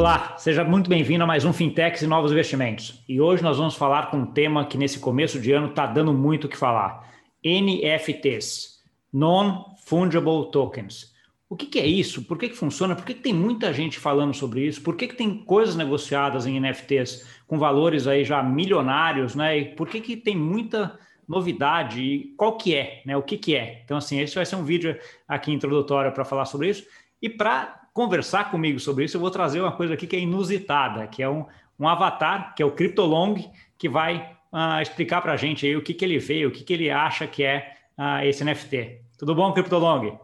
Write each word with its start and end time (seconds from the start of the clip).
Olá, 0.00 0.34
seja 0.38 0.64
muito 0.64 0.88
bem-vindo 0.88 1.24
a 1.24 1.26
mais 1.26 1.44
um 1.44 1.52
Fintechs 1.52 2.00
e 2.00 2.06
Novos 2.06 2.32
Investimentos. 2.32 3.04
E 3.06 3.20
hoje 3.20 3.42
nós 3.42 3.58
vamos 3.58 3.74
falar 3.74 4.10
com 4.10 4.16
um 4.16 4.24
tema 4.24 4.64
que 4.64 4.78
nesse 4.78 4.98
começo 4.98 5.38
de 5.38 5.52
ano 5.52 5.66
está 5.66 5.84
dando 5.84 6.10
muito 6.10 6.46
o 6.46 6.48
que 6.48 6.56
falar: 6.56 7.06
NFTs, 7.44 8.82
Non-Fungible 9.12 10.50
Tokens. 10.50 11.12
O 11.50 11.54
que, 11.54 11.66
que, 11.66 11.78
é 11.78 11.86
isso? 11.86 12.24
Por 12.24 12.38
que, 12.38 12.48
que 12.48 12.56
funciona? 12.56 12.96
Por 12.96 13.04
que, 13.04 13.12
que 13.12 13.20
tem 13.20 13.34
muita 13.34 13.74
gente 13.74 13.98
falando 13.98 14.32
sobre 14.32 14.66
isso? 14.66 14.82
Por 14.82 14.96
que, 14.96 15.06
tem 15.08 15.44
coisas 15.44 15.76
negociadas 15.76 16.46
em 16.46 16.58
NFTs 16.58 17.26
com 17.46 17.58
valores 17.58 18.06
aí 18.06 18.24
já 18.24 18.42
milionários, 18.42 19.34
né? 19.34 19.58
E 19.58 19.64
por 19.74 19.86
que, 19.86 20.00
que 20.00 20.16
tem 20.16 20.34
muita 20.34 20.98
novidade? 21.28 22.00
E 22.00 22.34
qual 22.38 22.56
que 22.56 22.74
é, 22.74 23.02
né? 23.04 23.18
O 23.18 23.22
que, 23.22 23.36
que 23.36 23.54
é? 23.54 23.82
Então, 23.84 23.98
assim, 23.98 24.18
esse 24.18 24.34
vai 24.34 24.46
ser 24.46 24.56
um 24.56 24.64
vídeo 24.64 24.98
aqui 25.28 25.52
introdutório 25.52 26.10
para 26.10 26.24
falar 26.24 26.46
sobre 26.46 26.70
isso. 26.70 26.86
E 27.20 27.28
para 27.28 27.79
conversar 27.92 28.50
comigo 28.50 28.78
sobre 28.78 29.04
isso, 29.04 29.16
eu 29.16 29.20
vou 29.20 29.30
trazer 29.30 29.60
uma 29.60 29.72
coisa 29.72 29.94
aqui 29.94 30.06
que 30.06 30.16
é 30.16 30.20
inusitada, 30.20 31.06
que 31.06 31.22
é 31.22 31.28
um, 31.28 31.44
um 31.78 31.88
avatar, 31.88 32.54
que 32.54 32.62
é 32.62 32.66
o 32.66 32.72
Cryptolong, 32.72 33.50
que 33.76 33.88
vai 33.88 34.36
uh, 34.52 34.80
explicar 34.80 35.20
para 35.20 35.32
a 35.32 35.36
gente 35.36 35.66
aí 35.66 35.76
o 35.76 35.82
que, 35.82 35.94
que 35.94 36.04
ele 36.04 36.18
vê, 36.18 36.46
o 36.46 36.50
que, 36.50 36.62
que 36.62 36.72
ele 36.72 36.90
acha 36.90 37.26
que 37.26 37.42
é 37.42 37.76
uh, 37.98 38.24
esse 38.24 38.44
NFT. 38.44 39.02
Tudo 39.18 39.34
bom, 39.34 39.52
Cryptolong? 39.52 40.18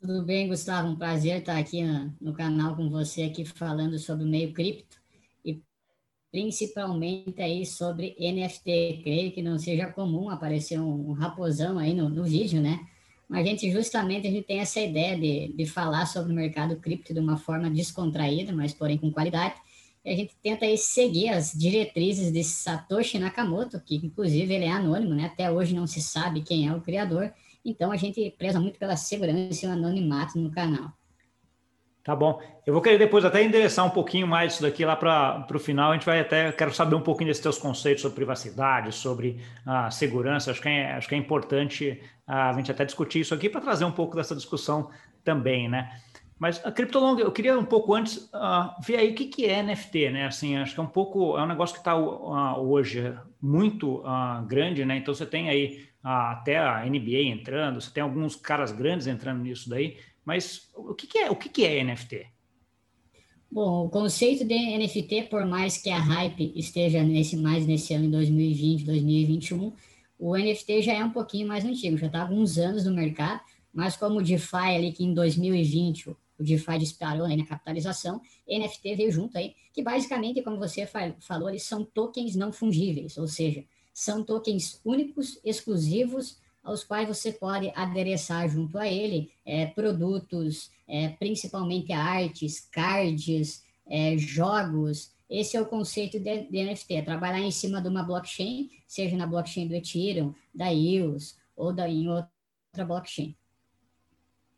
Tudo 0.00 0.22
bem, 0.22 0.48
Gustavo. 0.48 0.88
Um 0.88 0.96
prazer 0.96 1.38
estar 1.38 1.58
aqui 1.58 1.82
no, 1.82 2.14
no 2.20 2.34
canal 2.34 2.76
com 2.76 2.90
você 2.90 3.22
aqui 3.22 3.44
falando 3.44 3.98
sobre 3.98 4.24
o 4.24 4.28
meio 4.28 4.52
cripto 4.52 4.98
e 5.44 5.62
principalmente 6.30 7.40
aí 7.40 7.64
sobre 7.64 8.14
NFT. 8.20 9.00
Creio 9.02 9.32
que 9.32 9.42
não 9.42 9.58
seja 9.58 9.90
comum 9.90 10.28
aparecer 10.28 10.78
um, 10.78 11.10
um 11.10 11.12
raposão 11.12 11.78
aí 11.78 11.94
no, 11.94 12.08
no 12.08 12.24
vídeo, 12.24 12.60
né? 12.60 12.86
A 13.30 13.42
gente 13.42 13.70
justamente 13.70 14.26
a 14.26 14.30
gente 14.30 14.46
tem 14.46 14.60
essa 14.60 14.80
ideia 14.80 15.18
de, 15.18 15.54
de 15.56 15.66
falar 15.66 16.06
sobre 16.06 16.32
o 16.32 16.34
mercado 16.34 16.76
cripto 16.76 17.14
de 17.14 17.20
uma 17.20 17.36
forma 17.36 17.70
descontraída, 17.70 18.52
mas 18.52 18.72
porém 18.72 18.98
com 18.98 19.10
qualidade. 19.10 19.54
E 20.04 20.10
a 20.10 20.16
gente 20.16 20.36
tenta 20.42 20.66
aí 20.66 20.76
seguir 20.76 21.30
as 21.30 21.52
diretrizes 21.52 22.30
de 22.30 22.44
Satoshi 22.44 23.18
Nakamoto, 23.18 23.80
que 23.80 23.96
inclusive 23.96 24.52
ele 24.52 24.66
é 24.66 24.70
anônimo, 24.70 25.14
né? 25.14 25.26
Até 25.26 25.50
hoje 25.50 25.74
não 25.74 25.86
se 25.86 26.02
sabe 26.02 26.42
quem 26.42 26.68
é 26.68 26.74
o 26.74 26.80
criador. 26.80 27.32
Então 27.64 27.90
a 27.90 27.96
gente 27.96 28.30
preza 28.36 28.60
muito 28.60 28.78
pela 28.78 28.96
segurança 28.96 29.64
e 29.64 29.68
o 29.68 29.72
anonimato 29.72 30.38
no 30.38 30.50
canal. 30.50 30.92
Tá 32.04 32.14
bom. 32.14 32.38
Eu 32.66 32.74
vou 32.74 32.82
querer 32.82 32.98
depois 32.98 33.24
até 33.24 33.42
endereçar 33.42 33.86
um 33.86 33.90
pouquinho 33.90 34.26
mais 34.26 34.52
isso 34.52 34.62
daqui 34.62 34.84
lá 34.84 34.94
para 34.94 35.46
o 35.54 35.58
final. 35.58 35.90
A 35.90 35.94
gente 35.94 36.04
vai 36.04 36.20
até, 36.20 36.52
quero 36.52 36.72
saber 36.72 36.94
um 36.96 37.00
pouquinho 37.00 37.28
desses 37.28 37.42
teus 37.42 37.56
conceitos 37.56 38.02
sobre 38.02 38.16
privacidade, 38.16 38.92
sobre 38.92 39.40
a 39.64 39.90
segurança. 39.90 40.50
Acho 40.50 40.60
que 40.60 40.68
é, 40.68 40.92
acho 40.92 41.08
que 41.08 41.14
é 41.14 41.18
importante 41.18 41.98
a 42.26 42.52
gente 42.52 42.70
até 42.70 42.84
discutir 42.84 43.20
isso 43.20 43.32
aqui 43.32 43.48
para 43.48 43.62
trazer 43.62 43.86
um 43.86 43.90
pouco 43.90 44.16
dessa 44.16 44.36
discussão 44.36 44.90
também, 45.24 45.66
né? 45.66 45.98
Mas 46.38 46.60
a 46.66 46.70
Cryptolong, 46.70 47.18
eu 47.20 47.32
queria 47.32 47.58
um 47.58 47.64
pouco 47.64 47.94
antes 47.94 48.16
uh, 48.34 48.74
ver 48.84 48.96
aí 48.96 49.12
o 49.12 49.14
que, 49.14 49.24
que 49.24 49.46
é 49.46 49.62
NFT, 49.62 50.10
né? 50.10 50.26
Assim, 50.26 50.58
acho 50.58 50.74
que 50.74 50.80
é 50.80 50.82
um 50.82 50.86
pouco, 50.86 51.38
é 51.38 51.42
um 51.42 51.46
negócio 51.46 51.74
que 51.74 51.80
está 51.80 51.96
uh, 51.96 52.60
hoje 52.60 53.14
muito 53.40 54.02
grande, 54.46 54.84
né? 54.84 54.98
Então 54.98 55.14
você 55.14 55.24
tem 55.24 55.48
aí 55.48 55.88
até 56.02 56.58
a 56.58 56.84
NBA 56.84 57.22
entrando, 57.28 57.80
você 57.80 57.90
tem 57.90 58.02
alguns 58.02 58.36
caras 58.36 58.72
grandes 58.72 59.06
entrando 59.06 59.42
nisso 59.42 59.70
daí. 59.70 59.96
Mas 60.24 60.68
o 60.74 60.94
que, 60.94 61.06
que 61.06 61.18
é 61.18 61.30
o 61.30 61.36
que, 61.36 61.48
que 61.48 61.64
é 61.64 61.82
NFT? 61.84 62.26
Bom, 63.50 63.86
o 63.86 63.88
conceito 63.88 64.44
de 64.44 64.54
NFT, 64.54 65.28
por 65.30 65.46
mais 65.46 65.78
que 65.78 65.90
a 65.90 65.98
hype 65.98 66.52
esteja 66.56 67.02
nesse 67.02 67.36
mais 67.36 67.66
nesse 67.66 67.94
ano 67.94 68.06
em 68.06 68.10
2020, 68.10 68.84
2021, 68.84 69.72
o 70.18 70.36
NFT 70.36 70.82
já 70.82 70.94
é 70.94 71.04
um 71.04 71.10
pouquinho 71.10 71.46
mais 71.46 71.64
antigo, 71.64 71.96
já 71.96 72.06
está 72.06 72.18
há 72.18 72.22
alguns 72.22 72.58
anos 72.58 72.84
no 72.84 72.92
mercado, 72.92 73.40
mas 73.72 73.96
como 73.96 74.18
o 74.18 74.22
DeFi 74.22 74.56
ali 74.56 74.92
que 74.92 75.04
em 75.04 75.14
2020 75.14 76.10
o 76.10 76.42
DeFi 76.42 76.78
disparou 76.78 77.26
aí 77.26 77.36
na 77.36 77.46
capitalização, 77.46 78.20
NFT 78.48 78.96
veio 78.96 79.12
junto 79.12 79.38
aí, 79.38 79.54
que 79.72 79.82
basicamente, 79.82 80.42
como 80.42 80.58
você 80.58 80.88
falou, 81.20 81.48
eles 81.48 81.62
são 81.62 81.84
tokens 81.84 82.34
não 82.34 82.52
fungíveis, 82.52 83.16
ou 83.16 83.28
seja, 83.28 83.64
são 83.92 84.24
tokens 84.24 84.80
únicos, 84.84 85.38
exclusivos, 85.44 86.38
aos 86.64 86.82
quais 86.82 87.06
você 87.06 87.30
pode 87.30 87.70
adereçar 87.76 88.48
junto 88.48 88.78
a 88.78 88.88
ele 88.88 89.30
é, 89.44 89.66
produtos, 89.66 90.72
é, 90.88 91.10
principalmente 91.10 91.92
artes, 91.92 92.60
cards, 92.72 93.62
é, 93.86 94.16
jogos. 94.16 95.12
Esse 95.28 95.56
é 95.56 95.60
o 95.60 95.66
conceito 95.66 96.18
de, 96.18 96.44
de, 96.44 96.64
NFT, 96.64 96.94
é 96.94 97.02
trabalhar 97.02 97.40
em 97.40 97.50
cima 97.50 97.80
de 97.80 97.88
uma 97.88 98.02
blockchain, 98.02 98.70
seja 98.86 99.16
na 99.16 99.26
blockchain 99.26 99.68
do 99.68 99.74
Ethereum, 99.74 100.34
da 100.54 100.72
EOS 100.72 101.38
ou 101.54 101.72
da, 101.72 101.88
em 101.88 102.08
outra 102.08 102.84
blockchain. 102.86 103.36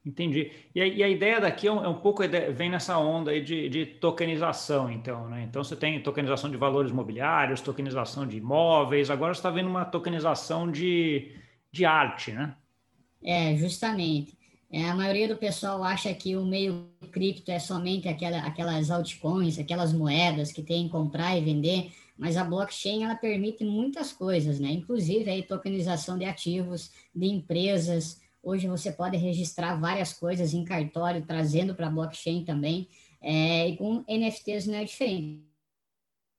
Entendi. 0.04 0.52
E 0.72 0.80
a, 0.80 0.86
e 0.86 1.02
a, 1.02 1.08
ideia 1.08 1.40
daqui 1.40 1.66
é 1.66 1.72
um, 1.72 1.84
é 1.84 1.88
um 1.88 1.98
pouco, 1.98 2.22
vem 2.54 2.70
nessa 2.70 2.96
onda 2.96 3.32
aí 3.32 3.42
de, 3.42 3.68
de, 3.68 3.86
tokenização, 3.86 4.88
então, 4.88 5.28
né? 5.28 5.42
Então 5.42 5.64
você 5.64 5.74
tem 5.74 6.00
tokenização 6.00 6.48
de 6.48 6.56
valores 6.56 6.92
mobiliários, 6.92 7.60
tokenização 7.60 8.24
de 8.24 8.36
imóveis, 8.36 9.10
agora 9.10 9.34
você 9.34 9.40
está 9.40 9.50
vendo 9.50 9.68
uma 9.68 9.84
tokenização 9.84 10.70
de, 10.70 11.34
de 11.76 11.84
arte, 11.84 12.32
né? 12.32 12.54
É, 13.22 13.56
justamente. 13.56 14.36
É, 14.70 14.88
a 14.88 14.94
maioria 14.94 15.28
do 15.28 15.36
pessoal 15.36 15.82
acha 15.84 16.12
que 16.12 16.36
o 16.36 16.44
meio 16.44 16.90
cripto 17.12 17.50
é 17.50 17.58
somente 17.58 18.08
aquela, 18.08 18.38
aquelas 18.40 18.90
altcoins, 18.90 19.58
aquelas 19.58 19.92
moedas 19.92 20.50
que 20.50 20.62
tem 20.62 20.88
comprar 20.88 21.36
e 21.36 21.44
vender, 21.44 21.92
mas 22.18 22.36
a 22.36 22.44
blockchain 22.44 23.04
ela 23.04 23.14
permite 23.14 23.64
muitas 23.64 24.12
coisas, 24.12 24.58
né? 24.58 24.70
Inclusive 24.70 25.30
aí 25.30 25.42
tokenização 25.42 26.18
de 26.18 26.24
ativos, 26.24 26.90
de 27.14 27.26
empresas. 27.26 28.20
Hoje 28.42 28.66
você 28.66 28.90
pode 28.90 29.16
registrar 29.16 29.76
várias 29.76 30.12
coisas 30.12 30.52
em 30.52 30.64
cartório, 30.64 31.24
trazendo 31.24 31.74
para 31.74 31.86
a 31.86 31.90
blockchain 31.90 32.44
também. 32.44 32.88
É, 33.22 33.68
e 33.68 33.76
com 33.76 34.04
NFTs 34.08 34.66
não 34.66 34.74
é 34.74 34.84
diferente. 34.84 35.45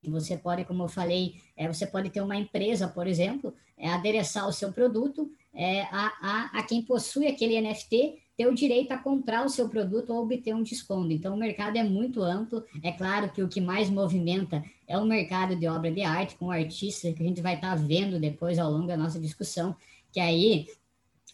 Você 0.03 0.37
pode, 0.37 0.63
como 0.65 0.83
eu 0.83 0.87
falei, 0.87 1.35
é, 1.55 1.67
você 1.67 1.85
pode 1.85 2.09
ter 2.09 2.21
uma 2.21 2.35
empresa, 2.35 2.87
por 2.87 3.07
exemplo, 3.07 3.53
é, 3.77 3.89
adereçar 3.89 4.47
o 4.47 4.53
seu 4.53 4.71
produto 4.71 5.29
é, 5.53 5.81
a, 5.83 6.13
a, 6.21 6.59
a 6.59 6.63
quem 6.63 6.81
possui 6.83 7.27
aquele 7.27 7.59
NFT 7.59 8.21
ter 8.37 8.47
o 8.47 8.53
direito 8.53 8.91
a 8.91 8.97
comprar 8.97 9.43
o 9.43 9.49
seu 9.49 9.67
produto 9.67 10.13
ou 10.13 10.21
obter 10.21 10.53
um 10.53 10.61
desconto. 10.61 11.11
Então, 11.11 11.33
o 11.33 11.37
mercado 11.37 11.75
é 11.77 11.83
muito 11.83 12.21
amplo. 12.21 12.63
É 12.83 12.91
claro 12.91 13.31
que 13.31 13.41
o 13.41 13.47
que 13.47 13.59
mais 13.59 13.89
movimenta 13.89 14.63
é 14.87 14.95
o 14.97 15.05
mercado 15.05 15.55
de 15.55 15.67
obra 15.67 15.91
de 15.91 16.03
arte, 16.03 16.35
com 16.35 16.51
artistas, 16.51 17.15
que 17.15 17.23
a 17.23 17.25
gente 17.25 17.41
vai 17.41 17.55
estar 17.55 17.71
tá 17.71 17.75
vendo 17.75 18.19
depois 18.19 18.59
ao 18.59 18.71
longo 18.71 18.85
da 18.85 18.95
nossa 18.95 19.19
discussão, 19.19 19.75
que 20.11 20.19
aí 20.19 20.67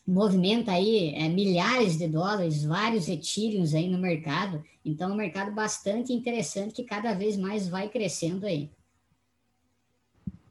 movimenta 0.06 0.72
aí 0.72 1.14
é, 1.16 1.30
milhares 1.30 1.98
de 1.98 2.08
dólares, 2.08 2.64
vários 2.64 3.08
etíreos 3.08 3.74
aí 3.74 3.90
no 3.90 3.98
mercado. 3.98 4.64
Então, 4.84 5.10
é 5.10 5.14
um 5.14 5.18
mercado 5.18 5.52
bastante 5.54 6.12
interessante 6.12 6.74
que 6.74 6.84
cada 6.84 7.14
vez 7.14 7.38
mais 7.38 7.68
vai 7.68 7.88
crescendo 7.88 8.46
aí. 8.46 8.70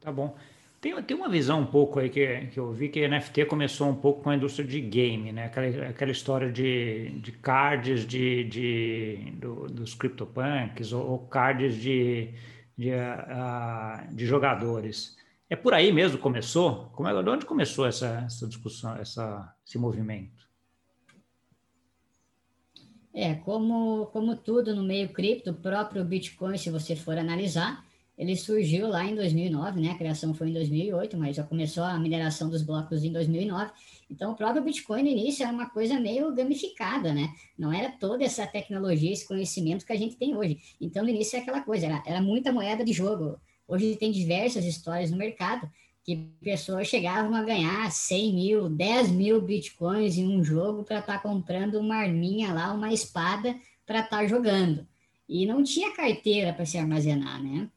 Tá 0.01 0.11
bom. 0.11 0.35
Tem, 0.81 1.01
tem 1.03 1.15
uma 1.15 1.29
visão 1.29 1.61
um 1.61 1.65
pouco 1.65 1.99
aí 1.99 2.09
que, 2.09 2.47
que 2.47 2.59
eu 2.59 2.73
vi 2.73 2.89
que 2.89 3.05
a 3.05 3.07
NFT 3.07 3.45
começou 3.45 3.87
um 3.87 3.95
pouco 3.95 4.21
com 4.21 4.31
a 4.31 4.35
indústria 4.35 4.67
de 4.67 4.81
game, 4.81 5.31
né? 5.31 5.45
Aquela, 5.45 5.87
aquela 5.87 6.11
história 6.11 6.51
de, 6.51 7.09
de 7.21 7.31
cards 7.31 8.05
de, 8.05 8.43
de, 8.43 9.31
do, 9.37 9.67
dos 9.67 9.93
CryptoPunks 9.93 10.91
ou, 10.91 11.11
ou 11.11 11.19
cards 11.19 11.77
de, 11.77 12.31
de, 12.77 12.89
uh, 12.89 14.13
de 14.13 14.25
jogadores. 14.25 15.15
É 15.53 15.55
por 15.55 15.71
aí 15.71 15.91
mesmo 15.91 16.17
começou? 16.17 16.89
Como 16.95 17.07
é, 17.07 17.23
de 17.23 17.29
onde 17.29 17.45
começou 17.45 17.85
essa, 17.85 18.23
essa 18.25 18.47
discussão, 18.47 18.95
essa, 18.95 19.55
esse 19.63 19.77
movimento? 19.77 20.49
É, 23.13 23.35
como, 23.35 24.07
como 24.07 24.35
tudo 24.35 24.75
no 24.75 24.81
meio 24.81 25.09
cripto, 25.09 25.51
o 25.51 25.53
próprio 25.53 26.03
Bitcoin, 26.03 26.57
se 26.57 26.71
você 26.71 26.95
for 26.95 27.19
analisar, 27.19 27.85
ele 28.17 28.35
surgiu 28.35 28.87
lá 28.87 29.05
em 29.05 29.13
2009, 29.13 29.79
né? 29.79 29.91
A 29.91 29.95
criação 29.95 30.33
foi 30.33 30.49
em 30.49 30.53
2008, 30.53 31.15
mas 31.17 31.35
já 31.35 31.43
começou 31.43 31.83
a 31.83 31.99
mineração 31.99 32.49
dos 32.49 32.63
blocos 32.63 33.03
em 33.03 33.11
2009. 33.11 33.73
Então, 34.09 34.31
o 34.31 34.35
próprio 34.35 34.63
Bitcoin 34.63 35.03
no 35.03 35.09
início 35.09 35.43
era 35.43 35.53
uma 35.53 35.69
coisa 35.69 35.99
meio 35.99 36.33
gamificada, 36.33 37.13
né? 37.13 37.29
Não 37.55 37.71
era 37.71 37.91
toda 37.91 38.23
essa 38.23 38.47
tecnologia, 38.47 39.13
esse 39.13 39.27
conhecimento 39.27 39.85
que 39.85 39.93
a 39.93 39.97
gente 39.97 40.15
tem 40.15 40.35
hoje. 40.35 40.57
Então, 40.81 41.03
no 41.03 41.09
início 41.09 41.37
é 41.37 41.41
aquela 41.41 41.61
coisa, 41.61 41.85
era, 41.85 42.03
era 42.07 42.19
muita 42.23 42.51
moeda 42.51 42.83
de 42.83 42.91
jogo. 42.91 43.39
Hoje 43.67 43.95
tem 43.95 44.11
diversas 44.11 44.65
histórias 44.65 45.11
no 45.11 45.17
mercado 45.17 45.69
que 46.03 46.17
pessoas 46.41 46.87
chegavam 46.87 47.33
a 47.33 47.43
ganhar 47.43 47.89
100 47.89 48.33
mil, 48.33 48.69
10 48.69 49.11
mil 49.11 49.41
bitcoins 49.41 50.17
em 50.17 50.27
um 50.27 50.43
jogo 50.43 50.83
para 50.83 50.99
estar 50.99 51.13
tá 51.13 51.19
comprando 51.19 51.75
uma 51.75 51.95
arminha 51.95 52.53
lá, 52.53 52.73
uma 52.73 52.91
espada 52.91 53.55
para 53.85 54.01
estar 54.01 54.17
tá 54.17 54.27
jogando. 54.27 54.85
E 55.27 55.45
não 55.45 55.63
tinha 55.63 55.95
carteira 55.95 56.51
para 56.51 56.65
se 56.65 56.77
armazenar, 56.77 57.41
né? 57.41 57.69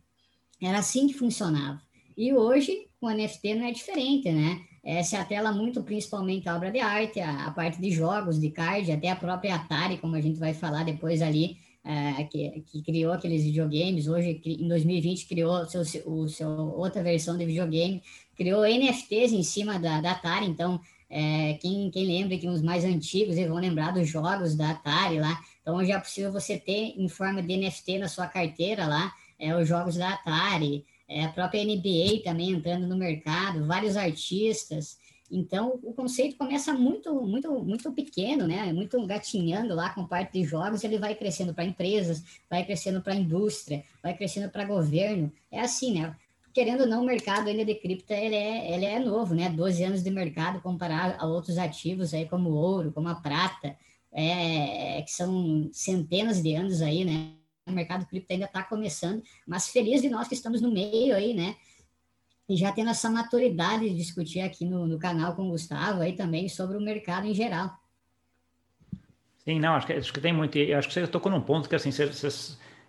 Era 0.61 0.79
assim 0.79 1.07
que 1.07 1.15
funcionava. 1.15 1.81
E 2.17 2.33
hoje, 2.35 2.89
com 3.01 3.09
NFT 3.09 3.55
não 3.55 3.67
é 3.67 3.71
diferente, 3.71 4.31
né? 4.33 4.61
É 4.83 5.01
a 5.01 5.25
tela 5.25 5.53
muito, 5.53 5.83
principalmente 5.83 6.49
a 6.49 6.57
obra 6.57 6.71
de 6.71 6.79
arte, 6.79 7.21
a, 7.21 7.47
a, 7.47 7.51
parte 7.51 7.81
de 7.81 7.91
jogos, 7.91 8.41
de 8.41 8.51
card, 8.51 8.91
até 8.91 9.11
a 9.11 9.17
própria 9.17 9.57
Atari, 9.57 9.99
como 9.99 10.15
a 10.15 10.21
gente 10.21 10.39
vai 10.39 10.55
falar 10.55 10.85
depois 10.85 11.23
ali, 11.23 11.57
é, 11.87 12.25
que, 12.25 12.65
que, 12.67 12.83
criou 12.83 13.13
aqueles 13.13 13.45
videogames, 13.45 14.09
hoje 14.09 14.41
em 14.45 14.67
2020 14.67 15.27
criou 15.29 15.65
seu, 15.67 15.83
o 16.05 16.29
seu 16.29 16.49
outra 16.51 17.01
versão 17.01 17.39
de 17.39 17.47
videogame, 17.47 18.03
criou 18.37 18.67
NFTs 18.67 19.33
em 19.33 19.45
cima 19.45 19.79
da, 19.79 20.01
da 20.01 20.11
Atari, 20.13 20.47
então 20.47 20.81
É, 21.09 21.55
quem, 21.63 21.89
quem 21.93 22.05
lembra 22.05 22.37
que 22.37 22.49
os 22.49 22.61
mais 22.61 22.85
antigos 22.85 23.37
vão 23.37 23.61
lembrar 23.61 23.93
dos 23.93 24.09
jogos 24.09 24.57
da 24.57 24.71
Atari 24.71 25.21
lá. 25.21 25.41
Então, 25.63 25.77
hoje 25.77 25.93
é 25.93 25.99
possível 26.01 26.33
você 26.33 26.59
ter 26.59 26.95
em 26.99 27.09
forma 27.09 27.41
de 27.41 27.57
NFT 27.57 27.99
na 27.99 28.09
sua 28.09 28.27
carteira 28.27 28.89
lá, 28.89 29.15
é, 29.39 29.55
os 29.55 29.69
jogos 29.69 29.95
da 29.95 30.15
Atari, 30.15 30.85
é, 31.09 31.25
a 31.25 31.29
própria 31.29 31.65
NBA 31.65 32.25
também 32.25 32.51
entrando 32.51 32.89
no 32.89 32.97
mercado, 32.97 33.65
vários 33.67 33.97
artistas. 33.97 34.99
Então, 35.31 35.79
o 35.83 35.93
conceito 35.93 36.37
começa 36.37 36.73
muito, 36.73 37.13
muito, 37.23 37.51
muito 37.65 37.93
pequeno, 37.93 38.47
né? 38.47 38.73
Muito 38.73 39.05
gatinhando 39.07 39.75
lá 39.75 39.91
com 39.91 40.07
parte 40.07 40.35
de 40.35 40.45
jogos, 40.45 40.85
ele 40.85 40.99
vai 40.99 41.15
crescendo 41.15 41.53
para 41.53 41.65
empresas, 41.65 42.23
vai 42.49 42.65
crescendo 42.65 43.01
para 43.01 43.15
indústria, 43.15 43.85
vai 44.03 44.17
crescendo 44.17 44.51
para 44.51 44.65
governo. 44.65 45.33
É 45.51 45.61
assim, 45.61 46.01
né? 46.01 46.17
Querendo 46.55 46.83
ou 46.83 46.87
não, 46.87 47.03
o 47.03 47.07
mercado 47.07 47.49
ainda 47.49 47.65
de 47.65 47.75
cripto, 47.75 48.13
ele 48.13 48.35
é, 48.35 48.73
ele 48.75 48.85
é 48.85 48.99
novo, 48.99 49.35
né? 49.35 49.51
12 49.51 49.85
anos 49.85 50.03
de 50.03 50.11
mercado 50.11 50.61
comparado 50.61 51.17
a 51.19 51.27
outros 51.27 51.59
ativos 51.59 52.15
aí, 52.15 52.27
como 52.29 52.51
o 52.51 52.55
ouro, 52.55 52.93
como 52.93 53.09
a 53.09 53.17
prata, 53.17 53.77
é, 54.13 55.03
que 55.03 55.11
são 55.11 55.69
centenas 55.73 56.43
de 56.43 56.55
anos 56.55 56.81
aí, 56.81 57.05
né? 57.05 57.33
O 57.67 57.73
mercado 57.73 58.07
cripto 58.07 58.33
ainda 58.33 58.47
está 58.47 58.63
começando, 58.63 59.23
mas 59.47 59.69
feliz 59.69 60.01
de 60.01 60.09
nós 60.09 60.29
que 60.29 60.35
estamos 60.35 60.61
no 60.63 60.71
meio 60.71 61.15
aí, 61.15 61.35
né? 61.35 61.57
E 62.49 62.57
já 62.57 62.73
tendo 62.73 62.91
essa 62.91 63.11
maturidade 63.11 63.89
de 63.89 63.97
discutir 63.97 64.41
aqui 64.41 64.65
no, 64.65 64.87
no 64.87 64.99
canal 64.99 65.35
com 65.35 65.43
o 65.43 65.51
Gustavo 65.51 66.01
aí 66.01 66.13
também 66.15 66.49
sobre 66.49 66.77
o 66.77 66.81
mercado 66.81 67.27
em 67.27 67.35
geral. 67.35 67.71
Sim, 69.45 69.61
não, 69.61 69.75
acho 69.75 69.87
que, 69.87 69.93
acho 69.93 70.13
que 70.13 70.21
tem 70.21 70.33
muito. 70.33 70.59
Acho 70.77 70.89
que 70.89 70.95
você 70.95 71.07
tocou 71.07 71.31
num 71.31 71.41
ponto 71.41 71.69
que 71.69 71.77
assim, 71.77 71.93
você, 71.93 72.07
você, 72.07 72.29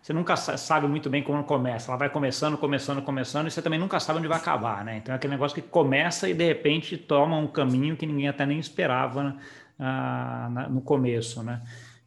você, 0.02 0.14
nunca 0.14 0.36
sabe 0.36 0.88
muito 0.88 1.10
bem 1.10 1.22
como 1.22 1.44
começa. 1.44 1.92
Ela 1.92 2.00
vai 2.00 2.10
começando, 2.10 2.58
começando, 2.58 3.02
começando, 3.02 3.48
e 3.48 3.52
você 3.52 3.62
também 3.62 3.80
nunca 3.80 4.00
sabe 4.00 4.20
onde 4.20 4.28
vai 4.28 4.38
acabar, 4.38 4.84
né? 4.84 4.98
Então 4.98 5.14
é 5.14 5.18
aquele 5.18 5.34
negócio 5.34 5.54
que 5.54 5.68
começa 5.68 6.28
e 6.28 6.34
de 6.34 6.44
repente 6.44 6.98
toma 6.98 7.38
um 7.38 7.48
caminho 7.48 7.96
que 7.96 8.08
ninguém 8.08 8.28
até 8.28 8.44
nem 8.44 8.58
esperava 8.58 9.38
uh, 9.80 10.70
no 10.72 10.82
começo, 10.82 11.44
né? 11.44 11.62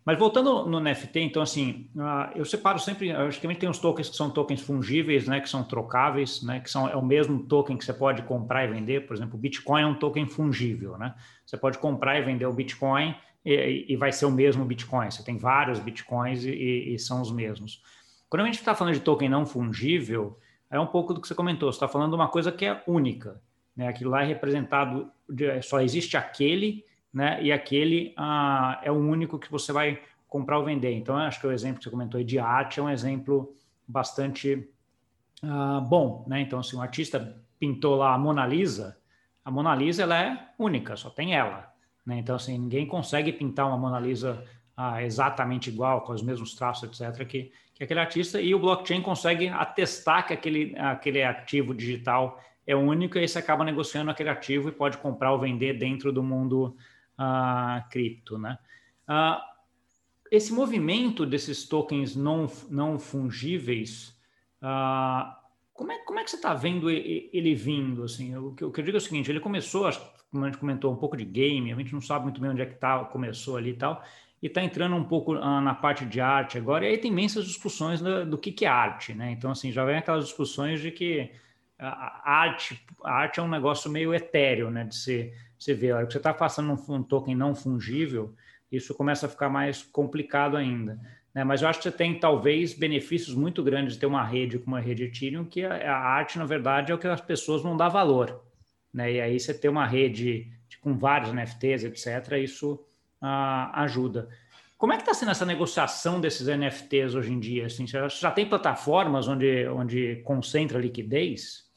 Mas 0.05 0.19
voltando 0.19 0.67
no 0.67 0.81
NFT, 0.81 1.21
então 1.21 1.43
assim, 1.43 1.91
uh, 1.95 2.33
eu 2.35 2.45
separo 2.45 2.79
sempre, 2.79 3.13
acho 3.13 3.39
que 3.39 3.55
tem 3.55 3.69
os 3.69 3.79
tokens 3.79 4.09
que 4.09 4.17
são 4.17 4.31
tokens 4.31 4.61
fungíveis, 4.61 5.29
né, 5.29 5.41
que 5.41 5.49
são 5.49 5.63
trocáveis, 5.63 6.43
né, 6.43 6.61
que 6.61 6.71
são 6.71 6.89
é 6.89 6.97
o 6.97 7.05
mesmo 7.05 7.43
token 7.45 7.77
que 7.77 7.85
você 7.85 7.93
pode 7.93 8.23
comprar 8.23 8.65
e 8.65 8.69
vender. 8.69 9.07
Por 9.07 9.15
exemplo, 9.15 9.37
o 9.37 9.39
Bitcoin 9.39 9.83
é 9.83 9.87
um 9.87 9.95
token 9.95 10.27
fungível, 10.27 10.97
né? 10.97 11.15
Você 11.45 11.57
pode 11.57 11.79
comprar 11.79 12.19
e 12.19 12.23
vender 12.23 12.47
o 12.47 12.53
Bitcoin 12.53 13.15
e, 13.45 13.87
e 13.89 13.97
vai 13.97 14.11
ser 14.11 14.25
o 14.25 14.31
mesmo 14.31 14.65
Bitcoin. 14.65 15.11
Você 15.11 15.23
tem 15.23 15.37
vários 15.37 15.79
Bitcoins 15.79 16.45
e, 16.45 16.95
e 16.95 16.99
são 16.99 17.21
os 17.21 17.31
mesmos. 17.31 17.83
Quando 18.29 18.43
a 18.43 18.47
gente 18.47 18.59
está 18.59 18.75
falando 18.75 18.95
de 18.95 19.01
token 19.01 19.29
não 19.29 19.45
fungível, 19.45 20.39
é 20.71 20.81
um 20.81 20.87
pouco 20.87 21.13
do 21.13 21.21
que 21.21 21.29
você 21.29 21.35
comentou. 21.35 21.71
Você 21.71 21.77
está 21.77 21.89
falando 21.89 22.11
de 22.11 22.17
uma 22.17 22.29
coisa 22.29 22.51
que 22.51 22.65
é 22.65 22.83
única, 22.87 23.41
né? 23.77 23.89
Aquilo 23.89 24.11
lá 24.11 24.23
é 24.23 24.27
representado, 24.27 25.11
só 25.63 25.81
existe 25.81 26.17
aquele 26.17 26.85
né? 27.13 27.43
E 27.43 27.53
aquele 27.53 28.15
ah, 28.17 28.81
é 28.83 28.91
o 28.91 28.97
único 28.97 29.39
que 29.39 29.51
você 29.51 29.73
vai 29.73 30.01
comprar 30.29 30.59
ou 30.59 30.65
vender. 30.65 30.93
Então, 30.93 31.17
acho 31.17 31.41
que 31.41 31.47
o 31.47 31.53
exemplo 31.53 31.79
que 31.79 31.85
você 31.85 31.91
comentou 31.91 32.23
de 32.23 32.39
arte 32.39 32.79
é 32.79 32.83
um 32.83 32.91
exemplo 32.91 33.53
bastante 33.87 34.69
ah, 35.43 35.81
bom, 35.81 36.25
né? 36.29 36.41
Então, 36.41 36.63
se 36.63 36.71
assim, 36.71 36.77
um 36.79 36.83
artista 36.83 37.43
pintou 37.59 37.97
lá 37.97 38.15
a 38.15 38.19
Mona 38.19 38.47
Lisa, 38.47 38.97
a 39.45 39.51
Mona 39.51 39.75
Lisa 39.75 40.03
ela 40.03 40.23
é 40.23 40.49
única, 40.59 40.97
só 40.97 41.11
tem 41.11 41.35
ela, 41.35 41.73
né? 42.07 42.19
Então, 42.19 42.37
assim, 42.37 42.57
ninguém 42.59 42.87
consegue 42.87 43.33
pintar 43.33 43.67
uma 43.67 43.77
Mona 43.77 43.99
Lisa 43.99 44.45
ah, 44.77 45.03
exatamente 45.03 45.69
igual, 45.69 46.03
com 46.03 46.13
os 46.13 46.23
mesmos 46.23 46.55
traços, 46.55 47.01
etc., 47.01 47.27
que, 47.27 47.53
que 47.75 47.85
aquele 47.85 48.01
artista, 48.01 48.41
e 48.41 48.55
o 48.55 48.59
blockchain 48.59 49.03
consegue 49.03 49.49
atestar 49.49 50.27
que 50.27 50.33
aquele, 50.33 50.75
aquele 50.79 51.23
ativo 51.23 51.75
digital 51.75 52.41
é 52.67 52.77
único, 52.77 53.19
e 53.19 53.21
aí 53.21 53.29
você 53.29 53.39
acaba 53.39 53.65
negociando 53.65 54.11
aquele 54.11 54.29
ativo 54.29 54.69
e 54.69 54.73
pode 54.73 54.99
comprar 54.99 55.33
ou 55.33 55.39
vender 55.39 55.75
dentro 55.75 56.13
do 56.13 56.23
mundo 56.23 56.77
uh, 57.21 57.89
cripto, 57.91 58.39
né? 58.39 58.59
Esse 60.31 60.53
movimento 60.53 61.27
desses 61.27 61.67
tokens 61.67 62.15
não, 62.15 62.51
não 62.71 62.99
fungíveis, 62.99 64.17
como, 65.75 65.93
é, 65.93 65.99
como 66.05 66.19
é 66.21 66.25
que 66.25 66.31
você 66.31 66.37
está 66.37 66.55
vendo 66.55 66.89
ele 66.89 67.55
vindo? 67.55 68.05
Assim, 68.05 68.37
o, 68.37 68.53
que, 68.53 68.63
eu 68.63 68.71
digo 68.71 68.97
é 68.97 68.99
o 68.99 69.01
seguinte, 69.01 69.31
ele 69.31 69.41
começou, 69.41 69.91
como 70.31 70.45
a 70.45 70.49
gente 70.49 70.59
comentou, 70.59 70.93
um 70.93 70.97
pouco 70.97 71.17
de 71.17 71.25
game, 71.25 71.73
a 71.73 71.77
gente 71.77 71.93
não 71.93 72.01
sabe 72.01 72.25
muito 72.25 72.41
bem 72.41 72.51
onde 72.51 72.63
é 72.63 72.67
que 72.67 72.77
tá, 72.77 73.05
começou 73.07 73.57
ali 73.57 73.71
e 73.71 73.77
tal, 73.77 74.05
e 74.41 74.47
está 74.47 74.63
entrando 74.63 74.95
um 74.95 75.05
pouco 75.05 75.35
uh, 75.35 75.61
na 75.61 75.75
parte 75.75 76.07
de 76.07 76.21
arte 76.21 76.57
agora, 76.57 76.85
e 76.85 76.91
aí 76.91 76.99
tem 76.99 77.11
imensas 77.11 77.45
discussões 77.45 78.01
do, 78.01 78.25
do 78.25 78.39
que, 78.39 78.53
que 78.53 78.65
é 78.65 78.69
arte, 78.69 79.15
né? 79.15 79.33
Então, 79.33 79.51
assim, 79.51 79.73
já 79.73 79.85
vem 79.85 79.97
aquelas 79.97 80.27
discussões 80.27 80.81
de 80.81 80.93
que 80.93 81.33
a 81.79 82.31
arte, 82.31 82.81
a 83.03 83.13
arte 83.13 83.41
é 83.41 83.43
um 83.43 83.49
negócio 83.49 83.91
meio 83.91 84.15
etéreo, 84.15 84.71
né? 84.71 84.85
De 84.85 84.95
ser 84.95 85.35
você 85.65 85.75
vê, 85.75 85.91
a 85.91 85.97
hora 85.97 86.07
que 86.07 86.13
você 86.13 86.19
está 86.19 86.33
passando 86.33 86.73
um, 86.73 86.95
um, 86.95 87.03
token 87.03 87.35
não 87.35 87.55
fungível, 87.55 88.35
isso 88.73 88.95
começa 88.95 89.27
a 89.27 89.29
ficar 89.29 89.51
mais 89.51 89.83
complicado 89.83 90.57
ainda. 90.57 90.99
Né? 91.35 91.45
Mas 91.45 91.61
eu 91.61 91.69
acho 91.69 91.81
que 91.81 91.83
você 91.85 91.93
tem, 91.93 92.19
talvez, 92.19 92.73
benefícios 92.73 93.35
muito 93.35 93.63
grandes 93.63 93.95
de 93.95 94.01
ter 94.01 94.07
uma 94.07 94.25
rede 94.25 94.59
como 94.59 94.75
a 94.77 94.81
rede 94.81 95.05
Ethereum, 95.05 95.45
que 95.45 95.63
a, 95.63 95.93
a 95.93 95.99
arte, 95.99 96.39
na 96.39 96.47
verdade, 96.47 96.91
é 96.91 96.95
o 96.95 96.99
que 96.99 97.07
as 97.07 97.21
pessoas 97.21 97.63
não 97.63 97.77
dão 97.77 97.91
valor. 97.91 98.43
Né? 98.93 99.13
E 99.13 99.21
aí 99.21 99.39
você 99.39 99.53
ter 99.53 99.69
uma 99.69 99.87
rede 99.87 100.51
com 100.81 100.97
vários 100.97 101.31
NFTs, 101.31 101.85
etc., 101.85 102.39
isso 102.39 102.83
ah, 103.21 103.83
ajuda. 103.83 104.31
Como 104.79 104.95
é 104.95 104.97
que 104.97 105.03
está 105.03 105.13
sendo 105.13 105.31
essa 105.31 105.45
negociação 105.45 106.19
desses 106.19 106.47
NFTs 106.47 107.15
hoje 107.15 107.31
em 107.31 107.39
dia? 107.39 107.67
Assim, 107.67 107.87
você 107.87 108.09
já 108.09 108.31
tem 108.31 108.49
plataformas 108.49 109.29
onde, 109.29 109.69
onde 109.69 110.23
concentra 110.25 110.79
liquidez? 110.79 111.69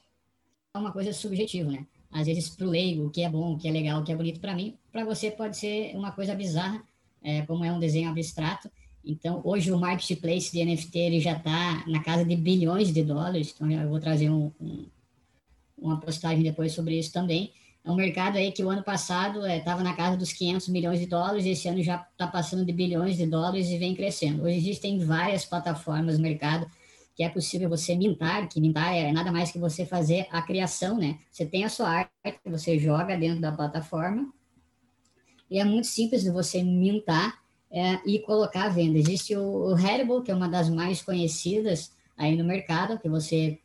É 0.73 0.79
uma 0.79 0.93
coisa 0.93 1.11
subjetiva, 1.11 1.69
né? 1.69 1.85
Às 2.13 2.27
vezes 2.27 2.49
para 2.49 2.67
o 2.67 2.69
leigo, 2.69 3.07
o 3.07 3.09
que 3.09 3.23
é 3.23 3.29
bom, 3.29 3.53
o 3.53 3.57
que 3.57 3.67
é 3.67 3.71
legal, 3.71 3.99
o 3.99 4.03
que 4.03 4.11
é 4.11 4.15
bonito 4.15 4.39
para 4.39 4.55
mim, 4.55 4.77
para 4.91 5.03
você 5.03 5.31
pode 5.31 5.57
ser 5.57 5.95
uma 5.95 6.11
coisa 6.11 6.35
bizarra, 6.35 6.81
é, 7.23 7.41
como 7.41 7.65
é 7.65 7.71
um 7.71 7.79
desenho 7.79 8.09
abstrato. 8.09 8.69
Então, 9.03 9.41
hoje 9.43 9.71
o 9.71 9.79
marketplace 9.79 10.51
de 10.51 10.63
NFT 10.63 10.97
ele 10.97 11.19
já 11.19 11.33
está 11.33 11.83
na 11.87 12.01
casa 12.01 12.23
de 12.23 12.35
bilhões 12.35 12.93
de 12.93 13.03
dólares, 13.03 13.53
então 13.53 13.69
eu 13.69 13.89
vou 13.89 13.99
trazer 13.99 14.29
um, 14.29 14.51
um, 14.61 14.85
uma 15.77 15.99
postagem 15.99 16.43
depois 16.43 16.71
sobre 16.71 16.97
isso 16.97 17.11
também. 17.11 17.51
É 17.83 17.91
um 17.91 17.95
mercado 17.95 18.37
aí 18.37 18.51
que 18.51 18.63
o 18.63 18.69
ano 18.69 18.81
passado 18.81 19.45
estava 19.45 19.81
é, 19.81 19.83
na 19.83 19.93
casa 19.93 20.15
dos 20.15 20.31
500 20.31 20.69
milhões 20.69 20.99
de 20.99 21.05
dólares, 21.07 21.45
esse 21.45 21.67
ano 21.67 21.83
já 21.83 21.95
está 22.11 22.27
passando 22.27 22.63
de 22.63 22.71
bilhões 22.71 23.17
de 23.17 23.25
dólares 23.25 23.67
e 23.69 23.77
vem 23.77 23.93
crescendo. 23.93 24.43
Hoje 24.43 24.55
existem 24.55 24.99
várias 24.99 25.43
plataformas 25.43 26.17
no 26.17 26.23
mercado 26.23 26.65
que 27.15 27.23
é 27.23 27.29
possível 27.29 27.69
você 27.69 27.95
mintar, 27.95 28.47
que 28.49 28.59
mintar 28.59 28.95
é 28.95 29.11
nada 29.11 29.31
mais 29.31 29.51
que 29.51 29.59
você 29.59 29.85
fazer 29.85 30.27
a 30.31 30.41
criação, 30.41 30.97
né? 30.97 31.19
Você 31.31 31.45
tem 31.45 31.63
a 31.63 31.69
sua 31.69 31.89
arte, 31.89 32.11
você 32.45 32.79
joga 32.79 33.15
dentro 33.17 33.39
da 33.39 33.51
plataforma, 33.51 34.33
e 35.49 35.59
é 35.59 35.63
muito 35.63 35.85
simples 35.85 36.23
de 36.23 36.31
você 36.31 36.63
mintar 36.63 37.39
é, 37.69 37.99
e 38.05 38.19
colocar 38.19 38.65
à 38.65 38.69
venda. 38.69 38.97
Existe 38.97 39.35
o, 39.35 39.75
o 39.75 40.21
que 40.23 40.31
é 40.31 40.35
uma 40.35 40.49
das 40.49 40.69
mais 40.69 41.01
conhecidas 41.01 41.91
aí 42.17 42.35
no 42.35 42.43
mercado, 42.43 42.99
que 42.99 43.07
você 43.07 43.59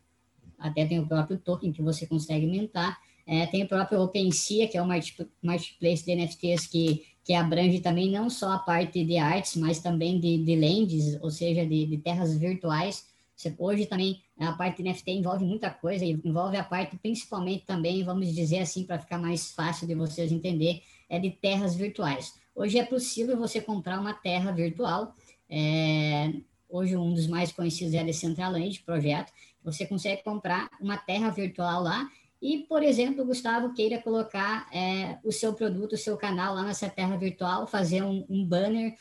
até 0.59 0.85
tem 0.85 0.99
o 0.99 1.07
próprio 1.07 1.39
token 1.39 1.71
que 1.71 1.81
você 1.81 2.05
consegue 2.05 2.45
mintar. 2.45 2.99
É, 3.25 3.45
tem 3.47 3.63
o 3.63 3.67
próprio 3.67 4.01
OpenSea, 4.01 4.67
que 4.67 4.77
é 4.77 4.81
o 4.81 4.87
marketplace 4.87 6.05
de 6.05 6.15
NFTs 6.15 6.67
que, 6.67 7.05
que 7.23 7.33
abrange 7.33 7.79
também 7.79 8.11
não 8.11 8.29
só 8.29 8.53
a 8.53 8.59
parte 8.59 9.03
de 9.03 9.17
artes, 9.17 9.55
mas 9.55 9.79
também 9.79 10.19
de, 10.19 10.43
de 10.43 10.55
lands, 10.55 11.19
ou 11.21 11.29
seja, 11.31 11.65
de, 11.65 11.85
de 11.85 11.97
terras 11.97 12.35
virtuais, 12.37 13.05
você, 13.39 13.55
hoje 13.57 13.85
também 13.85 14.21
a 14.37 14.51
parte 14.51 14.83
de 14.83 14.89
NFT 14.89 15.11
envolve 15.11 15.45
muita 15.45 15.69
coisa, 15.69 16.03
envolve 16.03 16.57
a 16.57 16.63
parte 16.63 16.97
principalmente 16.97 17.65
também, 17.65 18.03
vamos 18.03 18.35
dizer 18.35 18.59
assim, 18.59 18.83
para 18.83 18.99
ficar 18.99 19.17
mais 19.17 19.51
fácil 19.51 19.87
de 19.87 19.95
vocês 19.95 20.29
entender, 20.29 20.83
é 21.07 21.17
de 21.17 21.31
terras 21.31 21.73
virtuais. 21.73 22.33
Hoje 22.53 22.77
é 22.77 22.85
possível 22.85 23.37
você 23.37 23.61
comprar 23.61 23.97
uma 23.97 24.13
terra 24.13 24.51
virtual. 24.51 25.15
É, 25.49 26.33
hoje 26.67 26.97
um 26.97 27.13
dos 27.13 27.27
mais 27.27 27.49
conhecidos 27.53 27.93
é 27.93 27.99
a 27.99 28.03
Decentraland 28.03 28.83
projeto. 28.83 29.31
Você 29.63 29.85
consegue 29.85 30.21
comprar 30.21 30.69
uma 30.81 30.97
terra 30.97 31.29
virtual 31.29 31.81
lá 31.81 32.09
e, 32.41 32.59
por 32.67 32.83
exemplo, 32.83 33.25
Gustavo 33.25 33.73
queira 33.73 34.01
colocar 34.01 34.67
é, 34.73 35.17
o 35.23 35.31
seu 35.31 35.53
produto, 35.53 35.93
o 35.93 35.97
seu 35.97 36.17
canal 36.17 36.55
lá 36.55 36.63
nessa 36.63 36.89
terra 36.89 37.15
virtual, 37.15 37.65
fazer 37.67 38.03
um, 38.03 38.25
um 38.29 38.45
banner 38.45 38.97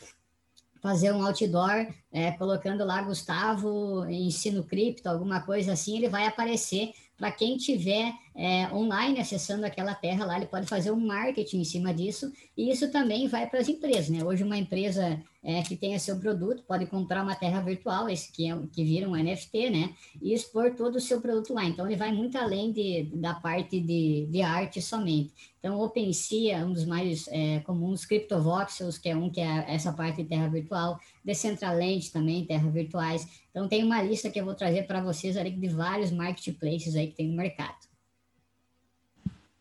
fazer 0.80 1.12
um 1.12 1.24
outdoor 1.24 1.86
é, 2.12 2.32
colocando 2.32 2.84
lá 2.84 3.02
Gustavo 3.02 4.04
ensino 4.08 4.64
cripto, 4.64 5.08
alguma 5.08 5.40
coisa 5.40 5.72
assim, 5.72 5.96
ele 5.96 6.08
vai 6.08 6.26
aparecer. 6.26 6.92
Para 7.16 7.32
quem 7.32 7.56
tiver 7.56 8.12
é, 8.38 8.72
online 8.72 9.18
acessando 9.18 9.66
aquela 9.66 9.96
terra 9.96 10.24
lá, 10.24 10.36
ele 10.36 10.46
pode 10.46 10.68
fazer 10.68 10.92
um 10.92 11.00
marketing 11.04 11.58
em 11.58 11.64
cima 11.64 11.92
disso, 11.92 12.32
e 12.56 12.70
isso 12.70 12.88
também 12.92 13.26
vai 13.26 13.48
para 13.48 13.58
as 13.58 13.68
empresas, 13.68 14.08
né? 14.08 14.22
Hoje 14.22 14.44
uma 14.44 14.56
empresa 14.56 15.20
é, 15.42 15.60
que 15.62 15.76
tenha 15.76 15.98
seu 15.98 16.20
produto 16.20 16.62
pode 16.62 16.86
comprar 16.86 17.24
uma 17.24 17.34
terra 17.34 17.60
virtual, 17.60 18.08
esse 18.08 18.30
que, 18.30 18.48
é, 18.48 18.56
que 18.72 18.84
vira 18.84 19.08
um 19.08 19.16
NFT, 19.16 19.70
né? 19.70 19.92
E 20.22 20.32
expor 20.32 20.76
todo 20.76 20.94
o 20.96 21.00
seu 21.00 21.20
produto 21.20 21.52
lá. 21.52 21.64
Então 21.64 21.84
ele 21.84 21.96
vai 21.96 22.12
muito 22.12 22.38
além 22.38 22.70
de, 22.70 23.10
da 23.12 23.34
parte 23.34 23.80
de, 23.80 24.28
de 24.30 24.40
arte 24.40 24.80
somente. 24.80 25.32
Então 25.58 25.80
OpenSea 25.80 26.58
é 26.58 26.64
um 26.64 26.72
dos 26.72 26.86
mais 26.86 27.26
é, 27.32 27.58
comuns, 27.60 28.04
CryptoVoxels, 28.04 28.98
que 28.98 29.08
é 29.08 29.16
um 29.16 29.28
que 29.30 29.40
é 29.40 29.64
essa 29.66 29.92
parte 29.92 30.22
de 30.22 30.28
terra 30.28 30.46
virtual, 30.46 31.00
Decentraland 31.24 32.08
também, 32.12 32.44
terra 32.44 32.70
virtuais. 32.70 33.26
Então 33.50 33.66
tem 33.66 33.82
uma 33.82 34.00
lista 34.00 34.30
que 34.30 34.38
eu 34.38 34.44
vou 34.44 34.54
trazer 34.54 34.86
para 34.86 35.02
vocês 35.02 35.36
ali 35.36 35.50
de 35.50 35.66
vários 35.66 36.12
marketplaces 36.12 36.94
aí 36.94 37.08
que 37.08 37.16
tem 37.16 37.26
no 37.26 37.36
mercado. 37.36 37.87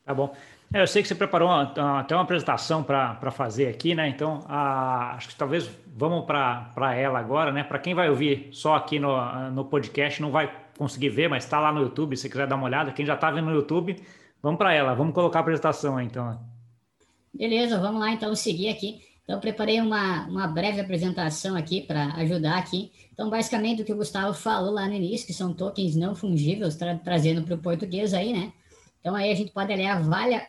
Tá 0.08 0.14
bom. 0.14 0.34
É, 0.74 0.82
eu 0.82 0.88
sei 0.88 1.02
que 1.02 1.08
você 1.10 1.16
preparou 1.16 1.50
uma, 1.50 2.00
até 2.00 2.16
uma 2.16 2.22
apresentação 2.22 2.82
para 2.82 3.30
fazer 3.30 3.68
aqui, 3.68 3.94
né? 3.94 4.08
Então, 4.08 4.40
a, 4.48 5.16
acho 5.18 5.28
que 5.28 5.36
talvez 5.36 5.70
vamos 5.86 6.26
para 6.26 6.96
ela 6.96 7.20
agora, 7.20 7.52
né? 7.52 7.62
Para 7.62 7.78
quem 7.78 7.94
vai 7.94 8.10
ouvir 8.10 8.48
só 8.54 8.76
aqui 8.76 9.00
no, 9.00 9.52
no 9.52 9.66
podcast, 9.66 10.22
não 10.22 10.32
vai 10.32 10.50
conseguir 10.78 11.10
ver, 11.10 11.28
mas 11.28 11.44
está 11.44 11.60
lá 11.60 11.74
no 11.74 11.82
YouTube, 11.82 12.16
se 12.16 12.30
quiser 12.30 12.48
dar 12.48 12.56
uma 12.56 12.64
olhada. 12.64 12.94
Quem 12.94 13.06
já 13.06 13.16
está 13.16 13.30
vendo 13.30 13.48
no 13.48 13.54
YouTube, 13.54 14.02
vamos 14.42 14.58
para 14.58 14.74
ela. 14.74 14.94
Vamos 14.94 15.14
colocar 15.14 15.40
a 15.40 15.42
apresentação 15.42 15.98
aí, 15.98 16.06
então. 16.06 16.40
Beleza, 17.34 17.78
vamos 17.78 18.00
lá 18.00 18.12
então 18.12 18.34
seguir 18.34 18.70
aqui. 18.70 19.02
Então, 19.26 19.42
preparei 19.42 19.82
uma, 19.82 20.26
uma 20.28 20.48
breve 20.48 20.80
apresentação 20.80 21.58
aqui 21.58 21.82
para 21.82 22.14
ajudar 22.14 22.60
aqui. 22.60 22.94
Então, 23.12 23.30
basicamente, 23.30 23.82
o 23.82 23.86
que 23.86 23.92
o 23.92 23.98
Gustavo 23.98 24.34
falou 24.34 24.72
lá 24.72 24.88
no 24.88 24.94
início, 24.94 25.28
que 25.28 25.34
são 25.34 25.54
tokens 25.54 25.98
não 25.98 26.16
fungíveis, 26.16 26.78
tra 26.78 26.96
trazendo 26.96 27.44
para 27.44 27.56
o 27.56 27.58
português 27.58 28.14
aí, 28.14 28.32
né? 28.32 28.54
Então, 29.00 29.16
aí 29.16 29.32
a 29.32 29.36
gente 29.36 29.52
pode 29.52 29.72
aliar 29.72 30.02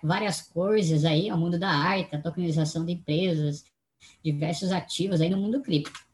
várias, 0.03 0.43
coisas 0.43 1.05
aí 1.05 1.29
ao 1.29 1.39
mundo 1.39 1.59
da 1.59 1.69
arte, 1.69 2.15
a 2.15 2.21
tokenização 2.21 2.85
de 2.85 2.93
empresas, 2.93 3.65
diversos 4.25 4.73
ativos 4.73 5.21
aí 5.21 5.31
no 5.31 5.39
mundo 5.39 5.61
cripto. 5.61 6.09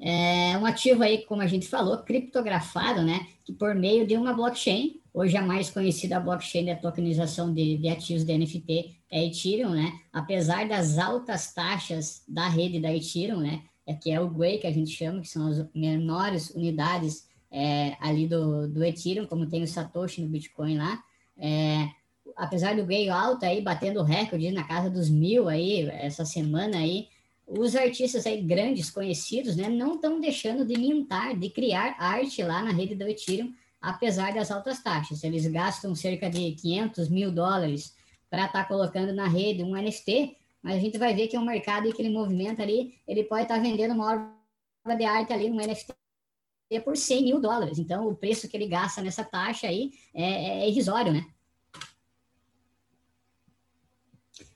É 0.00 0.56
um 0.56 0.64
ativo 0.64 1.02
aí, 1.02 1.24
como 1.24 1.42
a 1.42 1.46
gente 1.46 1.66
falou, 1.66 1.98
criptografado, 1.98 3.02
né? 3.02 3.26
Que 3.44 3.52
por 3.52 3.74
meio 3.74 4.06
de 4.06 4.16
uma 4.16 4.32
blockchain, 4.32 5.00
hoje 5.12 5.36
a 5.36 5.42
mais 5.42 5.70
conhecida 5.70 6.20
blockchain 6.20 6.66
da 6.66 6.76
tokenização 6.76 7.52
de, 7.52 7.76
de 7.78 7.88
ativos 7.88 8.24
de 8.24 8.38
NFT 8.38 8.96
é 9.10 9.26
Ethereum, 9.26 9.70
né? 9.70 9.92
Apesar 10.12 10.68
das 10.68 10.98
altas 10.98 11.52
taxas 11.52 12.22
da 12.28 12.48
rede 12.48 12.78
da 12.78 12.94
Ethereum, 12.94 13.40
né? 13.40 13.62
É, 13.86 13.94
que 13.94 14.10
é 14.10 14.20
o 14.20 14.28
GUI 14.28 14.58
que 14.58 14.66
a 14.66 14.72
gente 14.72 14.90
chama, 14.90 15.22
que 15.22 15.28
são 15.28 15.48
as 15.48 15.66
menores 15.74 16.50
unidades 16.50 17.27
é, 17.50 17.96
ali 18.00 18.26
do, 18.26 18.68
do 18.68 18.84
Ethereum, 18.84 19.26
como 19.26 19.48
tem 19.48 19.62
o 19.62 19.68
Satoshi 19.68 20.22
no 20.22 20.28
Bitcoin 20.28 20.76
lá. 20.76 21.02
É, 21.36 21.88
apesar 22.36 22.76
do 22.76 22.84
ganho 22.84 23.12
alto 23.12 23.44
aí, 23.44 23.60
batendo 23.60 24.02
recorde 24.02 24.50
na 24.50 24.64
casa 24.64 24.90
dos 24.90 25.08
mil 25.08 25.48
aí, 25.48 25.88
essa 25.90 26.24
semana 26.24 26.78
aí, 26.78 27.08
os 27.46 27.74
artistas 27.74 28.26
aí 28.26 28.42
grandes, 28.42 28.90
conhecidos, 28.90 29.56
né, 29.56 29.68
não 29.68 29.94
estão 29.94 30.20
deixando 30.20 30.66
de 30.66 30.78
mintar, 30.78 31.36
de 31.36 31.48
criar 31.48 31.96
arte 31.98 32.42
lá 32.42 32.62
na 32.62 32.70
rede 32.70 32.94
do 32.94 33.08
Ethereum, 33.08 33.52
apesar 33.80 34.34
das 34.34 34.50
altas 34.50 34.82
taxas. 34.82 35.24
Eles 35.24 35.46
gastam 35.46 35.94
cerca 35.94 36.28
de 36.28 36.52
500 36.52 37.08
mil 37.08 37.32
dólares 37.32 37.96
para 38.28 38.44
estar 38.44 38.62
tá 38.62 38.68
colocando 38.68 39.14
na 39.14 39.26
rede 39.26 39.62
um 39.62 39.74
NFT, 39.74 40.36
mas 40.62 40.76
a 40.76 40.80
gente 40.80 40.98
vai 40.98 41.14
ver 41.14 41.28
que 41.28 41.36
é 41.36 41.40
um 41.40 41.46
mercado 41.46 41.90
que 41.92 42.02
ele 42.02 42.10
movimenta 42.10 42.62
ali, 42.62 42.98
ele 43.06 43.24
pode 43.24 43.42
estar 43.42 43.56
tá 43.56 43.62
vendendo 43.62 43.94
uma 43.94 44.12
obra 44.84 44.96
de 44.96 45.04
arte 45.04 45.32
ali, 45.32 45.50
um 45.50 45.56
NFT 45.56 45.94
por 46.80 46.96
100 46.96 47.24
mil 47.24 47.40
dólares. 47.40 47.78
Então, 47.78 48.06
o 48.08 48.14
preço 48.14 48.48
que 48.48 48.56
ele 48.56 48.68
gasta 48.68 49.00
nessa 49.00 49.24
taxa 49.24 49.66
aí 49.66 49.90
é, 50.14 50.62
é 50.62 50.68
irrisório, 50.68 51.12
né? 51.12 51.26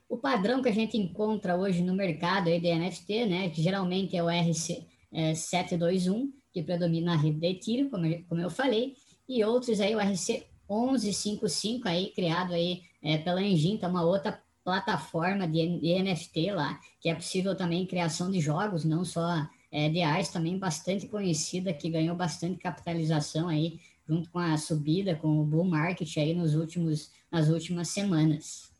O 0.07 0.17
padrão 0.17 0.61
que 0.61 0.69
a 0.69 0.73
gente 0.73 0.95
encontra 0.95 1.57
hoje 1.57 1.81
no 1.81 1.95
mercado 1.95 2.47
aí 2.47 2.59
de 2.59 2.71
NFT, 2.71 3.25
né, 3.25 3.49
que 3.49 3.63
geralmente 3.63 4.15
é 4.15 4.23
o 4.23 4.29
RC 4.29 4.85
é, 5.11 5.33
721, 5.33 6.31
que 6.53 6.61
predomina 6.61 7.13
a 7.13 7.17
rede 7.17 7.39
de 7.39 7.47
Ethereum, 7.47 7.89
como, 7.89 8.23
como 8.25 8.39
eu 8.39 8.51
falei, 8.51 8.95
e 9.27 9.43
outros 9.43 9.81
aí, 9.81 9.95
o 9.95 9.99
RC 9.99 10.45
1155 10.69 11.87
aí, 11.87 12.11
criado 12.11 12.53
aí 12.53 12.83
é, 13.01 13.17
pela 13.17 13.41
Engine, 13.41 13.79
é 13.81 13.87
uma 13.87 14.03
outra 14.03 14.39
plataforma 14.63 15.47
de, 15.47 15.79
de 15.79 16.03
NFT 16.03 16.51
lá, 16.51 16.79
que 17.01 17.09
é 17.09 17.15
possível 17.15 17.55
também 17.55 17.85
criação 17.85 18.29
de 18.29 18.39
jogos, 18.39 18.85
não 18.85 19.03
só 19.03 19.47
é, 19.73 19.89
de 19.89 20.03
arte, 20.03 20.31
também 20.31 20.55
bastante 20.55 21.07
conhecida, 21.07 21.73
que 21.73 21.89
ganhou 21.89 22.15
bastante 22.15 22.59
capitalização 22.59 23.49
aí, 23.49 23.79
junto 24.07 24.29
com 24.29 24.37
a 24.37 24.55
subida, 24.55 25.15
com 25.15 25.39
o 25.39 25.43
bull 25.43 25.63
market 25.63 26.15
aí 26.17 26.35
nos 26.35 26.53
últimos, 26.53 27.11
nas 27.31 27.49
últimas 27.49 27.87
semanas. 27.87 28.71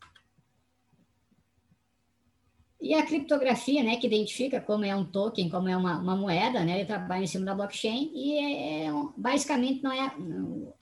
E 2.79 2.93
a 2.93 3.03
criptografia, 3.03 3.81
né, 3.81 3.95
que 3.95 4.05
identifica 4.05 4.61
como 4.61 4.85
é 4.85 4.95
um 4.95 5.05
token, 5.05 5.49
como 5.49 5.67
é 5.67 5.75
uma, 5.75 5.97
uma 5.97 6.15
moeda, 6.15 6.63
né, 6.63 6.75
ele 6.75 6.85
trabalha 6.85 7.23
em 7.23 7.27
cima 7.27 7.45
da 7.45 7.55
blockchain 7.55 8.11
e 8.13 8.37
é, 8.37 8.85
é 8.85 8.91
basicamente 9.17 9.81
não 9.81 9.91
é 9.91 10.13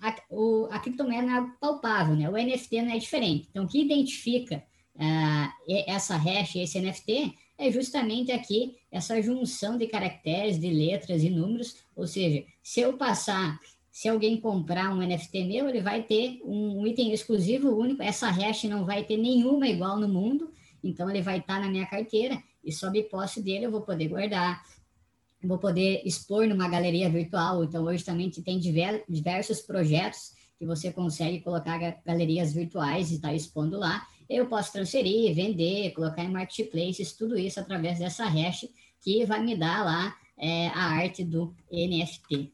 a, 0.01 0.15
o, 0.30 0.68
a 0.72 0.80
criptomoeda 0.80 1.22
não 1.22 1.38
é 1.38 1.51
palpável, 1.62 2.15
né, 2.15 2.27
o 2.27 2.34
NFT 2.34 2.82
não 2.82 2.91
é 2.91 2.98
diferente. 2.98 3.48
Então, 3.50 3.63
o 3.63 3.68
que 3.68 3.82
identifica 3.82 4.62
uh, 4.96 5.74
essa 5.88 6.18
hash, 6.18 6.56
esse 6.58 6.82
NFT, 6.82 7.34
é 7.62 7.72
justamente 7.72 8.32
aqui 8.32 8.75
essa 8.91 9.22
junção 9.22 9.77
de 9.77 9.88
caracteres, 9.88 10.60
de 10.60 10.70
letras 10.70 11.24
e 11.24 11.30
números, 11.30 11.77
ou 11.96 12.08
seja, 12.08 12.44
se 12.62 12.82
eu 12.82 12.98
passar 12.98 13.60
se 13.91 14.08
alguém 14.08 14.39
comprar 14.39 14.89
um 14.94 15.06
NFT 15.06 15.44
meu, 15.44 15.68
ele 15.68 15.82
vai 15.82 16.01
ter 16.01 16.39
um 16.46 16.88
item 16.88 17.12
exclusivo 17.12 17.75
único. 17.75 18.01
Essa 18.01 18.30
hash 18.30 18.63
não 18.63 18.86
vai 18.86 19.03
ter 19.03 19.18
nenhuma 19.18 19.68
igual 19.68 20.00
no 20.00 20.08
mundo. 20.08 20.50
Então, 20.82 21.10
ele 21.10 21.22
vai 21.22 21.39
estar 21.39 21.60
na 21.60 21.68
minha 21.68 21.86
carteira 21.86 22.41
e 22.63 22.72
sob 22.72 23.03
posse 23.03 23.44
dele 23.44 23.65
eu 23.65 23.72
vou 23.72 23.82
poder 23.82 24.08
guardar, 24.08 24.63
vou 25.44 25.58
poder 25.58 26.01
expor 26.06 26.48
numa 26.48 26.70
galeria 26.70 27.10
virtual. 27.10 27.65
Então, 27.65 27.84
hoje 27.84 28.03
também 28.06 28.32
tem 28.32 28.58
diversos 29.10 29.60
projetos 29.60 30.32
que 30.58 30.65
você 30.65 30.91
consegue 30.91 31.41
colocar 31.41 31.77
galerias 32.06 32.53
virtuais 32.53 33.12
e 33.12 33.15
estar 33.15 33.27
tá 33.27 33.34
expondo 33.34 33.77
lá. 33.77 34.08
Eu 34.32 34.46
posso 34.46 34.72
transferir, 34.72 35.36
vender, 35.36 35.92
colocar 35.92 36.24
em 36.24 36.32
marketplaces, 36.32 37.12
tudo 37.12 37.38
isso 37.38 37.60
através 37.60 38.00
dessa 38.00 38.26
hash 38.26 38.66
que 39.02 39.26
vai 39.26 39.44
me 39.44 39.58
dar 39.58 39.84
lá 39.84 40.16
é, 40.38 40.68
a 40.70 40.84
arte 40.84 41.22
do 41.22 41.54
NFT. 41.70 42.50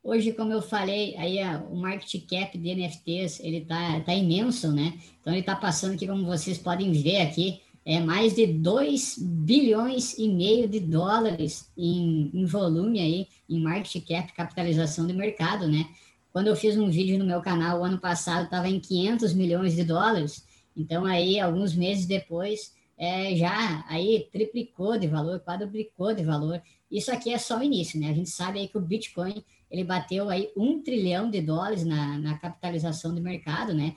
Hoje, 0.00 0.32
como 0.32 0.52
eu 0.52 0.62
falei, 0.62 1.16
aí 1.16 1.38
o 1.68 1.74
market 1.74 2.24
cap 2.28 2.56
de 2.56 2.74
NFTs 2.74 3.40
ele 3.40 3.64
tá, 3.64 4.00
tá 4.00 4.14
imenso, 4.14 4.70
né? 4.70 4.96
Então 5.20 5.32
ele 5.32 5.40
está 5.40 5.56
passando 5.56 5.94
aqui, 5.94 6.06
como 6.06 6.24
vocês 6.24 6.56
podem 6.56 6.92
ver 6.92 7.22
aqui, 7.22 7.60
é 7.84 7.98
mais 7.98 8.36
de 8.36 8.46
2 8.46 9.18
bilhões 9.18 10.16
e 10.18 10.28
meio 10.28 10.68
de 10.68 10.78
dólares 10.78 11.68
em, 11.76 12.30
em 12.32 12.44
volume 12.46 13.00
aí, 13.00 13.28
em 13.48 13.60
market 13.60 14.06
cap, 14.06 14.32
capitalização 14.34 15.04
de 15.04 15.12
mercado, 15.12 15.66
né? 15.66 15.88
Quando 16.32 16.46
eu 16.46 16.56
fiz 16.56 16.76
um 16.76 16.88
vídeo 16.88 17.18
no 17.18 17.24
meu 17.24 17.40
canal 17.40 17.84
ano 17.84 17.98
passado, 17.98 18.44
estava 18.44 18.68
em 18.68 18.80
500 18.80 19.34
milhões 19.34 19.74
de 19.74 19.84
dólares. 19.84 20.46
Então 20.76 21.04
aí, 21.04 21.38
alguns 21.38 21.74
meses 21.74 22.06
depois, 22.06 22.72
é, 22.96 23.36
já 23.36 23.84
aí 23.88 24.28
triplicou 24.32 24.98
de 24.98 25.06
valor, 25.06 25.40
quadruplicou 25.40 26.14
de 26.14 26.24
valor. 26.24 26.62
Isso 26.90 27.12
aqui 27.12 27.32
é 27.32 27.38
só 27.38 27.58
o 27.58 27.62
início, 27.62 28.00
né? 28.00 28.10
A 28.10 28.14
gente 28.14 28.30
sabe 28.30 28.60
aí 28.60 28.68
que 28.68 28.78
o 28.78 28.80
Bitcoin 28.80 29.44
ele 29.70 29.84
bateu 29.84 30.28
aí 30.28 30.50
um 30.56 30.82
trilhão 30.82 31.30
de 31.30 31.40
dólares 31.40 31.84
na, 31.84 32.18
na 32.18 32.38
capitalização 32.38 33.14
do 33.14 33.22
mercado, 33.22 33.74
né? 33.74 33.96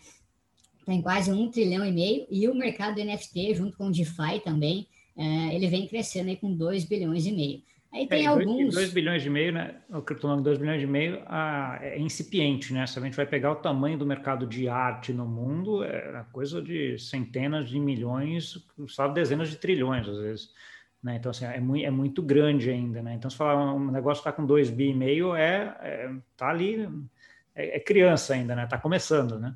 Tem 0.86 1.02
quase 1.02 1.32
um 1.32 1.50
trilhão 1.50 1.86
e 1.86 1.92
meio, 1.92 2.26
e 2.30 2.48
o 2.48 2.56
mercado 2.56 2.96
do 2.96 3.04
NFT, 3.04 3.56
junto 3.56 3.78
com 3.78 3.88
o 3.88 3.92
DeFi 3.92 4.40
também, 4.44 4.88
é, 5.18 5.56
ele 5.56 5.68
vem 5.68 5.88
crescendo 5.88 6.30
aí 6.30 6.38
com 6.38 6.54
2 6.54 6.86
bilhões 6.86 7.26
e 7.26 7.32
meio. 7.32 7.64
Aí 7.96 8.06
tem 8.08 8.26
é, 8.26 8.28
alguns... 8.28 8.76
2 8.76 8.92
bilhões 8.92 9.26
e 9.26 9.30
meio, 9.30 9.54
né? 9.54 9.76
O 9.90 10.02
criptomoeda 10.02 10.42
2 10.42 10.58
bilhões 10.58 10.84
e 10.84 10.86
meio 10.86 11.24
ah, 11.28 11.80
é 11.82 11.98
incipiente, 11.98 12.74
né? 12.74 12.86
Se 12.86 13.00
a 13.00 13.02
gente 13.02 13.16
vai 13.16 13.26
pegar 13.26 13.54
o 13.54 13.56
tamanho 13.56 13.98
do 13.98 14.06
mercado 14.06 14.46
de 14.46 14.68
arte 14.68 15.14
no 15.14 15.26
mundo, 15.26 15.82
é 15.82 16.26
coisa 16.34 16.62
de 16.62 17.00
centenas 17.00 17.70
de 17.70 17.80
milhões, 17.80 18.68
sabe, 18.90 19.14
dezenas 19.14 19.50
de 19.50 19.56
trilhões, 19.56 20.10
às 20.10 20.20
vezes. 20.20 20.50
Né? 21.02 21.16
Então, 21.16 21.30
assim, 21.30 21.46
é, 21.46 21.60
muito, 21.62 21.86
é 21.86 21.90
muito 21.90 22.22
grande 22.22 22.70
ainda, 22.70 23.02
né? 23.02 23.14
Então, 23.14 23.32
se 23.32 23.38
falar 23.38 23.74
um 23.74 23.90
negócio 23.90 24.20
está 24.20 24.32
com 24.34 24.46
2 24.46 24.72
bi 24.72 24.90
e 24.90 24.94
meio, 24.94 25.34
é, 25.34 25.78
é 25.80 26.12
tá 26.36 26.50
ali, 26.50 26.90
é, 27.56 27.78
é, 27.78 27.80
criança 27.80 28.34
ainda, 28.34 28.58
né? 28.58 28.66
Está 28.66 28.78
começando, 28.78 29.40
né? 29.40 29.56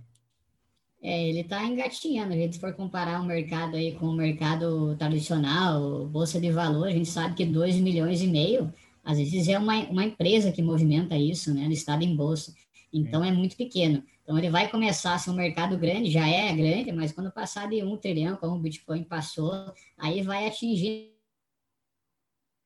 É, 1.01 1.29
ele 1.29 1.41
está 1.41 1.63
engatinhando. 1.65 2.33
A 2.33 2.37
gente 2.37 2.59
for 2.59 2.73
comparar 2.73 3.21
o 3.21 3.25
mercado 3.25 3.75
aí 3.75 3.93
com 3.95 4.07
o 4.07 4.13
mercado 4.13 4.95
tradicional, 4.97 6.05
bolsa 6.07 6.39
de 6.39 6.51
valor, 6.51 6.87
a 6.87 6.91
gente 6.91 7.07
sabe 7.07 7.35
que 7.35 7.45
2 7.45 7.77
milhões 7.77 8.21
e 8.21 8.27
meio, 8.27 8.73
às 9.03 9.17
vezes 9.17 9.47
é 9.47 9.57
uma, 9.57 9.75
uma 9.89 10.05
empresa 10.05 10.51
que 10.51 10.61
movimenta 10.61 11.15
isso, 11.17 11.53
né? 11.53 11.65
Listado 11.67 12.03
em 12.03 12.15
bolsa. 12.15 12.53
Então, 12.91 13.23
é. 13.23 13.29
é 13.29 13.31
muito 13.31 13.55
pequeno. 13.55 14.03
Então, 14.23 14.37
ele 14.37 14.49
vai 14.49 14.69
começar 14.69 15.13
a 15.13 15.17
ser 15.17 15.31
um 15.31 15.35
mercado 15.35 15.77
grande, 15.77 16.11
já 16.11 16.27
é 16.27 16.53
grande, 16.53 16.91
mas 16.91 17.11
quando 17.11 17.31
passar 17.31 17.67
de 17.69 17.81
um 17.83 17.97
trilhão, 17.97 18.35
como 18.35 18.55
o 18.55 18.59
Bitcoin 18.59 19.03
passou, 19.03 19.73
aí 19.97 20.21
vai 20.21 20.47
atingir 20.47 21.13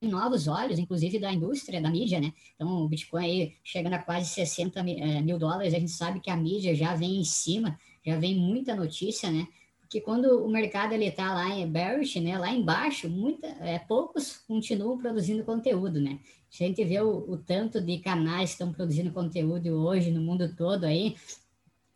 novos 0.01 0.47
olhos, 0.47 0.79
inclusive 0.79 1.19
da 1.19 1.31
indústria, 1.31 1.81
da 1.81 1.89
mídia, 1.89 2.19
né? 2.19 2.33
Então, 2.55 2.67
o 2.67 2.89
Bitcoin 2.89 3.23
aí 3.23 3.53
chegando 3.63 3.93
a 3.93 3.99
quase 3.99 4.27
60 4.29 4.79
eh, 4.79 5.21
mil 5.21 5.39
dólares, 5.39 5.73
a 5.73 5.79
gente 5.79 5.91
sabe 5.91 6.19
que 6.19 6.29
a 6.29 6.35
mídia 6.35 6.75
já 6.75 6.93
vem 6.95 7.21
em 7.21 7.23
cima, 7.23 7.79
já 8.05 8.17
vem 8.17 8.35
muita 8.35 8.75
notícia, 8.75 9.31
né? 9.31 9.47
Porque 9.79 10.01
quando 10.01 10.43
o 10.43 10.49
mercado 10.49 10.93
ele 10.93 11.11
tá 11.11 11.33
lá 11.33 11.49
em 11.49 11.69
bearish, 11.69 12.19
né, 12.19 12.35
lá 12.37 12.51
embaixo, 12.51 13.07
muita, 13.07 13.47
é, 13.59 13.77
poucos 13.77 14.37
continuam 14.47 14.97
produzindo 14.97 15.43
conteúdo, 15.43 16.01
né? 16.01 16.19
Se 16.49 16.63
a 16.63 16.67
gente 16.67 16.83
vê 16.83 16.99
o, 16.99 17.31
o 17.31 17.37
tanto 17.37 17.79
de 17.79 17.99
canais 17.99 18.49
que 18.49 18.55
estão 18.55 18.73
produzindo 18.73 19.11
conteúdo 19.11 19.69
hoje 19.69 20.09
no 20.09 20.21
mundo 20.21 20.55
todo 20.55 20.85
aí, 20.85 21.15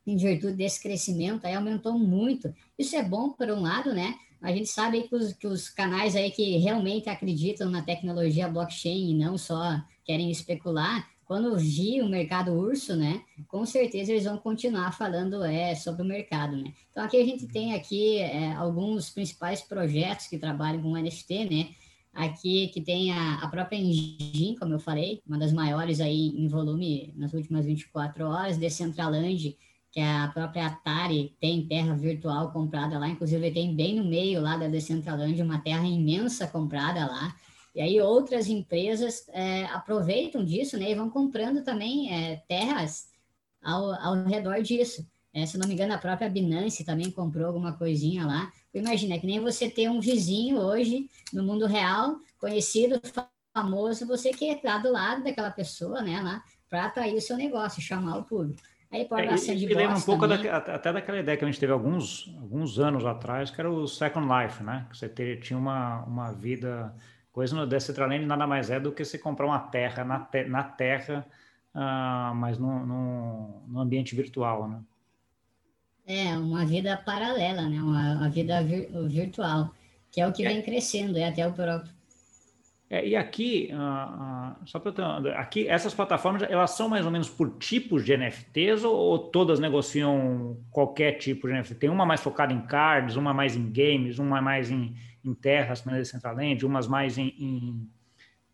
em 0.06 0.16
virtude 0.16 0.54
desse 0.54 0.82
crescimento, 0.82 1.46
aí 1.46 1.56
aumentou 1.56 1.98
muito. 1.98 2.54
Isso 2.78 2.96
é 2.96 3.04
bom 3.04 3.32
por 3.32 3.50
um 3.50 3.62
lado, 3.62 3.94
né? 3.94 4.16
A 4.42 4.52
gente 4.52 4.70
sabe 4.70 5.04
que 5.04 5.16
os, 5.16 5.34
que 5.34 5.48
os 5.48 5.68
canais 5.68 6.16
aí 6.16 6.32
que 6.32 6.58
realmente 6.58 7.10
acreditam 7.10 7.70
na 7.70 7.82
tecnologia 7.82 8.48
blockchain 8.48 9.12
e 9.12 9.14
não 9.16 9.38
só 9.38 9.82
querem 10.06 10.30
especular, 10.30 11.10
quando 11.28 11.58
vir 11.58 12.02
o 12.02 12.08
mercado 12.10 12.54
urso, 12.54 12.96
né, 12.96 13.22
com 13.50 13.66
certeza 13.66 14.14
eles 14.14 14.24
vão 14.24 14.38
continuar 14.38 14.94
falando 14.94 15.44
é, 15.44 15.76
sobre 15.76 16.02
o 16.02 16.06
mercado, 16.06 16.56
né. 16.56 16.74
Então, 16.90 17.04
aqui 17.04 17.18
a 17.22 17.26
gente 17.26 17.46
tem 17.46 17.74
aqui 17.74 18.18
é, 18.18 18.54
alguns 18.54 19.10
principais 19.10 19.62
projetos 19.62 20.28
que 20.28 20.38
trabalham 20.38 20.82
com 20.82 20.98
NFT, 20.98 21.46
né, 21.46 21.70
aqui 22.14 22.70
que 22.70 22.80
tem 22.80 23.12
a, 23.12 23.36
a 23.36 23.48
própria 23.50 23.78
Engine, 23.78 24.58
como 24.58 24.74
eu 24.74 24.80
falei, 24.80 25.22
uma 25.28 25.38
das 25.38 25.52
maiores 25.52 26.00
aí 26.00 26.30
em 26.30 26.48
volume 26.48 27.14
nas 27.18 27.34
últimas 27.34 27.66
24 27.66 28.26
horas, 28.26 28.58
Decentraland, 28.58 29.56
que 29.92 30.00
a 30.00 30.30
própria 30.34 30.68
Atari 30.68 31.36
tem 31.42 31.68
terra 31.68 31.94
virtual 31.94 32.52
comprada 32.52 32.98
lá, 32.98 33.10
inclusive 33.10 33.52
tem 33.52 33.76
bem 33.76 33.96
no 33.96 34.06
meio 34.06 34.42
lá 34.42 34.56
da 34.56 34.68
Decentraland 34.68 35.42
uma 35.42 35.60
terra 35.60 35.86
imensa 35.86 36.48
comprada 36.48 37.06
lá, 37.06 37.36
e 37.78 37.82
aí 37.82 38.02
outras 38.02 38.48
empresas 38.48 39.30
é, 39.30 39.66
aproveitam 39.66 40.44
disso, 40.44 40.76
né, 40.80 40.90
e 40.90 40.96
vão 40.96 41.12
comprando 41.12 41.64
também 41.64 42.12
é, 42.12 42.38
terras 42.48 43.08
ao, 43.64 43.94
ao 43.94 44.24
redor 44.24 44.64
disso. 44.64 45.08
É, 45.32 45.46
se 45.46 45.60
não 45.60 45.68
me 45.68 45.76
engano, 45.76 45.94
a 45.94 46.00
própria 46.00 46.28
Binance 46.28 46.84
também 46.84 47.12
comprou 47.12 47.46
alguma 47.46 47.74
coisinha 47.74 48.26
lá. 48.26 48.52
Imagina, 48.74 49.14
é 49.14 49.20
que 49.20 49.28
nem 49.28 49.40
você 49.40 49.70
ter 49.70 49.92
um 49.92 50.00
vizinho 50.00 50.58
hoje 50.58 51.08
no 51.32 51.44
mundo 51.44 51.68
real, 51.68 52.16
conhecido, 52.40 53.00
famoso, 53.54 54.08
você 54.08 54.32
que 54.32 54.46
está 54.46 54.80
do 54.80 54.92
lado 54.92 55.24
daquela 55.24 55.52
pessoa, 55.52 56.02
né, 56.02 56.20
lá, 56.20 56.44
para 56.68 56.86
atrair 56.86 57.14
o 57.14 57.22
seu 57.22 57.38
negócio, 57.38 57.80
chamar 57.80 58.18
o 58.18 58.24
público. 58.24 58.60
Aí 58.92 59.06
pode 59.06 59.28
é, 59.28 59.54
e, 59.54 59.66
e 59.66 59.68
lembra 59.68 59.98
um 59.98 60.02
pouco 60.02 60.26
da, 60.26 60.36
até 60.58 60.92
daquela 60.92 61.20
ideia 61.20 61.38
que 61.38 61.44
a 61.46 61.48
gente 61.48 61.60
teve 61.60 61.74
alguns, 61.74 62.34
alguns 62.42 62.80
anos 62.80 63.06
atrás, 63.06 63.52
que 63.52 63.62
era 63.62 63.70
o 63.70 63.88
Second 63.88 64.28
Life, 64.28 64.64
né? 64.64 64.88
Que 64.90 64.98
você 64.98 65.38
tinha 65.38 65.60
uma, 65.60 66.04
uma 66.06 66.32
vida 66.32 66.96
Coisa 67.38 67.56
no 67.56 67.68
Decentraland 67.68 68.26
nada 68.26 68.48
mais 68.48 68.72
é 68.72 68.80
do 68.80 68.92
que 68.92 69.06
você 69.06 69.16
comprar 69.16 69.46
uma 69.46 69.60
terra 69.60 70.04
na, 70.04 70.22
te, 70.22 70.46
na 70.46 70.64
terra, 70.64 71.24
uh, 71.76 72.34
mas 72.34 72.58
no, 72.58 72.84
no, 72.84 73.62
no, 73.68 73.80
ambiente 73.80 74.16
virtual, 74.16 74.68
né? 74.68 74.82
É, 76.08 76.36
uma 76.36 76.66
vida 76.66 76.98
paralela, 76.98 77.70
né? 77.70 77.80
Uma, 77.80 78.14
uma 78.14 78.30
vida 78.30 78.64
vir, 78.64 78.90
virtual, 79.08 79.70
que 80.12 80.20
é 80.20 80.26
o 80.26 80.34
que 80.34 80.44
é. 80.44 80.50
vem 80.50 80.64
crescendo, 80.64 81.16
é 81.16 81.28
até 81.28 81.48
o 81.48 81.54
próprio. 81.54 81.94
É, 82.90 83.08
e 83.08 83.16
aqui, 83.16 83.70
uh, 83.72 83.76
uh, 83.76 84.68
só 84.68 84.80
para 84.80 85.40
aqui, 85.40 85.68
essas 85.68 85.94
plataformas, 85.94 86.42
elas 86.42 86.72
são 86.72 86.90
mais 86.90 87.06
ou 87.06 87.12
menos 87.12 87.30
por 87.30 87.52
tipos 87.60 88.04
de 88.04 88.18
NFTs 88.18 88.84
ou, 88.84 88.96
ou, 88.96 89.20
todas 89.20 89.60
negociam 89.60 90.58
qualquer 90.72 91.20
tipo 91.20 91.48
de 91.48 91.54
NFT? 91.54 91.76
Tem 91.76 91.90
uma 91.92 92.06
mais 92.06 92.20
focada 92.20 92.52
em 92.52 92.62
cards, 92.62 93.16
uma 93.16 93.32
mais 93.32 93.56
em 93.56 93.70
games, 93.70 94.18
uma 94.18 94.42
mais 94.42 94.72
em, 94.72 94.96
em 95.28 95.34
terras, 95.34 95.84
na 95.84 95.94
Decentraland, 95.94 96.66
umas 96.66 96.88
mais 96.88 97.18
em, 97.18 97.34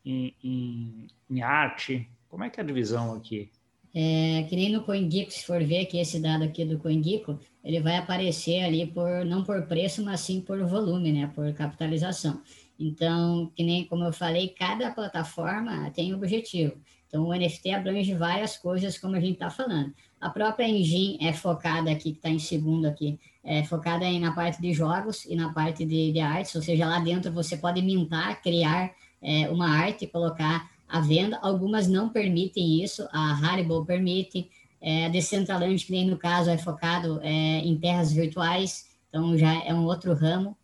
em, 0.03 0.35
em, 0.43 1.07
em, 1.29 1.41
arte. 1.41 2.09
Como 2.27 2.43
é 2.43 2.49
que 2.49 2.59
é 2.59 2.63
a 2.63 2.65
divisão 2.65 3.13
aqui? 3.13 3.51
É, 3.95 4.43
que 4.49 4.55
nem 4.55 4.71
no 4.71 4.83
CoinGecko, 4.83 5.31
se 5.31 5.45
for 5.45 5.63
ver 5.63 5.81
aqui 5.81 5.99
esse 5.99 6.19
dado 6.19 6.43
aqui 6.43 6.65
do 6.65 6.79
CoinGecko, 6.79 7.39
ele 7.63 7.79
vai 7.79 7.97
aparecer 7.97 8.63
ali 8.63 8.87
por 8.87 9.23
não 9.23 9.43
por 9.43 9.61
preço, 9.67 10.03
mas 10.03 10.21
sim 10.21 10.41
por 10.41 10.65
volume, 10.65 11.11
né, 11.11 11.31
por 11.35 11.53
capitalização. 11.53 12.41
Então, 12.79 13.51
que 13.55 13.63
nem 13.63 13.85
como 13.85 14.03
eu 14.03 14.11
falei, 14.11 14.49
cada 14.49 14.89
plataforma 14.89 15.91
tem 15.91 16.11
um 16.11 16.17
objetivo. 16.17 16.75
Então, 17.13 17.27
o 17.27 17.31
NFT 17.31 17.69
abrange 17.69 18.15
várias 18.15 18.57
coisas, 18.57 18.97
como 18.97 19.15
a 19.15 19.19
gente 19.19 19.33
está 19.33 19.47
falando. 19.47 19.93
A 20.19 20.31
própria 20.31 20.67
engine 20.67 21.19
é 21.21 21.31
focada 21.31 21.91
aqui, 21.91 22.11
que 22.11 22.17
está 22.17 22.27
em 22.27 22.39
segundo 22.39 22.87
aqui, 22.87 23.19
é 23.43 23.63
focada 23.63 24.03
em, 24.03 24.19
na 24.19 24.31
parte 24.31 24.59
de 24.59 24.73
jogos 24.73 25.23
e 25.25 25.35
na 25.35 25.53
parte 25.53 25.85
de, 25.85 26.11
de 26.11 26.19
artes, 26.19 26.55
ou 26.55 26.61
seja, 26.63 26.87
lá 26.87 26.97
dentro 26.97 27.31
você 27.31 27.55
pode 27.55 27.83
mintar, 27.83 28.41
criar 28.41 28.95
é, 29.21 29.47
uma 29.51 29.69
arte, 29.69 30.07
colocar 30.07 30.71
à 30.89 30.99
venda. 31.01 31.37
Algumas 31.43 31.87
não 31.87 32.09
permitem 32.09 32.83
isso, 32.83 33.07
a 33.13 33.33
Haribo 33.45 33.85
permite, 33.85 34.49
é, 34.81 35.05
a 35.05 35.09
Decentraland, 35.09 35.85
que 35.85 35.91
nem 35.91 36.07
no 36.07 36.17
caso 36.17 36.49
é 36.49 36.57
focado 36.57 37.19
é, 37.21 37.59
em 37.59 37.77
terras 37.77 38.11
virtuais, 38.11 38.87
então 39.09 39.37
já 39.37 39.63
é 39.63 39.71
um 39.71 39.85
outro 39.85 40.15
ramo, 40.15 40.57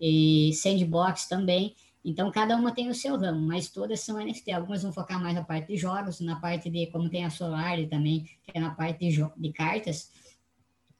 e 0.00 0.50
Sandbox 0.54 1.28
também. 1.28 1.76
Então, 2.04 2.30
cada 2.32 2.56
uma 2.56 2.72
tem 2.72 2.88
o 2.88 2.94
seu 2.94 3.16
ramo, 3.16 3.46
mas 3.46 3.68
todas 3.68 4.00
são 4.00 4.18
NFT. 4.18 4.50
Algumas 4.52 4.82
vão 4.82 4.92
focar 4.92 5.20
mais 5.20 5.34
na 5.34 5.44
parte 5.44 5.68
de 5.68 5.76
jogos, 5.76 6.20
na 6.20 6.40
parte 6.40 6.68
de, 6.68 6.86
como 6.88 7.08
tem 7.08 7.24
a 7.24 7.30
Solar 7.30 7.78
também, 7.88 8.24
que 8.42 8.50
é 8.54 8.60
na 8.60 8.70
parte 8.70 9.08
de, 9.08 9.24
de 9.36 9.52
cartas, 9.52 10.10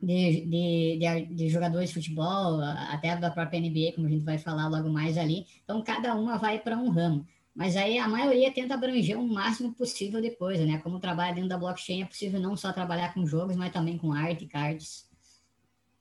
de, 0.00 0.46
de, 0.46 0.98
de, 0.98 1.34
de, 1.34 1.48
jogadores 1.48 1.88
de 1.88 1.94
futebol, 1.94 2.60
até 2.60 3.16
da 3.16 3.30
própria 3.30 3.60
NBA, 3.60 3.92
como 3.94 4.06
a 4.06 4.10
gente 4.10 4.24
vai 4.24 4.38
falar 4.38 4.68
logo 4.68 4.88
mais 4.90 5.18
ali. 5.18 5.46
Então, 5.64 5.82
cada 5.82 6.14
uma 6.14 6.38
vai 6.38 6.58
para 6.60 6.76
um 6.76 6.88
ramo. 6.88 7.26
Mas 7.54 7.76
aí 7.76 7.98
a 7.98 8.08
maioria 8.08 8.50
tenta 8.52 8.74
abranger 8.74 9.18
o 9.18 9.28
máximo 9.28 9.74
possível 9.74 10.22
depois, 10.22 10.58
né? 10.60 10.78
Como 10.78 10.98
trabalha 10.98 11.34
dentro 11.34 11.50
da 11.50 11.58
blockchain, 11.58 12.02
é 12.02 12.06
possível 12.06 12.40
não 12.40 12.56
só 12.56 12.72
trabalhar 12.72 13.12
com 13.12 13.26
jogos, 13.26 13.56
mas 13.56 13.72
também 13.72 13.98
com 13.98 14.12
arte, 14.12 14.46
cards. 14.46 15.06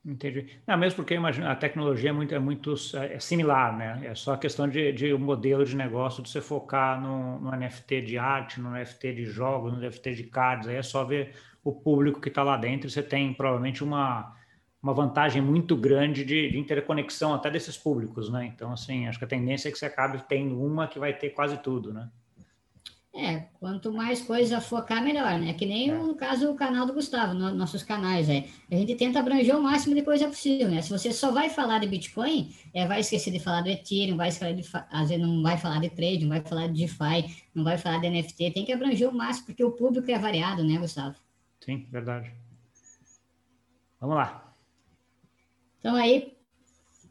Entendi. 0.03 0.47
Não, 0.65 0.75
mesmo 0.77 0.95
porque 0.97 1.13
imagino, 1.13 1.47
a 1.47 1.55
tecnologia 1.55 2.09
é 2.09 2.13
muito, 2.13 2.33
é 2.33 2.39
muito 2.39 2.73
é 2.95 3.19
similar, 3.19 3.77
né? 3.77 4.01
É 4.03 4.15
só 4.15 4.35
questão 4.35 4.67
de, 4.67 4.91
de 4.91 5.13
um 5.13 5.19
modelo 5.19 5.63
de 5.63 5.75
negócio 5.75 6.23
de 6.23 6.29
você 6.29 6.41
focar 6.41 6.99
no, 6.99 7.39
no 7.39 7.51
NFT 7.51 8.01
de 8.01 8.17
arte, 8.17 8.59
no 8.59 8.71
NFT 8.71 9.13
de 9.13 9.25
jogos, 9.25 9.71
no 9.71 9.79
NFT 9.79 10.15
de 10.15 10.23
cards. 10.23 10.67
Aí 10.67 10.75
é 10.75 10.81
só 10.81 11.03
ver 11.03 11.35
o 11.63 11.71
público 11.71 12.19
que 12.19 12.29
está 12.29 12.41
lá 12.41 12.57
dentro. 12.57 12.89
Você 12.89 13.03
tem 13.03 13.31
provavelmente 13.31 13.83
uma, 13.83 14.35
uma 14.81 14.93
vantagem 14.93 15.39
muito 15.39 15.75
grande 15.75 16.25
de, 16.25 16.49
de, 16.49 16.57
interconexão 16.57 17.35
até 17.35 17.51
desses 17.51 17.77
públicos, 17.77 18.31
né? 18.31 18.45
Então, 18.47 18.73
assim, 18.73 19.07
acho 19.07 19.19
que 19.19 19.25
a 19.25 19.27
tendência 19.27 19.69
é 19.69 19.71
que 19.71 19.77
você 19.77 19.85
acabe 19.85 20.23
tendo 20.27 20.59
uma 20.59 20.87
que 20.87 20.97
vai 20.97 21.13
ter 21.13 21.29
quase 21.29 21.57
tudo, 21.57 21.93
né? 21.93 22.09
É, 23.13 23.39
quanto 23.59 23.91
mais 23.91 24.21
coisa 24.21 24.61
focar, 24.61 25.03
melhor, 25.03 25.37
né? 25.37 25.53
Que 25.53 25.65
nem 25.65 25.89
é. 25.89 25.93
no 25.93 26.15
caso 26.15 26.49
o 26.49 26.55
canal 26.55 26.85
do 26.85 26.93
Gustavo, 26.93 27.33
no, 27.33 27.53
nossos 27.53 27.83
canais, 27.83 28.29
é. 28.29 28.45
A 28.71 28.75
gente 28.75 28.95
tenta 28.95 29.19
abranger 29.19 29.57
o 29.57 29.61
máximo 29.61 29.93
de 29.93 30.01
coisa 30.01 30.29
possível, 30.29 30.69
né? 30.69 30.81
Se 30.81 30.89
você 30.89 31.11
só 31.11 31.29
vai 31.29 31.49
falar 31.49 31.79
de 31.79 31.87
Bitcoin, 31.87 32.55
é, 32.73 32.87
vai 32.87 33.01
esquecer 33.01 33.31
de 33.31 33.39
falar 33.39 33.61
do 33.61 33.69
Ethereum, 33.69 34.15
vai 34.15 34.29
esquecer 34.29 34.55
de, 34.55 34.69
às 34.89 35.09
vezes 35.09 35.25
não 35.25 35.43
vai 35.43 35.57
falar 35.57 35.81
de 35.81 35.89
trade, 35.89 36.21
não 36.21 36.29
vai 36.29 36.41
falar 36.41 36.67
de 36.67 36.73
DeFi, 36.73 37.45
não 37.53 37.65
vai 37.65 37.77
falar 37.77 37.97
de 37.97 38.09
NFT, 38.09 38.51
tem 38.51 38.63
que 38.63 38.71
abranger 38.71 39.09
o 39.09 39.13
máximo, 39.13 39.47
porque 39.47 39.63
o 39.63 39.71
público 39.71 40.09
é 40.09 40.17
variado, 40.17 40.63
né, 40.63 40.77
Gustavo? 40.77 41.15
Sim, 41.59 41.85
verdade. 41.91 42.33
Vamos 43.99 44.15
lá. 44.15 44.55
Então 45.79 45.95
aí, 45.95 46.37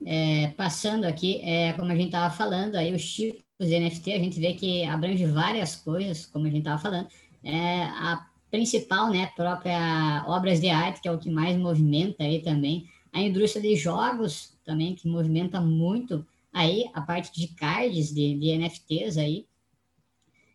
é, 0.07 0.49
passando 0.57 1.05
aqui, 1.05 1.43
é, 1.43 1.75
como 1.75 1.93
a 1.93 1.95
gente 1.95 2.07
estava 2.07 2.35
falando, 2.35 2.77
aí 2.77 2.95
os 2.95 3.05
tipos 3.05 3.50
os 3.61 3.69
NFT, 3.69 4.13
a 4.13 4.19
gente 4.19 4.41
vê 4.41 4.55
que 4.55 4.85
abrange 4.85 5.27
várias 5.27 5.77
coisas, 5.77 6.25
como 6.25 6.47
a 6.47 6.49
gente 6.49 6.61
estava 6.61 6.81
falando. 6.81 7.09
É, 7.45 7.83
a 7.83 8.27
principal, 8.51 9.11
né, 9.11 9.31
própria 9.37 10.25
obras 10.27 10.61
de 10.61 10.71
arte, 10.71 11.03
que 11.03 11.09
é 11.09 11.13
o 11.13 11.19
que 11.19 11.31
mais 11.31 11.57
movimenta 11.59 12.25
aí 12.25 12.41
também. 12.41 12.89
A 13.13 13.21
indústria 13.21 13.63
de 13.63 13.77
jogos 13.77 14.57
também, 14.65 14.95
que 14.95 15.07
movimenta 15.07 15.61
muito 15.61 16.27
aí 16.51 16.91
a 16.95 17.03
parte 17.03 17.33
de 17.39 17.49
cards, 17.49 18.15
de, 18.15 18.35
de 18.35 18.57
NFTs 18.57 19.19
aí. 19.19 19.47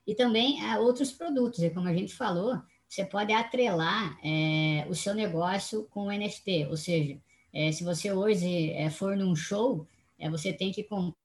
E 0.07 0.15
também 0.15 0.63
é, 0.63 0.79
outros 0.79 1.11
produtos, 1.11 1.59
e 1.59 1.69
como 1.69 1.87
a 1.87 1.93
gente 1.93 2.13
falou, 2.13 2.59
você 2.87 3.05
pode 3.05 3.31
atrelar 3.33 4.17
é, 4.23 4.85
o 4.89 4.95
seu 4.95 5.13
negócio 5.13 5.87
com 5.91 6.07
o 6.07 6.11
NFT, 6.11 6.67
ou 6.69 6.77
seja, 6.77 7.19
é, 7.53 7.71
se 7.71 7.83
você 7.83 8.11
hoje 8.11 8.71
é, 8.71 8.89
for 8.89 9.15
num 9.15 9.35
show, 9.35 9.87
é, 10.17 10.29
você 10.29 10.51
tem 10.51 10.71
que 10.71 10.83
comprar 10.83 11.24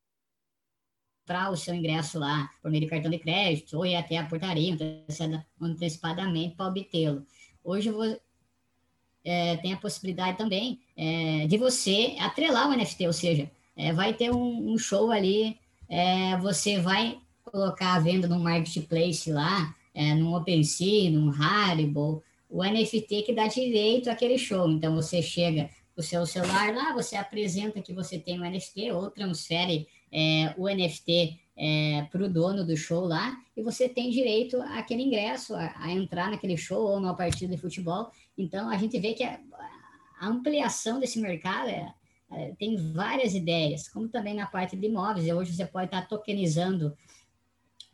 comprar 1.31 1.53
o 1.53 1.57
seu 1.57 1.73
ingresso 1.73 2.19
lá 2.19 2.51
por 2.61 2.73
meio 2.73 2.83
de 2.83 2.91
cartão 2.91 3.09
de 3.09 3.19
crédito 3.19 3.77
ou 3.77 3.87
ir 3.87 3.95
até 3.95 4.17
a 4.17 4.27
portaria 4.27 4.77
antecipadamente 5.61 6.57
para 6.57 6.67
obtê-lo. 6.67 7.25
Hoje 7.63 7.89
é, 9.25 9.57
tem 9.59 9.73
a 9.73 9.77
possibilidade 9.77 10.37
também 10.37 10.81
é, 10.97 11.47
de 11.47 11.57
você 11.57 12.17
atrelar 12.19 12.69
o 12.69 12.77
NFT, 12.77 13.07
ou 13.07 13.13
seja, 13.13 13.49
é, 13.77 13.93
vai 13.93 14.13
ter 14.13 14.33
um, 14.33 14.73
um 14.73 14.77
show 14.77 15.13
ali, 15.13 15.57
é, 15.89 16.37
você 16.39 16.81
vai 16.81 17.17
colocar 17.45 17.95
a 17.95 18.01
venda 18.01 18.27
no 18.27 18.41
marketplace 18.41 19.31
lá, 19.31 19.73
é, 19.95 20.13
OpenSea, 20.15 21.11
no 21.11 21.33
Haribo, 21.33 22.25
o 22.49 22.65
NFT 22.65 23.23
que 23.23 23.33
dá 23.33 23.47
direito 23.47 24.11
àquele 24.11 24.37
show. 24.37 24.69
Então 24.69 24.97
você 24.97 25.23
chega 25.23 25.71
o 25.97 26.03
seu 26.03 26.25
celular 26.27 26.75
lá, 26.75 26.93
você 26.93 27.17
apresenta 27.17 27.81
que 27.81 27.93
você 27.93 28.19
tem 28.19 28.41
um 28.41 28.49
NFT 28.49 28.93
ou 28.93 29.11
transfere 29.11 29.89
é, 30.13 30.55
o 30.57 30.69
NFT 30.69 31.41
é, 31.57 32.07
para 32.11 32.25
o 32.25 32.29
dono 32.29 32.65
do 32.65 32.77
show 32.77 33.05
lá 33.05 33.37
e 33.57 33.63
você 33.63 33.89
tem 33.89 34.11
direito 34.11 34.61
àquele 34.63 35.03
ingresso, 35.03 35.55
a, 35.55 35.75
a, 35.77 35.93
entrar 35.93 36.31
naquele 36.31 36.57
show 36.57 36.83
ou 36.83 37.01
numa 37.01 37.15
partida 37.15 37.55
de 37.55 37.61
futebol. 37.61 38.11
Então, 38.37 38.71
a 38.71 38.77
gente 38.79 38.99
vê 38.99 39.13
que 39.13 39.23
a, 39.23 39.39
a 40.21 40.27
ampliação 40.27 40.99
desse 40.99 41.21
mercado 41.21 41.69
é, 41.69 41.95
é, 42.33 42.53
tem 42.59 42.77
várias 42.93 43.35
ideias, 43.35 43.89
como 43.89 44.09
também 44.09 44.35
na 44.35 44.47
parte 44.47 44.77
de 44.77 44.87
imóveis. 44.87 45.29
Hoje 45.29 45.55
você 45.55 45.67
pode 45.67 45.87
estar 45.87 46.09
tokenizando 46.09 46.97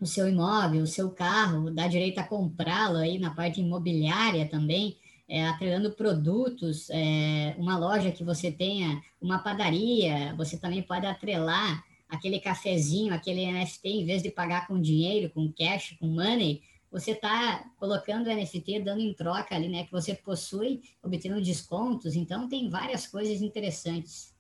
o 0.00 0.06
seu 0.06 0.28
imóvel, 0.28 0.82
o 0.82 0.86
seu 0.86 1.10
carro, 1.10 1.70
dá 1.70 1.88
direito 1.88 2.18
a 2.18 2.24
comprá-lo 2.24 2.98
aí 2.98 3.18
na 3.18 3.34
parte 3.34 3.60
imobiliária 3.60 4.46
também, 4.46 4.96
é, 5.28 5.46
atrelando 5.46 5.92
produtos, 5.92 6.88
é, 6.90 7.54
uma 7.58 7.78
loja 7.78 8.12
que 8.12 8.24
você 8.24 8.50
tenha, 8.50 9.02
uma 9.20 9.38
padaria, 9.38 10.34
você 10.36 10.56
também 10.56 10.82
pode 10.82 11.06
atrelar 11.06 11.84
aquele 12.08 12.38
cafezinho, 12.38 13.12
aquele 13.12 13.50
NFT, 13.50 13.88
em 13.88 14.06
vez 14.06 14.22
de 14.22 14.30
pagar 14.30 14.66
com 14.66 14.80
dinheiro, 14.80 15.30
com 15.30 15.52
cash, 15.52 15.96
com 15.98 16.06
money, 16.06 16.62
você 16.90 17.10
está 17.10 17.68
colocando 17.76 18.28
o 18.28 18.34
NFT, 18.34 18.80
dando 18.80 19.00
em 19.00 19.12
troca 19.12 19.54
ali, 19.54 19.68
né? 19.68 19.84
Que 19.84 19.92
você 19.92 20.14
possui, 20.14 20.82
obtendo 21.02 21.42
descontos. 21.42 22.14
Então, 22.14 22.48
tem 22.48 22.70
várias 22.70 23.06
coisas 23.06 23.42
interessantes. 23.42 24.34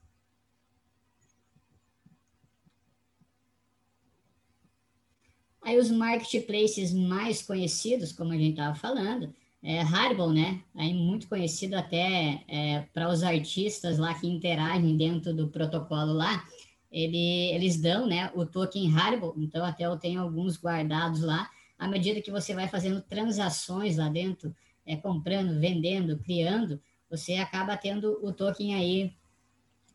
Aí 5.60 5.76
os 5.78 5.90
marketplaces 5.90 6.94
mais 6.94 7.42
conhecidos, 7.42 8.12
como 8.12 8.32
a 8.32 8.38
gente 8.38 8.52
estava 8.52 8.76
falando, 8.76 9.34
é 9.62 9.80
Haribo, 9.80 10.32
né? 10.32 10.62
Aí 10.74 10.94
muito 10.94 11.28
conhecido 11.28 11.74
até 11.74 12.42
é, 12.48 12.80
para 12.92 13.08
os 13.08 13.22
artistas 13.22 13.98
lá 13.98 14.14
que 14.14 14.26
interagem 14.26 14.96
dentro 14.96 15.34
do 15.34 15.48
protocolo 15.48 16.12
lá. 16.12 16.44
Ele, 16.90 17.52
eles 17.52 17.80
dão, 17.80 18.06
né, 18.06 18.30
o 18.34 18.46
token 18.46 18.96
Haribo. 18.96 19.34
Então 19.36 19.64
até 19.64 19.84
eu 19.84 19.96
tenho 19.96 20.20
alguns 20.20 20.56
guardados 20.56 21.20
lá. 21.20 21.50
À 21.78 21.88
medida 21.88 22.22
que 22.22 22.30
você 22.30 22.54
vai 22.54 22.68
fazendo 22.68 23.00
transações 23.00 23.96
lá 23.96 24.08
dentro, 24.08 24.54
é, 24.86 24.96
comprando, 24.96 25.58
vendendo, 25.60 26.18
criando, 26.18 26.80
você 27.10 27.34
acaba 27.34 27.76
tendo 27.76 28.18
o 28.22 28.32
token 28.32 28.74
aí 28.74 29.12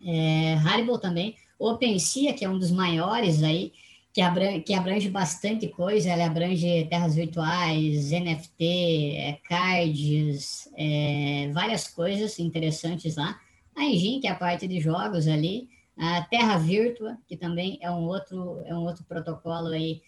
é, 0.05 0.57
também. 1.01 1.35
OpenSea, 1.57 2.33
que 2.33 2.43
é 2.43 2.49
um 2.49 2.57
dos 2.57 2.71
maiores 2.71 3.43
aí, 3.43 3.71
que 4.13 4.21
abrange, 4.21 4.61
que 4.61 4.73
abrange 4.73 5.09
bastante 5.09 5.67
coisa, 5.69 6.09
ela 6.09 6.25
abrange 6.25 6.85
terras 6.85 7.15
virtuais, 7.15 8.11
NFT, 8.11 9.15
é, 9.15 9.39
cards, 9.47 10.69
é, 10.77 11.49
várias 11.53 11.87
coisas 11.87 12.37
interessantes 12.39 13.15
lá. 13.15 13.39
A 13.75 13.85
Engine, 13.85 14.19
que 14.19 14.27
é 14.27 14.31
a 14.31 14.35
parte 14.35 14.67
de 14.67 14.79
jogos 14.81 15.27
ali, 15.27 15.69
a 15.97 16.21
Terra 16.23 16.57
Virtua, 16.57 17.17
que 17.27 17.37
também 17.37 17.77
é 17.81 17.89
um 17.89 18.03
outro, 18.03 18.61
é 18.65 18.73
um 18.73 18.83
outro 18.83 19.03
protocolo 19.05 19.67
aí 19.67 20.01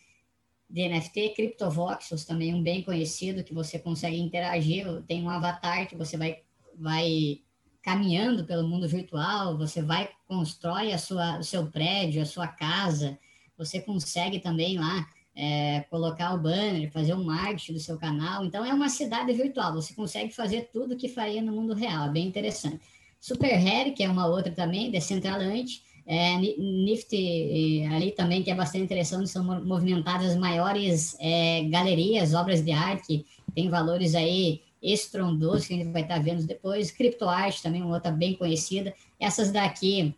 de 0.69 0.89
NFT, 0.89 1.29
CryptoVoxels 1.35 2.25
também 2.25 2.53
um 2.53 2.63
bem 2.63 2.81
conhecido, 2.81 3.43
que 3.43 3.53
você 3.53 3.77
consegue 3.77 4.19
interagir, 4.19 4.85
tem 5.03 5.23
um 5.23 5.29
avatar 5.29 5.87
que 5.87 5.95
você 5.95 6.17
vai, 6.17 6.39
vai 6.75 7.39
caminhando 7.81 8.43
pelo 8.43 8.67
mundo 8.67 8.87
virtual, 8.87 9.57
você 9.57 9.81
vai, 9.81 10.09
constrói 10.27 10.91
a 10.91 10.97
sua, 10.97 11.37
o 11.37 11.43
seu 11.43 11.67
prédio, 11.67 12.21
a 12.21 12.25
sua 12.25 12.47
casa, 12.47 13.19
você 13.65 13.79
consegue 13.79 14.39
também 14.39 14.77
lá 14.77 15.07
é, 15.35 15.81
colocar 15.89 16.33
o 16.33 16.37
banner, 16.37 16.91
fazer 16.91 17.13
o 17.13 17.23
marketing 17.23 17.73
do 17.73 17.79
seu 17.79 17.97
canal. 17.97 18.45
Então, 18.45 18.65
é 18.65 18.73
uma 18.73 18.89
cidade 18.89 19.33
virtual. 19.33 19.73
Você 19.73 19.93
consegue 19.93 20.33
fazer 20.33 20.69
tudo 20.71 20.95
que 20.95 21.07
faria 21.07 21.41
no 21.41 21.51
mundo 21.51 21.73
real. 21.73 22.07
É 22.07 22.11
bem 22.11 22.27
interessante. 22.27 22.79
Super 23.19 23.55
Harry, 23.55 23.91
que 23.91 24.03
é 24.03 24.09
uma 24.09 24.27
outra 24.27 24.51
também, 24.51 24.91
Decentraland. 24.91 25.81
É, 26.05 26.35
Nifty, 26.37 27.87
ali 27.89 28.11
também, 28.11 28.43
que 28.43 28.51
é 28.51 28.55
bastante 28.55 28.83
interessante, 28.83 29.29
são 29.29 29.43
movimentadas 29.63 30.31
as 30.31 30.37
maiores 30.37 31.15
é, 31.19 31.63
galerias, 31.69 32.33
obras 32.33 32.61
de 32.61 32.73
arte, 32.73 33.25
tem 33.55 33.69
valores 33.69 34.13
aí 34.13 34.61
estrondosos 34.81 35.65
que 35.65 35.73
a 35.73 35.77
gente 35.77 35.93
vai 35.93 36.01
estar 36.01 36.21
vendo 36.21 36.45
depois. 36.45 36.91
CryptoArt 36.91 37.61
também, 37.61 37.81
uma 37.81 37.95
outra 37.95 38.11
bem 38.11 38.35
conhecida. 38.35 38.93
Essas 39.17 39.49
daqui, 39.51 40.13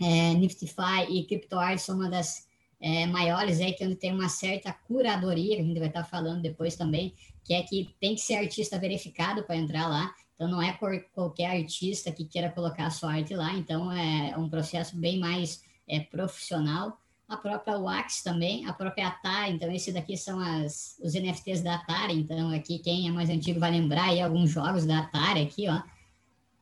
é, 0.00 0.34
Niftyfy 0.34 1.10
e 1.10 1.24
CryptoArt 1.24 1.78
são 1.78 1.96
uma 1.96 2.08
das 2.08 2.47
é, 2.80 3.06
maiores 3.06 3.60
aí, 3.60 3.72
que 3.72 3.84
onde 3.84 3.96
tem 3.96 4.12
uma 4.12 4.28
certa 4.28 4.72
curadoria, 4.72 5.56
que 5.56 5.62
a 5.62 5.64
gente 5.64 5.78
vai 5.78 5.88
estar 5.88 6.04
falando 6.04 6.42
depois 6.42 6.76
também, 6.76 7.14
que 7.44 7.54
é 7.54 7.62
que 7.62 7.94
tem 8.00 8.14
que 8.14 8.20
ser 8.20 8.36
artista 8.36 8.78
verificado 8.78 9.42
para 9.42 9.56
entrar 9.56 9.88
lá. 9.88 10.12
Então, 10.34 10.48
não 10.48 10.62
é 10.62 10.72
por 10.72 10.92
qualquer 11.12 11.46
artista 11.46 12.12
que 12.12 12.24
queira 12.24 12.50
colocar 12.50 12.86
a 12.86 12.90
sua 12.90 13.14
arte 13.14 13.34
lá. 13.34 13.52
Então, 13.54 13.90
é 13.90 14.36
um 14.36 14.48
processo 14.48 14.96
bem 14.96 15.18
mais 15.18 15.62
é, 15.88 15.98
profissional. 15.98 16.96
A 17.28 17.36
própria 17.36 17.76
Wax 17.76 18.22
também, 18.22 18.64
a 18.66 18.72
própria 18.72 19.08
Atari. 19.08 19.52
Então, 19.52 19.70
esse 19.72 19.92
daqui 19.92 20.16
são 20.16 20.38
as, 20.38 20.96
os 21.02 21.14
NFTs 21.14 21.62
da 21.62 21.74
Atari. 21.74 22.14
Então, 22.14 22.50
aqui, 22.50 22.78
quem 22.78 23.08
é 23.08 23.10
mais 23.10 23.28
antigo 23.28 23.58
vai 23.58 23.72
lembrar 23.72 24.10
aí 24.10 24.20
alguns 24.20 24.50
jogos 24.50 24.86
da 24.86 25.00
Atari 25.00 25.42
aqui, 25.42 25.68
ó 25.68 25.82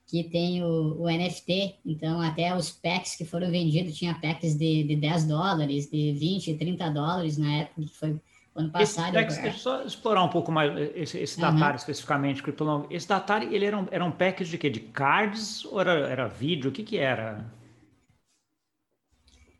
que 0.06 0.22
tem 0.24 0.62
o, 0.62 1.00
o, 1.00 1.10
NFT, 1.10 1.76
então 1.84 2.20
até 2.20 2.54
os 2.54 2.70
packs 2.70 3.16
que 3.16 3.24
foram 3.24 3.50
vendidos, 3.50 3.98
tinha 3.98 4.14
packs 4.14 4.54
de, 4.54 4.84
de 4.84 4.96
10 4.96 5.24
dólares, 5.24 5.90
de 5.90 6.12
20, 6.12 6.54
30 6.54 6.90
dólares 6.90 7.36
na 7.36 7.52
época 7.56 7.82
que 7.82 7.88
foi 7.88 8.16
ano 8.54 8.70
passado. 8.70 9.16
Esse, 9.18 9.42
deixa 9.42 9.56
eu 9.56 9.60
só 9.60 9.82
explorar 9.82 10.22
um 10.22 10.28
pouco 10.28 10.52
mais 10.52 10.72
esse, 10.94 11.18
esse 11.18 11.40
Datari 11.40 11.70
uhum. 11.70 11.76
especificamente, 11.76 12.42
Cryptolong. 12.42 12.86
Esse 12.88 13.08
Datari, 13.08 13.52
ele 13.52 13.64
era 13.64 13.76
um, 13.76 13.86
era 13.90 14.04
um 14.04 14.12
package 14.12 14.52
de 14.52 14.58
quê? 14.58 14.70
De 14.70 14.80
cards 14.80 15.64
ou 15.64 15.80
era, 15.80 15.92
era 16.08 16.28
vídeo? 16.28 16.70
O 16.70 16.72
que 16.72 16.84
que 16.84 16.98
era? 16.98 17.44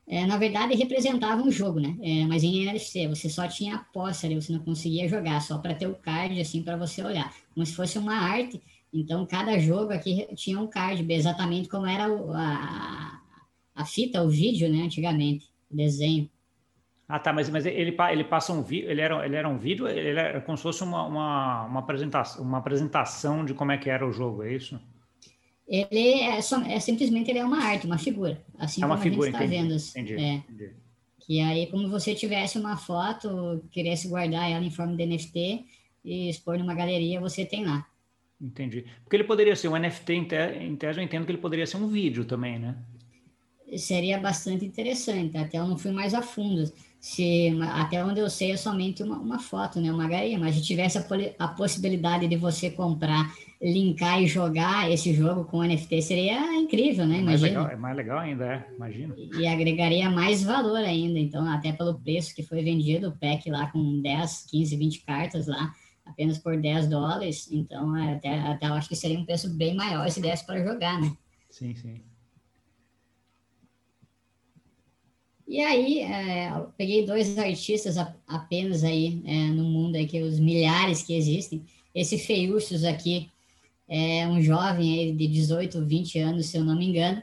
É, 0.09 0.25
na 0.25 0.39
verdade, 0.39 0.77
representava 0.77 1.43
um 1.43 1.51
jogo, 1.51 1.81
né? 1.81 1.97
É, 2.01 2.25
mas 2.27 2.45
em 2.45 2.63
NFC, 2.63 3.09
você 3.09 3.29
só 3.29 3.49
tinha 3.49 3.75
a 3.75 3.79
posse 3.79 4.25
ali, 4.25 4.37
você 4.37 4.53
não 4.53 4.61
conseguia 4.61 5.09
jogar, 5.09 5.41
só 5.41 5.59
para 5.59 5.75
ter 5.75 5.89
o 5.89 5.97
card, 5.97 6.41
assim, 6.41 6.63
para 6.63 6.77
você 6.77 7.03
olhar. 7.03 7.35
Como 7.53 7.67
se 7.67 7.75
fosse 7.75 7.99
uma 7.99 8.15
arte 8.15 8.63
então, 9.01 9.27
cada 9.27 9.59
jogo 9.59 9.93
aqui 9.93 10.27
tinha 10.35 10.59
um 10.61 10.67
card, 10.67 11.05
exatamente 11.13 11.69
como 11.69 11.87
era 11.87 12.07
a, 12.07 13.21
a 13.75 13.85
fita, 13.85 14.23
o 14.23 14.29
vídeo, 14.29 14.71
né, 14.71 14.83
antigamente, 14.83 15.51
o 15.71 15.77
desenho. 15.77 16.31
Ah, 17.09 17.21
tá, 17.21 17.33
mas, 17.33 17.49
mas 17.49 17.65
ele, 17.65 17.97
ele 18.11 18.25
passa 18.25 18.53
um 18.53 18.63
vídeo, 18.63 18.91
ele 18.91 19.01
era, 19.01 19.25
ele 19.25 19.37
era 19.37 19.49
um 19.49 19.59
vídeo, 19.59 19.87
ele 19.87 20.19
era 20.19 20.41
como 20.41 20.57
se 20.57 20.63
fosse 20.63 20.83
uma, 20.83 21.05
uma, 21.05 21.65
uma, 21.67 21.81
apresentação, 21.81 22.43
uma 22.43 22.59
apresentação 22.59 23.45
de 23.45 23.55
como 23.55 23.71
é 23.71 23.79
que 23.79 23.89
era 23.89 24.07
o 24.07 24.13
jogo, 24.13 24.43
é 24.43 24.55
isso? 24.55 24.81
Ele 25.69 26.21
é, 26.21 26.41
só, 26.41 26.61
é 26.63 26.81
simplesmente 26.81 27.31
ele 27.31 27.39
é 27.39 27.45
uma 27.45 27.63
arte, 27.63 27.87
uma 27.87 27.99
figura, 27.99 28.45
assim 28.59 28.83
é 28.83 28.87
uma 28.87 28.97
como 28.97 29.09
figura, 29.09 29.29
a 29.29 29.33
gente 29.33 29.43
está 29.43 29.57
vendo. 29.57 29.75
Assim. 29.75 30.01
Entendi, 30.01 30.23
é. 30.23 30.35
entendi. 30.35 30.75
Que 31.21 31.41
aí, 31.41 31.67
como 31.67 31.89
você 31.89 32.15
tivesse 32.15 32.59
uma 32.59 32.77
foto, 32.77 33.65
quisesse 33.71 34.09
guardar 34.09 34.51
ela 34.51 34.65
em 34.65 34.71
forma 34.71 34.97
de 34.97 35.07
NFT 35.07 35.65
e 36.05 36.29
expor 36.29 36.57
numa 36.57 36.75
galeria, 36.75 37.21
você 37.21 37.45
tem 37.45 37.65
lá. 37.65 37.85
Entendi. 38.41 38.85
Porque 39.03 39.17
ele 39.17 39.25
poderia 39.25 39.57
ser 39.57 39.69
um 39.69 39.77
NFT, 39.77 40.13
em, 40.13 40.25
te, 40.25 40.37
em 40.37 40.77
tese, 40.77 40.99
eu 40.99 41.05
entendo 41.05 41.25
que 41.25 41.33
ele 41.33 41.39
poderia 41.39 41.67
ser 41.67 41.79
um 41.79 41.89
vídeo 41.89 42.25
também, 42.25 42.59
né? 42.59 42.77
Seria 43.77 44.19
bastante 44.19 44.65
interessante, 44.65 45.37
até 45.37 45.59
eu 45.59 45.67
não 45.67 45.77
fui 45.77 45.91
mais 45.91 46.15
a 46.15 46.23
fundo. 46.23 46.71
Se, 47.01 47.57
até 47.73 48.05
onde 48.05 48.21
eu 48.21 48.29
sei 48.29 48.53
é 48.53 48.57
somente 48.57 49.03
uma, 49.03 49.19
uma 49.19 49.39
foto, 49.39 49.81
né? 49.81 49.91
Uma 49.91 50.09
galinha, 50.09 50.39
mas 50.39 50.55
se 50.55 50.63
tivesse 50.63 50.99
a, 50.99 51.05
a, 51.39 51.49
possibilidade 51.49 52.29
de 52.29 52.37
você 52.37 52.71
comprar, 52.71 53.33
linkar 53.61 54.23
e 54.23 54.27
jogar 54.27 54.91
esse 54.91 55.13
jogo 55.15 55.45
com 55.45 55.63
NFT, 55.63 56.03
seria 56.03 56.55
incrível, 56.55 57.07
né? 57.07 57.19
É 57.19 57.23
mais, 57.23 57.41
legal, 57.41 57.69
é 57.69 57.77
mais 57.77 57.97
legal 57.97 58.19
ainda, 58.19 58.45
é, 58.45 58.67
imagina. 58.77 59.15
E, 59.17 59.41
e 59.41 59.47
agregaria 59.47 60.11
mais 60.11 60.43
valor 60.43 60.79
ainda, 60.79 61.19
então, 61.19 61.49
até 61.49 61.73
pelo 61.73 61.99
preço 61.99 62.35
que 62.35 62.43
foi 62.43 62.63
vendido, 62.63 63.09
o 63.09 63.19
pack 63.19 63.51
lá 63.51 63.67
com 63.71 64.01
10, 64.01 64.47
15, 64.51 64.77
20 64.77 65.05
cartas 65.05 65.47
lá, 65.47 65.73
apenas 66.07 66.39
por 66.39 66.57
10 66.57 66.89
dólares, 66.89 67.49
então 67.51 67.97
é, 67.97 68.15
até, 68.15 68.39
até 68.39 68.67
eu 68.69 68.75
acho 68.75 68.89
que 68.89 68.97
seria 68.97 69.19
um 69.19 69.25
preço 69.25 69.51
bem 69.51 69.75
maior 69.75 70.09
se 70.09 70.21
desse 70.21 70.47
para 70.47 70.65
jogar, 70.65 71.01
né? 71.01 71.15
Sim, 71.51 71.75
sim. 71.75 72.01
E 75.49 75.61
aí, 75.61 76.01
é, 76.01 76.51
eu 76.51 76.73
peguei 76.77 77.07
dois 77.07 77.39
artistas 77.39 77.97
apenas 78.27 78.83
aí 78.83 79.23
é, 79.25 79.47
no 79.49 79.65
mundo, 79.65 79.97
aí, 79.97 80.07
que 80.07 80.21
os 80.23 80.41
milhares 80.41 81.03
que 81.03 81.15
existem. 81.15 81.65
Esse 81.95 82.19
Feiúcios 82.19 82.83
aqui 82.85 83.31
é 83.89 84.27
um 84.27 84.43
jovem 84.43 84.99
aí 84.99 85.13
de 85.13 85.29
18, 85.29 85.85
20 85.85 86.19
anos, 86.19 86.47
se 86.47 86.57
eu 86.57 86.65
não 86.65 86.77
me 86.77 86.87
engano, 86.87 87.23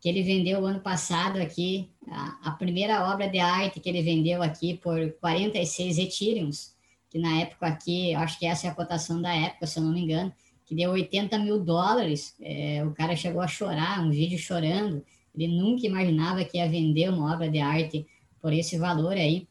que 0.00 0.08
ele 0.08 0.22
vendeu 0.22 0.66
ano 0.66 0.80
passado 0.80 1.40
aqui, 1.40 1.88
a, 2.08 2.50
a 2.50 2.50
primeira 2.50 3.08
obra 3.10 3.28
de 3.28 3.38
arte 3.38 3.80
que 3.80 3.88
ele 3.88 4.02
vendeu 4.02 4.42
aqui 4.42 4.74
por 4.74 5.12
46 5.20 5.98
Ethereums 5.98 6.73
que 7.14 7.20
na 7.20 7.42
época 7.42 7.68
aqui, 7.68 8.12
acho 8.12 8.40
que 8.40 8.44
essa 8.44 8.66
é 8.66 8.70
a 8.70 8.74
cotação 8.74 9.22
da 9.22 9.32
época, 9.32 9.68
se 9.68 9.78
eu 9.78 9.84
não 9.84 9.92
me 9.92 10.00
engano, 10.00 10.32
que 10.66 10.74
deu 10.74 10.90
80 10.90 11.38
mil 11.38 11.60
dólares. 11.60 12.34
É, 12.40 12.84
o 12.84 12.90
cara 12.90 13.14
chegou 13.14 13.40
a 13.40 13.46
chorar, 13.46 14.04
um 14.04 14.10
vídeo 14.10 14.36
chorando. 14.36 15.00
Ele 15.32 15.46
nunca 15.56 15.86
imaginava 15.86 16.44
que 16.44 16.58
ia 16.58 16.68
vender 16.68 17.08
uma 17.10 17.32
obra 17.32 17.48
de 17.48 17.60
arte 17.60 18.04
por 18.42 18.52
esse 18.52 18.76
valor 18.76 19.12
aí. 19.12 19.46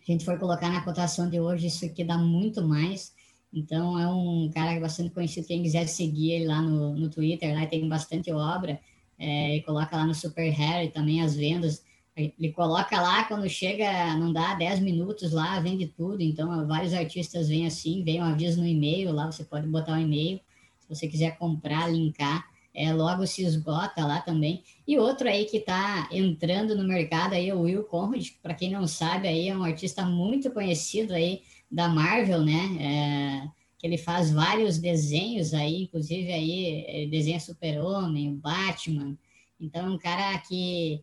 A 0.00 0.10
gente 0.10 0.24
foi 0.24 0.38
colocar 0.38 0.70
na 0.70 0.80
cotação 0.80 1.28
de 1.28 1.38
hoje, 1.38 1.66
isso 1.66 1.84
aqui 1.84 2.02
dá 2.02 2.16
muito 2.16 2.66
mais. 2.66 3.12
Então, 3.52 3.98
é 3.98 4.08
um 4.08 4.50
cara 4.50 4.80
bastante 4.80 5.10
conhecido. 5.10 5.46
Quem 5.46 5.62
quiser 5.62 5.86
seguir 5.88 6.32
ele 6.32 6.46
lá 6.46 6.62
no, 6.62 6.94
no 6.94 7.10
Twitter, 7.10 7.54
lá 7.54 7.66
tem 7.66 7.86
bastante 7.86 8.32
obra. 8.32 8.80
É, 9.18 9.56
e 9.56 9.62
coloca 9.62 9.94
lá 9.94 10.06
no 10.06 10.14
Super 10.14 10.50
Harry 10.52 10.88
também 10.88 11.20
as 11.20 11.36
vendas. 11.36 11.84
Ele 12.18 12.52
coloca 12.52 13.00
lá, 13.00 13.24
quando 13.24 13.48
chega, 13.48 14.16
não 14.16 14.32
dá 14.32 14.54
10 14.54 14.80
minutos 14.80 15.32
lá, 15.32 15.60
vende 15.60 15.86
tudo. 15.86 16.20
Então, 16.20 16.66
vários 16.66 16.92
artistas 16.92 17.48
vêm 17.48 17.66
assim, 17.66 18.02
vem 18.02 18.20
um 18.20 18.24
aviso 18.24 18.60
no 18.60 18.66
e-mail 18.66 19.12
lá, 19.12 19.30
você 19.30 19.44
pode 19.44 19.68
botar 19.68 19.92
um 19.92 20.00
e-mail. 20.00 20.40
Se 20.80 20.88
você 20.88 21.06
quiser 21.06 21.38
comprar, 21.38 21.90
linkar, 21.90 22.44
é, 22.74 22.92
logo 22.92 23.26
se 23.26 23.42
esgota 23.44 24.04
lá 24.04 24.20
também. 24.20 24.62
E 24.86 24.98
outro 24.98 25.28
aí 25.28 25.44
que 25.44 25.58
está 25.58 26.08
entrando 26.10 26.76
no 26.76 26.86
mercado 26.86 27.34
aí, 27.34 27.48
é 27.48 27.54
o 27.54 27.62
Will 27.62 27.84
Conrad, 27.84 28.28
para 28.42 28.54
quem 28.54 28.70
não 28.70 28.86
sabe, 28.86 29.28
aí 29.28 29.48
é 29.48 29.56
um 29.56 29.64
artista 29.64 30.04
muito 30.04 30.50
conhecido 30.50 31.12
aí 31.12 31.42
da 31.70 31.88
Marvel, 31.88 32.42
né? 32.42 33.44
É, 33.44 33.48
que 33.78 33.86
ele 33.86 33.98
faz 33.98 34.30
vários 34.32 34.78
desenhos 34.78 35.54
aí, 35.54 35.82
inclusive 35.82 36.32
aí 36.32 37.08
desenha 37.10 37.38
Super-Homem, 37.38 38.34
Batman. 38.34 39.16
Então, 39.60 39.86
é 39.86 39.90
um 39.90 39.98
cara 39.98 40.38
que 40.38 41.02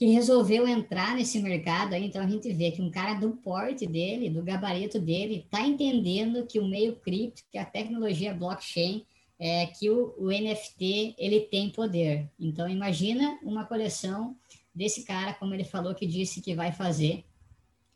que 0.00 0.06
resolveu 0.06 0.66
entrar 0.66 1.14
nesse 1.14 1.38
mercado. 1.42 1.92
Aí, 1.92 2.06
então 2.06 2.22
a 2.22 2.26
gente 2.26 2.50
vê 2.54 2.70
que 2.70 2.80
um 2.80 2.90
cara 2.90 3.20
do 3.20 3.32
porte 3.32 3.86
dele, 3.86 4.30
do 4.30 4.42
gabarito 4.42 4.98
dele, 4.98 5.44
está 5.44 5.60
entendendo 5.60 6.46
que 6.46 6.58
o 6.58 6.66
meio 6.66 6.96
cripto, 6.96 7.42
que 7.52 7.58
a 7.58 7.66
tecnologia 7.66 8.32
blockchain, 8.32 9.04
é, 9.38 9.66
que 9.66 9.90
o, 9.90 10.14
o, 10.16 10.28
NFT 10.28 11.16
ele 11.18 11.40
tem 11.40 11.68
poder. 11.68 12.26
Então 12.40 12.66
imagina 12.66 13.38
uma 13.42 13.66
coleção 13.66 14.34
desse 14.74 15.04
cara, 15.04 15.34
como 15.34 15.52
ele 15.52 15.64
falou 15.64 15.94
que 15.94 16.06
disse 16.06 16.40
que 16.40 16.54
vai 16.54 16.72
fazer, 16.72 17.22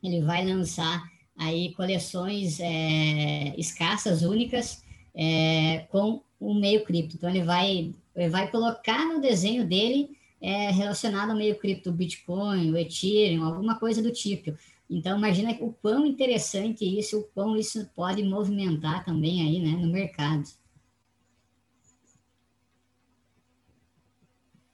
ele 0.02 0.20
vai 0.20 0.44
lançar 0.44 1.02
aí 1.34 1.72
coleções 1.72 2.60
é, 2.60 3.54
escassas, 3.56 4.20
únicas, 4.20 4.84
é, 5.14 5.86
com 5.90 6.20
o 6.38 6.52
meio 6.52 6.84
cripto. 6.84 7.16
Então 7.16 7.30
ele 7.30 7.44
vai, 7.44 7.94
ele 8.14 8.28
vai 8.28 8.50
colocar 8.50 9.06
no 9.06 9.22
desenho 9.22 9.66
dele 9.66 10.10
é, 10.44 10.70
relacionado 10.70 11.30
ao 11.30 11.36
meio 11.36 11.58
cripto, 11.58 11.90
Bitcoin, 11.90 12.70
o 12.70 12.76
Ethereum, 12.76 13.44
alguma 13.44 13.78
coisa 13.78 14.02
do 14.02 14.12
tipo. 14.12 14.54
Então, 14.90 15.16
imagina 15.16 15.56
o 15.58 15.72
quão 15.72 16.04
interessante 16.04 16.84
isso, 16.84 17.18
o 17.20 17.24
quão 17.24 17.56
isso 17.56 17.88
pode 17.96 18.22
movimentar 18.22 19.06
também 19.06 19.40
aí, 19.40 19.58
né, 19.58 19.70
no 19.70 19.90
mercado. 19.90 20.44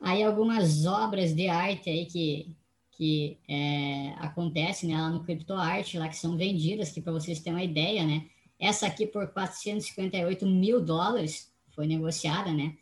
Aí 0.00 0.24
algumas 0.24 0.86
obras 0.86 1.32
de 1.32 1.46
arte 1.46 1.88
aí 1.88 2.04
que, 2.06 2.52
que 2.90 3.38
é, 3.48 4.14
acontecem 4.18 4.88
né, 4.90 5.00
lá 5.00 5.08
no 5.08 5.22
CryptoArt, 5.22 5.94
lá 5.94 6.08
que 6.08 6.16
são 6.16 6.36
vendidas, 6.36 6.90
que 6.90 7.00
para 7.00 7.12
vocês 7.12 7.38
terem 7.38 7.56
uma 7.56 7.64
ideia, 7.64 8.04
né, 8.04 8.26
essa 8.58 8.88
aqui 8.88 9.06
por 9.06 9.28
458 9.28 10.44
mil 10.48 10.80
dólares 10.84 11.52
foi 11.68 11.86
negociada, 11.86 12.52
né, 12.52 12.76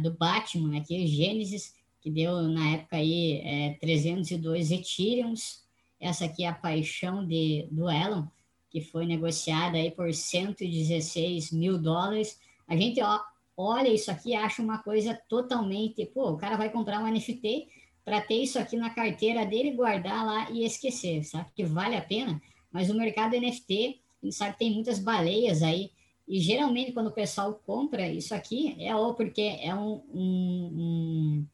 do 0.00 0.12
Batman 0.12 0.78
aqui, 0.78 1.08
Gênesis, 1.08 1.79
que 2.00 2.10
deu 2.10 2.42
na 2.42 2.74
época 2.74 2.96
aí 2.96 3.40
é, 3.44 3.76
302 3.80 4.70
Ethereums. 4.70 5.64
Essa 6.00 6.24
aqui 6.24 6.44
é 6.44 6.48
a 6.48 6.54
paixão 6.54 7.26
de, 7.26 7.68
do 7.70 7.90
Elon, 7.90 8.24
que 8.70 8.80
foi 8.80 9.04
negociada 9.04 9.76
aí 9.76 9.90
por 9.90 10.12
116 10.12 11.52
mil 11.52 11.78
dólares. 11.78 12.38
A 12.66 12.76
gente 12.76 13.02
ó, 13.02 13.20
olha 13.56 13.88
isso 13.88 14.10
aqui 14.10 14.34
acha 14.34 14.62
uma 14.62 14.78
coisa 14.78 15.14
totalmente. 15.28 16.06
Pô, 16.06 16.30
o 16.30 16.36
cara 16.36 16.56
vai 16.56 16.70
comprar 16.70 17.00
um 17.00 17.10
NFT 17.10 17.68
para 18.04 18.20
ter 18.20 18.42
isso 18.42 18.58
aqui 18.58 18.76
na 18.76 18.90
carteira 18.90 19.44
dele, 19.44 19.72
guardar 19.72 20.24
lá 20.24 20.50
e 20.50 20.64
esquecer, 20.64 21.22
sabe? 21.24 21.50
Que 21.54 21.64
vale 21.64 21.96
a 21.96 22.02
pena. 22.02 22.40
Mas 22.72 22.88
o 22.88 22.94
mercado 22.94 23.36
NFT, 23.36 24.00
a 24.22 24.26
gente 24.26 24.34
sabe 24.34 24.52
que 24.52 24.58
tem 24.60 24.72
muitas 24.72 24.98
baleias 24.98 25.62
aí. 25.62 25.90
E 26.26 26.38
geralmente, 26.38 26.92
quando 26.92 27.08
o 27.08 27.12
pessoal 27.12 27.60
compra 27.66 28.08
isso 28.08 28.34
aqui, 28.34 28.76
é 28.78 28.94
ou 28.94 29.14
porque 29.14 29.58
é 29.60 29.74
um, 29.74 30.02
um, 30.14 30.70
um 30.72 31.46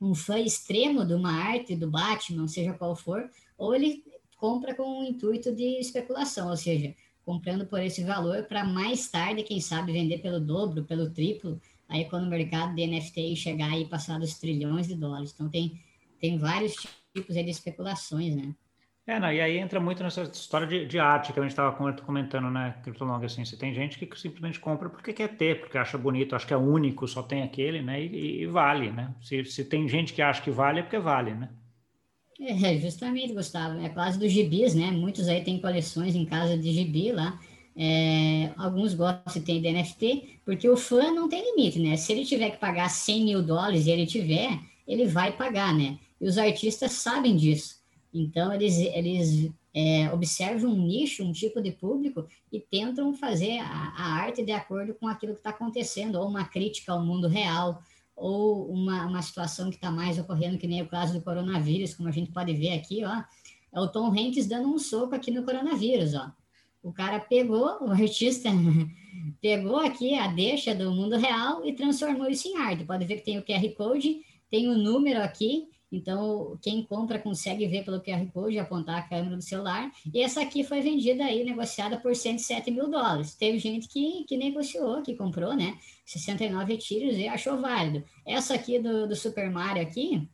um 0.00 0.14
fã 0.14 0.38
extremo 0.38 1.04
de 1.04 1.14
uma 1.14 1.32
arte 1.32 1.74
do 1.74 1.90
Batman, 1.90 2.46
seja 2.46 2.74
qual 2.74 2.94
for, 2.94 3.30
ou 3.56 3.74
ele 3.74 4.04
compra 4.36 4.74
com 4.74 5.00
o 5.00 5.04
intuito 5.04 5.54
de 5.54 5.80
especulação, 5.80 6.50
ou 6.50 6.56
seja, 6.56 6.94
comprando 7.24 7.66
por 7.66 7.80
esse 7.80 8.04
valor 8.04 8.44
para 8.44 8.64
mais 8.64 9.08
tarde, 9.08 9.42
quem 9.42 9.60
sabe, 9.60 9.92
vender 9.92 10.18
pelo 10.18 10.38
dobro, 10.38 10.84
pelo 10.84 11.10
triplo, 11.10 11.60
aí 11.88 12.04
quando 12.04 12.26
o 12.26 12.30
mercado 12.30 12.74
de 12.74 12.86
NFT 12.86 13.34
chegar 13.36 13.72
aí 13.72 13.86
passar 13.86 14.18
dos 14.18 14.34
trilhões 14.38 14.86
de 14.86 14.94
dólares. 14.94 15.32
Então 15.34 15.48
tem, 15.48 15.80
tem 16.20 16.38
vários 16.38 16.76
tipos 17.14 17.34
de 17.34 17.50
especulações, 17.50 18.36
né? 18.36 18.54
É, 19.06 19.20
não, 19.20 19.32
e 19.32 19.40
aí 19.40 19.56
entra 19.56 19.78
muito 19.78 20.02
nessa 20.02 20.22
história 20.22 20.66
de, 20.66 20.84
de 20.84 20.98
arte 20.98 21.32
que 21.32 21.38
a 21.38 21.42
gente 21.42 21.52
estava 21.52 21.76
comentando, 22.04 22.50
né, 22.50 22.74
Criptolong, 22.82 23.24
assim, 23.24 23.44
você 23.44 23.56
tem 23.56 23.72
gente 23.72 24.04
que 24.04 24.18
simplesmente 24.18 24.58
compra 24.58 24.90
porque 24.90 25.12
quer 25.12 25.28
ter, 25.36 25.60
porque 25.60 25.78
acha 25.78 25.96
bonito, 25.96 26.34
acha 26.34 26.44
que 26.44 26.52
é 26.52 26.56
único, 26.56 27.06
só 27.06 27.22
tem 27.22 27.44
aquele, 27.44 27.80
né, 27.80 28.02
e, 28.02 28.42
e 28.42 28.46
vale, 28.46 28.90
né, 28.90 29.14
se, 29.22 29.44
se 29.44 29.64
tem 29.64 29.88
gente 29.88 30.12
que 30.12 30.20
acha 30.20 30.42
que 30.42 30.50
vale, 30.50 30.80
é 30.80 30.82
porque 30.82 30.98
vale, 30.98 31.34
né. 31.34 31.48
É, 32.40 32.76
justamente, 32.78 33.32
Gustavo, 33.32 33.78
é 33.80 33.88
quase 33.88 34.18
dos 34.18 34.32
gibis, 34.32 34.74
né, 34.74 34.90
muitos 34.90 35.28
aí 35.28 35.44
têm 35.44 35.60
coleções 35.60 36.16
em 36.16 36.24
casa 36.24 36.58
de 36.58 36.72
gibi 36.72 37.12
lá, 37.12 37.38
é, 37.76 38.50
alguns 38.56 38.92
gostam 38.92 39.34
de 39.34 39.40
ter 39.40 39.60
de 39.60 39.70
NFT, 39.70 40.40
porque 40.44 40.68
o 40.68 40.76
fã 40.76 41.12
não 41.12 41.28
tem 41.28 41.54
limite, 41.54 41.78
né, 41.78 41.96
se 41.96 42.12
ele 42.12 42.24
tiver 42.24 42.50
que 42.50 42.58
pagar 42.58 42.90
100 42.90 43.24
mil 43.24 43.40
dólares 43.40 43.86
e 43.86 43.90
ele 43.92 44.04
tiver, 44.04 44.58
ele 44.84 45.06
vai 45.06 45.30
pagar, 45.30 45.72
né, 45.72 45.96
e 46.20 46.26
os 46.26 46.36
artistas 46.38 46.90
sabem 46.90 47.36
disso, 47.36 47.85
então, 48.22 48.52
eles, 48.52 48.78
eles 48.78 49.50
é, 49.74 50.10
observam 50.12 50.72
um 50.72 50.86
nicho, 50.86 51.22
um 51.22 51.32
tipo 51.32 51.60
de 51.60 51.70
público 51.70 52.26
e 52.50 52.60
tentam 52.60 53.12
fazer 53.14 53.58
a, 53.58 53.94
a 53.96 54.12
arte 54.14 54.42
de 54.42 54.52
acordo 54.52 54.94
com 54.94 55.06
aquilo 55.06 55.32
que 55.32 55.40
está 55.40 55.50
acontecendo, 55.50 56.16
ou 56.16 56.28
uma 56.28 56.44
crítica 56.44 56.92
ao 56.92 57.04
mundo 57.04 57.28
real, 57.28 57.82
ou 58.16 58.70
uma, 58.70 59.04
uma 59.04 59.20
situação 59.20 59.68
que 59.68 59.76
está 59.76 59.90
mais 59.90 60.18
ocorrendo, 60.18 60.56
que 60.56 60.66
nem 60.66 60.80
o 60.80 60.88
caso 60.88 61.12
do 61.12 61.22
coronavírus, 61.22 61.94
como 61.94 62.08
a 62.08 62.12
gente 62.12 62.32
pode 62.32 62.54
ver 62.54 62.72
aqui, 62.72 63.04
ó, 63.04 63.22
é 63.72 63.80
o 63.80 63.88
Tom 63.88 64.06
Hanks 64.06 64.46
dando 64.46 64.68
um 64.68 64.78
soco 64.78 65.14
aqui 65.14 65.30
no 65.30 65.44
coronavírus, 65.44 66.14
ó. 66.14 66.32
O 66.82 66.92
cara 66.92 67.18
pegou, 67.18 67.82
o 67.82 67.90
artista 67.90 68.48
pegou 69.42 69.76
aqui 69.76 70.14
a 70.14 70.28
deixa 70.28 70.74
do 70.74 70.90
mundo 70.92 71.16
real 71.16 71.66
e 71.66 71.74
transformou 71.74 72.30
isso 72.30 72.48
em 72.48 72.56
arte. 72.56 72.84
Pode 72.84 73.04
ver 73.04 73.16
que 73.16 73.24
tem 73.24 73.38
o 73.38 73.44
QR 73.44 73.68
Code, 73.76 74.20
tem 74.48 74.68
o 74.68 74.78
número 74.78 75.20
aqui, 75.20 75.68
então, 75.90 76.58
quem 76.60 76.82
compra 76.84 77.18
consegue 77.18 77.66
ver 77.68 77.84
pelo 77.84 78.00
QR 78.00 78.26
Code, 78.32 78.58
apontar 78.58 78.98
a 78.98 79.02
câmera 79.02 79.36
do 79.36 79.42
celular. 79.42 79.90
E 80.12 80.20
essa 80.20 80.42
aqui 80.42 80.64
foi 80.64 80.80
vendida 80.80 81.24
aí, 81.24 81.44
negociada 81.44 81.96
por 81.98 82.14
107 82.14 82.70
mil 82.70 82.90
dólares. 82.90 83.34
Teve 83.34 83.58
gente 83.58 83.86
que, 83.88 84.24
que 84.24 84.36
negociou, 84.36 85.02
que 85.02 85.14
comprou, 85.14 85.54
né? 85.54 85.78
69 86.04 86.76
tiros 86.78 87.16
e 87.16 87.28
achou 87.28 87.60
válido. 87.60 88.04
Essa 88.26 88.54
aqui 88.54 88.78
do, 88.80 89.06
do 89.06 89.14
Super 89.14 89.48
Mario 89.48 89.82
aqui, 89.82 90.28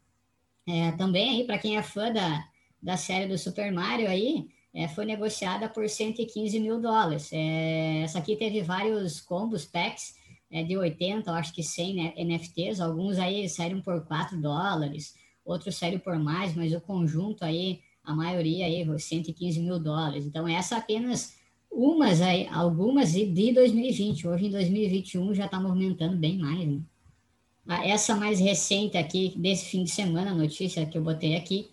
é, 0.66 0.92
também 0.92 1.30
aí, 1.30 1.44
para 1.44 1.58
quem 1.58 1.76
é 1.76 1.82
fã 1.82 2.10
da, 2.10 2.44
da 2.82 2.96
série 2.96 3.26
do 3.26 3.36
Super 3.36 3.70
Mario 3.70 4.08
aí, 4.08 4.48
é, 4.74 4.88
foi 4.88 5.04
negociada 5.04 5.68
por 5.68 5.86
115 5.86 6.58
mil 6.60 6.80
dólares. 6.80 7.30
É, 7.30 8.00
essa 8.02 8.18
aqui 8.18 8.36
teve 8.36 8.62
vários 8.62 9.20
combos, 9.20 9.66
packs, 9.66 10.14
é, 10.50 10.62
de 10.62 10.78
80, 10.78 11.30
acho 11.30 11.52
que 11.52 11.62
100 11.62 11.94
né, 11.94 12.14
NFTs. 12.16 12.80
Alguns 12.80 13.18
aí 13.18 13.46
saíram 13.50 13.82
por 13.82 14.06
4 14.06 14.40
dólares 14.40 15.20
outro 15.44 15.72
sério 15.72 16.00
por 16.00 16.18
mais, 16.18 16.54
mas 16.54 16.72
o 16.72 16.80
conjunto 16.80 17.44
aí, 17.44 17.80
a 18.04 18.14
maioria 18.14 18.66
aí, 18.66 18.86
115 18.98 19.60
mil 19.60 19.78
dólares. 19.78 20.26
Então, 20.26 20.46
essa 20.48 20.76
apenas 20.76 21.36
umas 21.70 22.20
aí, 22.20 22.46
algumas 22.48 23.12
de 23.12 23.52
2020. 23.52 24.28
Hoje, 24.28 24.46
em 24.46 24.50
2021, 24.50 25.34
já 25.34 25.46
está 25.46 25.60
movimentando 25.60 26.16
bem 26.16 26.38
mais, 26.38 26.68
né? 26.68 26.80
Ah, 27.66 27.86
essa 27.86 28.16
mais 28.16 28.40
recente 28.40 28.98
aqui, 28.98 29.34
desse 29.36 29.66
fim 29.66 29.84
de 29.84 29.90
semana, 29.90 30.32
a 30.32 30.34
notícia 30.34 30.84
que 30.84 30.98
eu 30.98 31.02
botei 31.02 31.36
aqui, 31.36 31.70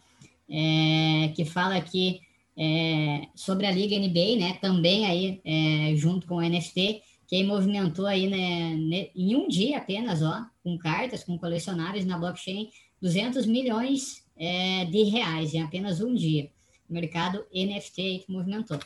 é, 0.47 1.29
que 1.35 1.43
fala 1.43 1.75
aqui 1.75 2.21
é, 2.55 3.27
sobre 3.35 3.65
a 3.65 3.71
Liga 3.71 3.97
NBA, 3.97 4.37
né? 4.37 4.53
Também 4.61 5.05
aí, 5.05 5.41
é, 5.43 5.95
junto 5.95 6.27
com 6.27 6.35
o 6.35 6.41
NFT, 6.41 7.01
que 7.29 7.43
movimentou 7.43 8.07
aí, 8.07 8.27
né, 8.27 9.09
em 9.15 9.35
um 9.35 9.47
dia 9.47 9.77
apenas, 9.77 10.23
ó, 10.23 10.45
com 10.63 10.75
cartas, 10.79 11.23
com 11.23 11.37
colecionários 11.37 12.03
na 12.03 12.17
blockchain, 12.17 12.69
200 13.01 13.45
milhões 13.45 14.25
é, 14.37 14.85
de 14.85 15.03
reais 15.03 15.53
em 15.53 15.61
apenas 15.61 16.01
um 16.01 16.13
dia. 16.13 16.49
O 16.89 16.93
mercado 16.93 17.45
NFT 17.53 18.23
que 18.25 18.31
movimentou. 18.31 18.79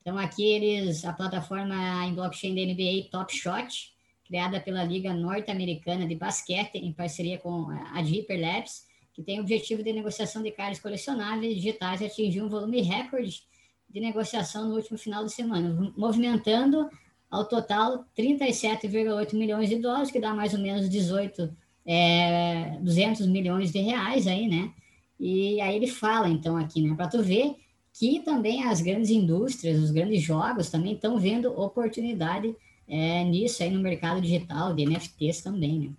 Então, 0.00 0.18
aqui 0.18 0.42
eles, 0.42 1.04
a 1.04 1.12
plataforma 1.12 2.06
em 2.06 2.14
blockchain 2.14 2.54
da 2.54 2.60
NBA 2.60 3.08
Top 3.10 3.34
Shot, 3.34 3.92
criada 4.26 4.60
pela 4.60 4.82
Liga 4.82 5.12
Norte-Americana 5.12 6.06
de 6.06 6.16
Basquete, 6.16 6.76
em 6.76 6.92
parceria 6.92 7.38
com 7.38 7.70
a 7.70 8.00
Hyper 8.00 8.40
Labs, 8.40 8.86
que 9.12 9.22
tem 9.22 9.38
o 9.38 9.42
objetivo 9.42 9.82
de 9.82 9.92
negociação 9.92 10.42
de 10.42 10.50
cards 10.50 10.80
colecionáveis 10.80 11.54
digitais 11.54 12.02
atingiu 12.02 12.46
um 12.46 12.48
volume 12.48 12.80
recorde 12.80 13.42
de 13.88 14.00
negociação 14.00 14.68
no 14.68 14.74
último 14.74 14.96
final 14.96 15.24
de 15.24 15.32
semana, 15.32 15.92
movimentando 15.96 16.88
ao 17.30 17.44
total 17.44 18.06
37,8 18.16 19.34
milhões 19.34 19.68
de 19.68 19.76
dólares, 19.76 20.10
que 20.10 20.18
dá 20.18 20.34
mais 20.34 20.54
ou 20.54 20.60
menos 20.60 20.88
18 20.88 21.54
é, 21.86 22.78
200 22.80 23.26
milhões 23.26 23.72
de 23.72 23.80
reais 23.80 24.26
aí, 24.26 24.48
né? 24.48 24.70
E 25.18 25.60
aí 25.60 25.76
ele 25.76 25.86
fala, 25.86 26.28
então, 26.28 26.56
aqui, 26.56 26.82
né, 26.82 26.94
para 26.96 27.08
tu 27.08 27.22
ver 27.22 27.54
que 27.92 28.20
também 28.20 28.64
as 28.64 28.80
grandes 28.80 29.10
indústrias, 29.10 29.78
os 29.78 29.90
grandes 29.90 30.22
jogos 30.22 30.70
também 30.70 30.94
estão 30.94 31.18
vendo 31.18 31.52
oportunidade 31.60 32.54
é, 32.88 33.22
nisso 33.24 33.62
aí 33.62 33.70
no 33.70 33.80
mercado 33.80 34.20
digital, 34.20 34.74
de 34.74 34.84
NFTs 34.86 35.42
também, 35.42 35.78
né? 35.78 35.90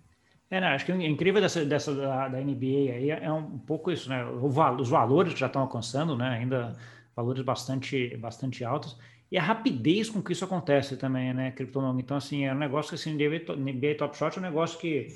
É, 0.50 0.60
né, 0.60 0.68
acho 0.68 0.84
que 0.84 0.92
o 0.92 1.00
incrível 1.00 1.40
dessa, 1.40 1.64
dessa 1.64 1.94
da, 1.94 2.28
da, 2.28 2.40
NBA 2.40 2.92
aí 2.92 3.10
é 3.10 3.32
um 3.32 3.58
pouco 3.58 3.90
isso, 3.90 4.08
né? 4.08 4.24
Os 4.24 4.88
valores 4.88 5.32
que 5.32 5.40
já 5.40 5.46
estão 5.46 5.62
alcançando, 5.62 6.16
né? 6.16 6.28
Ainda 6.28 6.76
valores 7.16 7.42
bastante, 7.42 8.16
bastante 8.18 8.64
altos. 8.64 8.96
E 9.32 9.38
a 9.38 9.42
rapidez 9.42 10.10
com 10.10 10.22
que 10.22 10.32
isso 10.32 10.44
acontece 10.44 10.96
também, 10.96 11.32
né, 11.32 11.50
Criptonomia? 11.50 12.02
Então, 12.02 12.16
assim, 12.16 12.44
é 12.44 12.52
um 12.52 12.58
negócio 12.58 12.90
que, 12.90 12.94
assim, 12.94 13.14
NBA, 13.14 13.56
NBA 13.56 13.96
Top 13.98 14.16
Shot 14.16 14.36
é 14.36 14.40
um 14.40 14.44
negócio 14.44 14.78
que 14.78 15.08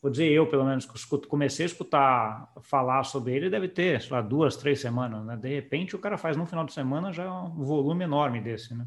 vou 0.00 0.10
dizer 0.10 0.30
eu, 0.30 0.46
pelo 0.46 0.64
menos, 0.64 0.86
que 0.86 1.26
comecei 1.26 1.64
a 1.64 1.68
escutar 1.68 2.52
falar 2.62 3.04
sobre 3.04 3.34
ele, 3.34 3.50
deve 3.50 3.68
ter, 3.68 4.00
sei 4.00 4.12
lá, 4.12 4.22
duas, 4.22 4.56
três 4.56 4.80
semanas, 4.80 5.24
né? 5.24 5.36
De 5.36 5.48
repente, 5.48 5.96
o 5.96 5.98
cara 5.98 6.16
faz 6.16 6.36
no 6.36 6.46
final 6.46 6.64
de 6.64 6.72
semana 6.72 7.12
já 7.12 7.30
um 7.42 7.64
volume 7.64 8.04
enorme 8.04 8.40
desse, 8.40 8.74
né? 8.74 8.86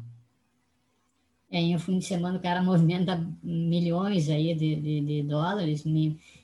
É, 1.50 1.58
em 1.58 1.74
um 1.74 1.78
fim 1.80 1.98
de 1.98 2.04
semana 2.04 2.38
o 2.38 2.40
cara 2.40 2.62
movimenta 2.62 3.26
milhões 3.42 4.28
aí 4.28 4.54
de, 4.54 4.76
de, 4.76 5.00
de 5.00 5.22
dólares, 5.24 5.84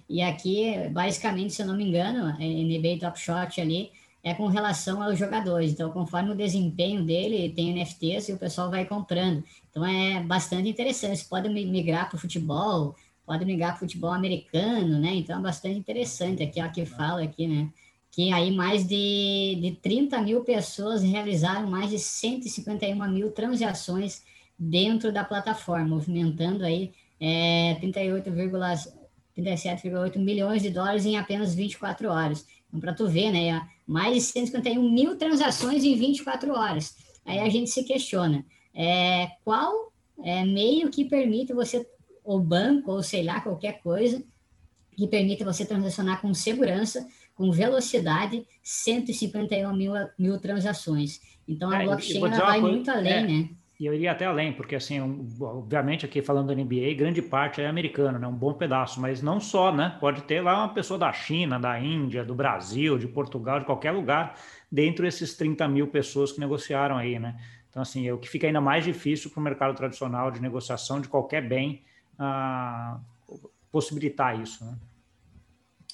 E 0.08 0.20
aqui, 0.20 0.88
basicamente, 0.90 1.54
se 1.54 1.62
eu 1.62 1.66
não 1.66 1.76
me 1.76 1.84
engano, 1.84 2.36
NBA 2.38 2.98
Top 3.00 3.18
Shot 3.18 3.60
ali 3.60 3.92
é 4.22 4.34
com 4.34 4.48
relação 4.48 5.00
aos 5.00 5.16
jogadores. 5.16 5.70
Então, 5.70 5.92
conforme 5.92 6.32
o 6.32 6.36
desempenho 6.36 7.04
dele, 7.04 7.52
tem 7.54 7.72
NFTs 7.72 8.28
e 8.28 8.32
o 8.32 8.38
pessoal 8.38 8.68
vai 8.68 8.84
comprando. 8.84 9.44
Então, 9.70 9.86
é 9.86 10.20
bastante 10.20 10.68
interessante. 10.68 11.18
Você 11.18 11.28
pode 11.28 11.48
migrar 11.48 12.08
para 12.08 12.16
o 12.16 12.20
futebol, 12.20 12.96
pode 13.26 13.44
o 13.44 13.76
futebol 13.76 14.12
americano, 14.12 15.00
né? 15.00 15.16
Então, 15.16 15.38
é 15.38 15.42
bastante 15.42 15.78
interessante 15.78 16.42
aqui, 16.42 16.62
ó, 16.62 16.68
que 16.68 16.86
fala 16.86 17.24
aqui, 17.24 17.46
né? 17.46 17.68
Que 18.10 18.32
aí 18.32 18.50
mais 18.50 18.86
de, 18.86 19.58
de 19.60 19.72
30 19.82 20.22
mil 20.22 20.40
pessoas 20.42 21.02
realizaram 21.02 21.68
mais 21.68 21.90
de 21.90 21.98
151 21.98 23.10
mil 23.10 23.30
transações 23.32 24.24
dentro 24.58 25.12
da 25.12 25.22
plataforma, 25.24 25.86
movimentando 25.86 26.64
aí 26.64 26.94
é, 27.20 27.76
38,37,8 27.82 30.18
milhões 30.18 30.62
de 30.62 30.70
dólares 30.70 31.04
em 31.04 31.18
apenas 31.18 31.54
24 31.54 32.08
horas. 32.08 32.46
Então, 32.68 32.80
para 32.80 32.94
tu 32.94 33.06
ver, 33.08 33.30
né, 33.32 33.68
mais 33.86 34.14
de 34.14 34.20
151 34.20 34.90
mil 34.90 35.16
transações 35.16 35.84
em 35.84 35.96
24 35.96 36.52
horas. 36.52 36.96
Aí 37.24 37.38
a 37.40 37.48
gente 37.48 37.70
se 37.70 37.82
questiona, 37.82 38.44
é, 38.74 39.28
qual 39.44 39.92
é, 40.22 40.44
meio 40.44 40.90
que 40.90 41.04
permite 41.04 41.52
você, 41.52 41.86
ou 42.26 42.40
banco, 42.40 42.90
ou 42.90 43.02
sei 43.02 43.22
lá, 43.22 43.40
qualquer 43.40 43.80
coisa, 43.80 44.22
que 44.96 45.06
permita 45.06 45.44
você 45.44 45.64
transacionar 45.64 46.20
com 46.20 46.34
segurança, 46.34 47.06
com 47.34 47.52
velocidade, 47.52 48.46
151 48.62 49.74
mil, 49.76 49.92
mil 50.18 50.40
transações. 50.40 51.20
Então, 51.46 51.70
a 51.70 51.82
é, 51.82 51.84
blockchain 51.84 52.20
vai 52.20 52.60
coisa, 52.60 52.60
muito 52.60 52.90
além, 52.90 53.12
é, 53.12 53.22
né? 53.22 53.48
E 53.78 53.84
eu 53.84 53.92
iria 53.92 54.12
até 54.12 54.24
além, 54.24 54.54
porque 54.54 54.74
assim, 54.74 54.98
obviamente 55.38 56.06
aqui 56.06 56.22
falando 56.22 56.48
da 56.48 56.54
NBA, 56.54 56.94
grande 56.96 57.20
parte 57.20 57.60
é 57.60 57.66
americano, 57.66 58.18
né? 58.18 58.26
Um 58.26 58.32
bom 58.32 58.54
pedaço, 58.54 58.98
mas 59.00 59.20
não 59.20 59.38
só, 59.38 59.70
né? 59.70 59.96
Pode 60.00 60.22
ter 60.22 60.40
lá 60.40 60.64
uma 60.64 60.72
pessoa 60.72 60.98
da 60.98 61.12
China, 61.12 61.60
da 61.60 61.78
Índia, 61.78 62.24
do 62.24 62.34
Brasil, 62.34 62.98
de 62.98 63.06
Portugal, 63.06 63.60
de 63.60 63.66
qualquer 63.66 63.92
lugar, 63.92 64.34
dentro 64.72 65.04
desses 65.04 65.36
30 65.36 65.68
mil 65.68 65.88
pessoas 65.88 66.32
que 66.32 66.40
negociaram 66.40 66.96
aí, 66.96 67.18
né? 67.18 67.36
Então, 67.68 67.82
assim, 67.82 68.08
é 68.08 68.14
o 68.14 68.16
que 68.16 68.30
fica 68.30 68.46
ainda 68.46 68.62
mais 68.62 68.82
difícil 68.82 69.30
para 69.30 69.40
o 69.40 69.42
mercado 69.42 69.76
tradicional 69.76 70.30
de 70.30 70.40
negociação 70.40 70.98
de 70.98 71.08
qualquer 71.08 71.46
bem 71.46 71.84
possibilitar 73.70 74.40
isso, 74.40 74.64
né? 74.64 74.76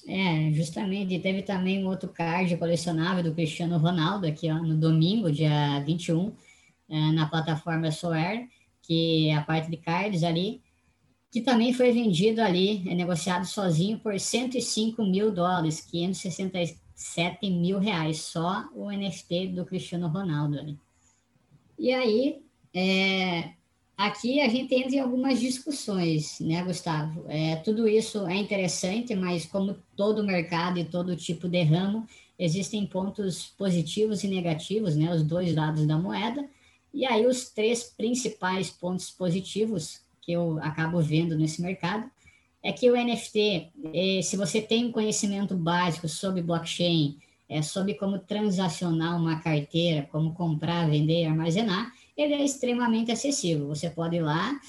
É, 0.05 0.51
justamente, 0.51 1.17
teve 1.19 1.43
também 1.43 1.83
um 1.83 1.87
outro 1.87 2.09
card 2.09 2.57
colecionável 2.57 3.23
do 3.23 3.33
Cristiano 3.33 3.77
Ronaldo 3.77 4.27
aqui, 4.27 4.51
ó, 4.51 4.55
no 4.55 4.75
domingo, 4.75 5.31
dia 5.31 5.79
21, 5.85 6.33
é, 6.89 7.11
na 7.11 7.25
plataforma 7.25 7.89
Soar, 7.89 8.45
que 8.81 9.29
é 9.29 9.35
a 9.35 9.41
parte 9.41 9.71
de 9.71 9.77
cards 9.77 10.23
ali, 10.23 10.61
que 11.31 11.41
também 11.41 11.73
foi 11.73 11.91
vendido 11.91 12.41
ali, 12.41 12.83
é 12.87 12.93
negociado 12.93 13.45
sozinho 13.45 13.97
por 13.97 14.19
105 14.19 15.03
mil 15.05 15.31
dólares, 15.31 15.81
567 15.81 17.49
mil 17.49 17.79
reais, 17.79 18.19
só 18.21 18.65
o 18.75 18.91
NFT 18.91 19.47
do 19.47 19.65
Cristiano 19.65 20.07
Ronaldo 20.09 20.59
ali. 20.59 20.77
E 21.79 21.93
aí, 21.93 22.43
é, 22.73 23.53
aqui 23.97 24.39
a 24.41 24.47
gente 24.47 24.73
entra 24.73 24.95
em 24.95 24.99
algumas 24.99 25.39
discussões, 25.39 26.39
né, 26.39 26.63
Gustavo? 26.63 27.25
É, 27.27 27.55
tudo 27.57 27.87
isso 27.87 28.25
é 28.27 28.35
interessante, 28.35 29.15
mas 29.15 29.45
como 29.45 29.77
todo 29.95 30.23
mercado 30.23 30.79
e 30.79 30.85
todo 30.85 31.15
tipo 31.15 31.47
de 31.47 31.61
ramo, 31.63 32.07
existem 32.37 32.85
pontos 32.85 33.47
positivos 33.57 34.23
e 34.23 34.27
negativos, 34.27 34.95
né, 34.95 35.13
os 35.13 35.23
dois 35.23 35.55
lados 35.55 35.85
da 35.85 35.97
moeda, 35.97 36.47
e 36.93 37.05
aí, 37.07 37.25
os 37.25 37.49
três 37.49 37.83
principais 37.83 38.69
pontos 38.69 39.09
positivos 39.09 40.01
que 40.21 40.31
eu 40.31 40.59
acabo 40.61 41.01
vendo 41.01 41.35
nesse 41.35 41.59
mercado 41.59 42.09
é 42.61 42.71
que 42.71 42.89
o 42.89 42.95
NFT, 42.95 43.71
eh, 43.93 44.21
se 44.21 44.37
você 44.37 44.61
tem 44.61 44.85
um 44.85 44.91
conhecimento 44.91 45.55
básico 45.55 46.07
sobre 46.07 46.41
blockchain, 46.41 47.17
é, 47.49 47.61
sobre 47.61 47.95
como 47.95 48.19
transacionar 48.19 49.17
uma 49.17 49.39
carteira, 49.39 50.07
como 50.11 50.33
comprar, 50.33 50.87
vender, 50.87 51.25
armazenar, 51.25 51.91
ele 52.15 52.33
é 52.33 52.43
extremamente 52.43 53.11
acessível. 53.11 53.67
Você 53.67 53.89
pode 53.89 54.15
ir 54.15 54.21
lá 54.21 54.59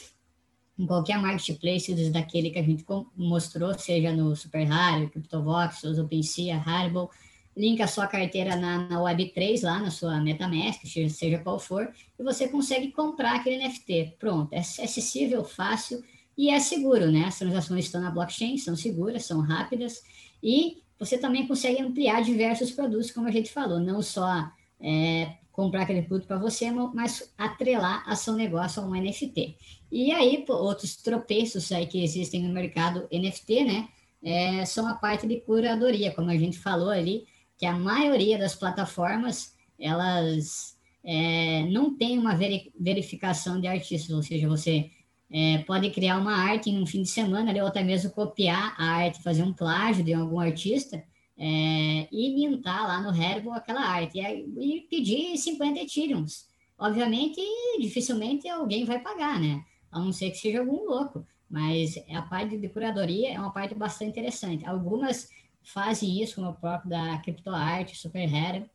em 0.78 0.86
qualquer 0.86 1.18
marketplace 1.18 1.94
daquele 2.10 2.50
que 2.50 2.58
a 2.58 2.62
gente 2.62 2.84
mostrou, 3.16 3.78
seja 3.78 4.12
no 4.12 4.34
Super 4.34 4.64
Rare, 4.64 5.08
CryptoVox, 5.08 5.84
OpenSea, 5.84 6.56
Haribo, 6.56 7.10
linka 7.56 7.84
a 7.84 7.88
sua 7.88 8.06
carteira 8.06 8.56
na, 8.56 8.88
na 8.88 8.98
Web3, 8.98 9.62
lá 9.62 9.78
na 9.78 9.90
sua 9.90 10.20
MetaMask, 10.20 10.80
seja 10.84 11.38
qual 11.38 11.58
for, 11.58 11.92
e 12.18 12.22
você 12.22 12.48
consegue 12.48 12.90
comprar 12.90 13.36
aquele 13.36 13.64
NFT. 13.64 14.16
Pronto, 14.18 14.52
é 14.52 14.58
acessível, 14.58 15.44
fácil 15.44 16.02
e 16.36 16.50
é 16.50 16.58
seguro, 16.58 17.10
né? 17.10 17.26
As 17.26 17.38
transações 17.38 17.84
estão 17.84 18.00
na 18.00 18.10
blockchain, 18.10 18.58
são 18.58 18.74
seguras, 18.74 19.24
são 19.24 19.40
rápidas 19.40 20.02
e 20.42 20.82
você 20.98 21.16
também 21.16 21.46
consegue 21.46 21.80
ampliar 21.80 22.22
diversos 22.22 22.72
produtos, 22.72 23.10
como 23.10 23.28
a 23.28 23.30
gente 23.30 23.52
falou, 23.52 23.78
não 23.78 24.02
só 24.02 24.50
é, 24.84 25.38
comprar 25.50 25.82
aquele 25.82 26.02
produto 26.02 26.28
para 26.28 26.36
você, 26.36 26.70
mas 26.70 27.32
atrelar 27.38 28.04
a 28.06 28.14
seu 28.14 28.34
negócio 28.34 28.82
a 28.82 28.86
um 28.86 28.90
NFT. 28.90 29.56
E 29.90 30.12
aí, 30.12 30.44
outros 30.48 30.96
tropeços 30.96 31.72
aí 31.72 31.86
que 31.86 32.04
existem 32.04 32.42
no 32.42 32.52
mercado 32.52 33.08
NFT, 33.10 33.64
né? 33.64 33.88
É, 34.22 34.64
são 34.64 34.86
a 34.86 34.94
parte 34.94 35.26
de 35.26 35.40
curadoria, 35.40 36.12
como 36.12 36.30
a 36.30 36.36
gente 36.36 36.58
falou 36.58 36.90
ali, 36.90 37.26
que 37.56 37.64
a 37.64 37.72
maioria 37.72 38.36
das 38.36 38.54
plataformas 38.54 39.54
elas 39.78 40.76
é, 41.04 41.62
não 41.70 41.96
tem 41.96 42.18
uma 42.18 42.36
verificação 42.78 43.60
de 43.60 43.66
artistas, 43.66 44.14
ou 44.14 44.22
seja, 44.22 44.48
você 44.48 44.90
é, 45.30 45.58
pode 45.58 45.90
criar 45.90 46.18
uma 46.18 46.34
arte 46.34 46.70
em 46.70 46.82
um 46.82 46.86
fim 46.86 47.02
de 47.02 47.08
semana, 47.08 47.52
ou 47.62 47.68
até 47.68 47.82
mesmo 47.82 48.10
copiar 48.10 48.74
a 48.78 48.84
arte, 48.84 49.22
fazer 49.22 49.42
um 49.42 49.52
plágio 49.52 50.04
de 50.04 50.14
algum 50.14 50.40
artista 50.40 51.02
é, 51.36 52.08
e 52.12 52.34
mintar 52.34 52.86
lá 52.86 53.00
no 53.00 53.10
Herbo 53.10 53.52
aquela 53.52 53.80
arte 53.80 54.18
e, 54.18 54.76
e 54.76 54.80
pedir 54.82 55.36
50 55.36 55.80
Ethereums. 55.80 56.46
Obviamente, 56.78 57.40
dificilmente 57.80 58.48
alguém 58.48 58.84
vai 58.84 59.00
pagar, 59.00 59.40
né? 59.40 59.64
A 59.90 59.98
não 60.00 60.12
ser 60.12 60.30
que 60.30 60.38
seja 60.38 60.60
algum 60.60 60.84
louco. 60.84 61.26
Mas 61.48 61.94
a 62.10 62.22
parte 62.22 62.56
de 62.56 62.68
curadoria 62.68 63.34
é 63.34 63.38
uma 63.38 63.52
parte 63.52 63.74
bastante 63.74 64.10
interessante. 64.10 64.66
Algumas 64.66 65.28
fazem 65.62 66.20
isso, 66.22 66.36
como 66.36 66.50
o 66.50 66.54
próprio 66.54 66.90
da 66.90 67.18
CryptoArt, 67.18 67.94
SuperHera, 67.94 68.68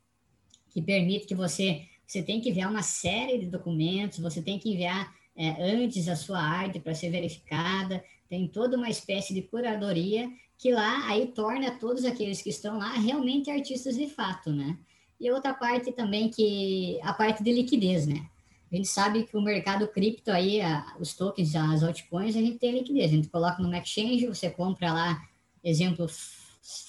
que 0.69 0.81
permite 0.81 1.27
que 1.27 1.35
você, 1.35 1.85
você 2.05 2.23
tem 2.23 2.39
que 2.39 2.49
enviar 2.49 2.69
uma 2.69 2.81
série 2.81 3.37
de 3.37 3.47
documentos, 3.47 4.19
você 4.19 4.41
tem 4.41 4.57
que 4.57 4.69
enviar 4.71 5.13
é, 5.39 5.55
antes 5.73 6.09
a 6.09 6.17
sua 6.17 6.37
arte 6.37 6.81
para 6.81 6.93
ser 6.93 7.09
verificada, 7.09 8.03
tem 8.27 8.45
toda 8.45 8.75
uma 8.75 8.89
espécie 8.89 9.33
de 9.33 9.41
curadoria 9.41 10.29
que 10.57 10.73
lá 10.73 11.07
aí 11.07 11.27
torna 11.27 11.71
todos 11.71 12.03
aqueles 12.03 12.41
que 12.41 12.49
estão 12.49 12.77
lá 12.77 12.91
realmente 12.91 13.49
artistas 13.49 13.95
de 13.95 14.07
fato, 14.07 14.51
né? 14.51 14.77
E 15.17 15.31
outra 15.31 15.53
parte 15.53 15.93
também 15.93 16.29
que 16.29 16.99
a 17.01 17.13
parte 17.13 17.41
de 17.41 17.53
liquidez, 17.53 18.05
né? 18.05 18.27
A 18.69 18.75
gente 18.75 18.89
sabe 18.89 19.23
que 19.23 19.37
o 19.37 19.41
mercado 19.41 19.87
cripto 19.87 20.29
aí, 20.29 20.59
a, 20.59 20.95
os 20.99 21.13
tokens, 21.13 21.55
as 21.55 21.83
altcoins, 21.83 22.35
a 22.35 22.41
gente 22.41 22.59
tem 22.59 22.73
liquidez. 22.73 23.05
A 23.11 23.15
gente 23.15 23.29
coloca 23.29 23.63
no 23.63 23.73
exchange, 23.73 24.27
você 24.27 24.49
compra 24.49 24.91
lá, 24.91 25.21
exemplo, 25.63 26.05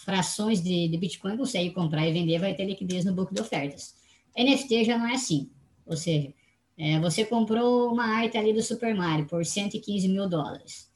frações 0.04 0.60
de, 0.60 0.88
de 0.88 0.98
Bitcoin 0.98 1.36
consegue 1.36 1.70
comprar 1.70 2.06
e 2.06 2.12
vender, 2.12 2.40
vai 2.40 2.54
ter 2.54 2.64
liquidez 2.64 3.04
no 3.04 3.14
banco 3.14 3.32
de 3.32 3.40
ofertas. 3.40 3.94
NFT 4.36 4.84
já 4.84 4.98
não 4.98 5.06
é 5.06 5.14
assim. 5.14 5.48
Ou 5.86 5.96
seja, 5.96 6.34
é, 6.80 6.98
você 6.98 7.26
comprou 7.26 7.92
uma 7.92 8.06
arte 8.06 8.38
ali 8.38 8.54
do 8.54 8.62
Super 8.62 8.94
Mario 8.94 9.26
por 9.26 9.44
115 9.44 10.08
mil 10.08 10.26
dólares. 10.26 10.88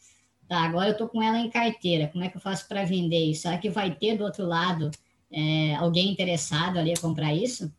Tá, 0.49 0.61
agora 0.61 0.89
eu 0.89 0.93
estou 0.93 1.07
com 1.07 1.23
ela 1.23 1.39
em 1.39 1.51
carteira. 1.51 2.09
Como 2.09 2.25
é 2.25 2.29
que 2.31 2.39
eu 2.39 2.41
faço 2.41 2.67
para 2.67 2.85
vender 2.85 3.23
isso? 3.23 3.43
Será 3.43 3.59
que 3.59 3.69
vai 3.69 3.95
ter 3.95 4.17
do 4.17 4.25
outro 4.25 4.47
lado 4.47 4.91
é, 5.31 5.75
alguém 5.75 6.11
interessado 6.11 6.79
ali 6.79 6.91
a 6.91 6.99
comprar 6.99 7.35
isso? 7.35 7.71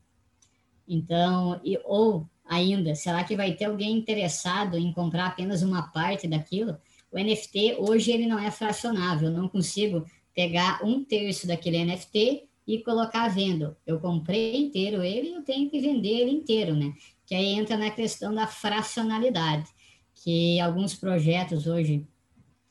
Então, 0.88 1.60
e, 1.64 1.80
ou 1.84 2.30
ainda, 2.48 2.94
será 2.94 3.24
que 3.24 3.36
vai 3.36 3.54
ter 3.54 3.66
alguém 3.66 3.98
interessado 3.98 4.78
em 4.78 4.94
comprar 4.94 5.26
apenas 5.26 5.64
uma 5.64 5.88
parte 5.92 6.28
daquilo? 6.28 6.78
O 7.12 7.18
NFT 7.18 7.78
hoje 7.80 8.12
ele 8.12 8.28
não 8.28 8.38
é 8.38 8.52
fracionável. 8.52 9.30
Eu 9.30 9.36
não 9.36 9.48
consigo 9.48 10.06
pegar 10.32 10.80
um 10.86 11.04
terço 11.04 11.48
daquele 11.48 11.84
NFT 11.84 12.44
e 12.68 12.84
colocar 12.84 13.24
à 13.24 13.30
venda. 13.30 13.76
Eu 13.84 14.00
comprei 14.00 14.56
inteiro 14.58 15.02
ele 15.02 15.34
eu 15.34 15.42
tenho 15.42 15.72
que 15.72 15.80
vender 15.80 16.20
ele 16.20 16.32
inteiro, 16.32 16.76
né? 16.76 16.94
Que 17.26 17.36
aí 17.36 17.54
entra 17.54 17.78
na 17.78 17.90
questão 17.90 18.34
da 18.34 18.48
fracionalidade, 18.48 19.68
que 20.14 20.60
alguns 20.60 20.96
projetos 20.96 21.68
hoje, 21.68 22.08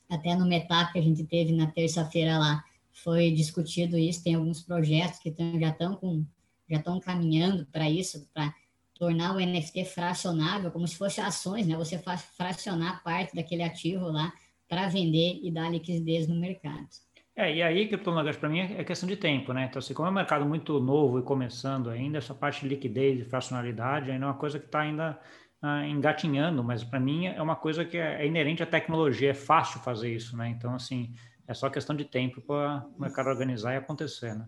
até 0.09 0.35
no 0.35 0.47
Metap 0.47 0.93
que 0.93 0.99
a 0.99 1.03
gente 1.03 1.25
teve 1.25 1.53
na 1.53 1.67
terça-feira 1.67 2.39
lá, 2.39 2.65
foi 2.93 3.31
discutido 3.33 3.99
isso, 3.99 4.23
tem 4.23 4.37
alguns 4.37 4.63
projetos 4.63 5.19
que 5.19 5.31
tão, 5.31 5.59
já 5.59 5.71
estão 5.71 5.97
com 5.97 6.25
já 6.71 6.79
estão 6.79 6.99
caminhando 6.99 7.67
para 7.67 7.91
isso, 7.91 8.27
para 8.33 8.55
tornar 8.95 9.35
o 9.35 9.41
NFT 9.41 9.85
fracionável, 9.85 10.71
como 10.71 10.89
se 10.89 10.97
fosse 10.97 11.21
ações, 11.21 11.67
né? 11.67 11.77
Você 11.77 11.99
faz 11.99 12.23
fracionar 12.23 13.03
parte 13.03 13.35
daquele 13.35 13.63
ativo 13.63 14.07
lá 14.07 14.33
para 14.69 14.89
vender 14.89 15.41
e 15.43 15.51
dar 15.51 15.71
liquidez 15.71 16.27
no 16.27 16.37
mercado. 16.37 16.89
É, 17.37 17.53
e 17.53 17.63
aí, 17.63 17.89
criptomoedas 17.89 18.37
para 18.37 18.49
mim 18.49 18.61
é 18.61 18.85
questão 18.85 19.09
de 19.09 19.17
tempo, 19.17 19.53
né? 19.53 19.67
Então, 19.69 19.81
assim, 19.81 19.93
como 19.93 20.07
é 20.07 20.11
um 20.11 20.15
mercado 20.15 20.47
muito 20.47 20.79
novo 20.79 21.19
e 21.19 21.23
começando 21.23 21.91
ainda, 21.91 22.19
essa 22.19 22.33
parte 22.33 22.61
de 22.61 22.69
liquidez 22.69 23.21
e 23.21 23.25
fracionalidade 23.25 24.11
ainda 24.11 24.25
é 24.25 24.29
uma 24.29 24.39
coisa 24.39 24.59
que 24.59 24.67
está 24.67 24.81
ainda 24.81 25.19
ah, 25.61 25.85
engatinhando, 25.87 26.63
mas 26.63 26.85
para 26.85 27.01
mim 27.01 27.27
é 27.27 27.43
uma 27.43 27.57
coisa 27.57 27.85
que 27.85 27.97
é, 27.97 28.23
é, 28.23 28.27
inerente 28.27 28.63
à 28.63 28.67
tecnologia, 28.67 29.31
é 29.31 29.35
fácil 29.35 29.81
fazer 29.81 30.15
isso, 30.15 30.37
né? 30.37 30.49
Então, 30.49 30.75
assim, 30.75 31.13
é 31.49 31.55
só 31.55 31.69
questão 31.69 31.97
de 31.97 32.05
tempo 32.05 32.41
para 32.41 32.87
o 32.97 33.01
mercado 33.01 33.29
organizar 33.31 33.75
e 33.75 33.79
acontecer, 33.79 34.35
né? 34.35 34.47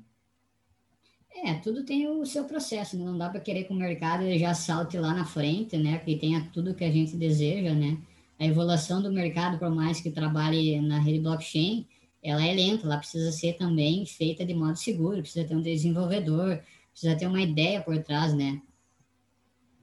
É, 1.45 1.55
tudo 1.55 1.85
tem 1.85 2.07
o 2.07 2.25
seu 2.25 2.45
processo, 2.45 2.97
né? 2.97 3.05
não 3.05 3.19
dá 3.19 3.29
para 3.29 3.41
querer 3.41 3.65
que 3.65 3.73
o 3.73 3.77
mercado 3.77 4.25
já 4.39 4.55
salte 4.55 4.97
lá 4.97 5.13
na 5.13 5.25
frente, 5.25 5.77
né? 5.77 5.99
Que 5.99 6.17
tenha 6.17 6.49
tudo 6.53 6.75
que 6.75 6.85
a 6.85 6.91
gente 6.91 7.17
deseja, 7.17 7.75
né? 7.75 7.99
A 8.39 8.45
evolução 8.45 9.03
do 9.03 9.13
mercado, 9.13 9.59
por 9.59 9.71
mais 9.71 10.01
que 10.01 10.11
trabalhe 10.11 10.81
na 10.81 10.99
rede 10.99 11.21
blockchain, 11.21 11.87
ela 12.27 12.45
é 12.45 12.53
lenta, 12.53 12.87
ela 12.87 12.99
precisa 12.99 13.31
ser 13.31 13.55
também 13.55 14.05
feita 14.05 14.45
de 14.45 14.53
modo 14.53 14.77
seguro, 14.77 15.21
precisa 15.21 15.47
ter 15.47 15.55
um 15.55 15.63
desenvolvedor, 15.63 16.61
precisa 16.91 17.17
ter 17.17 17.27
uma 17.27 17.41
ideia 17.41 17.81
por 17.81 17.97
trás, 18.03 18.35
né? 18.35 18.61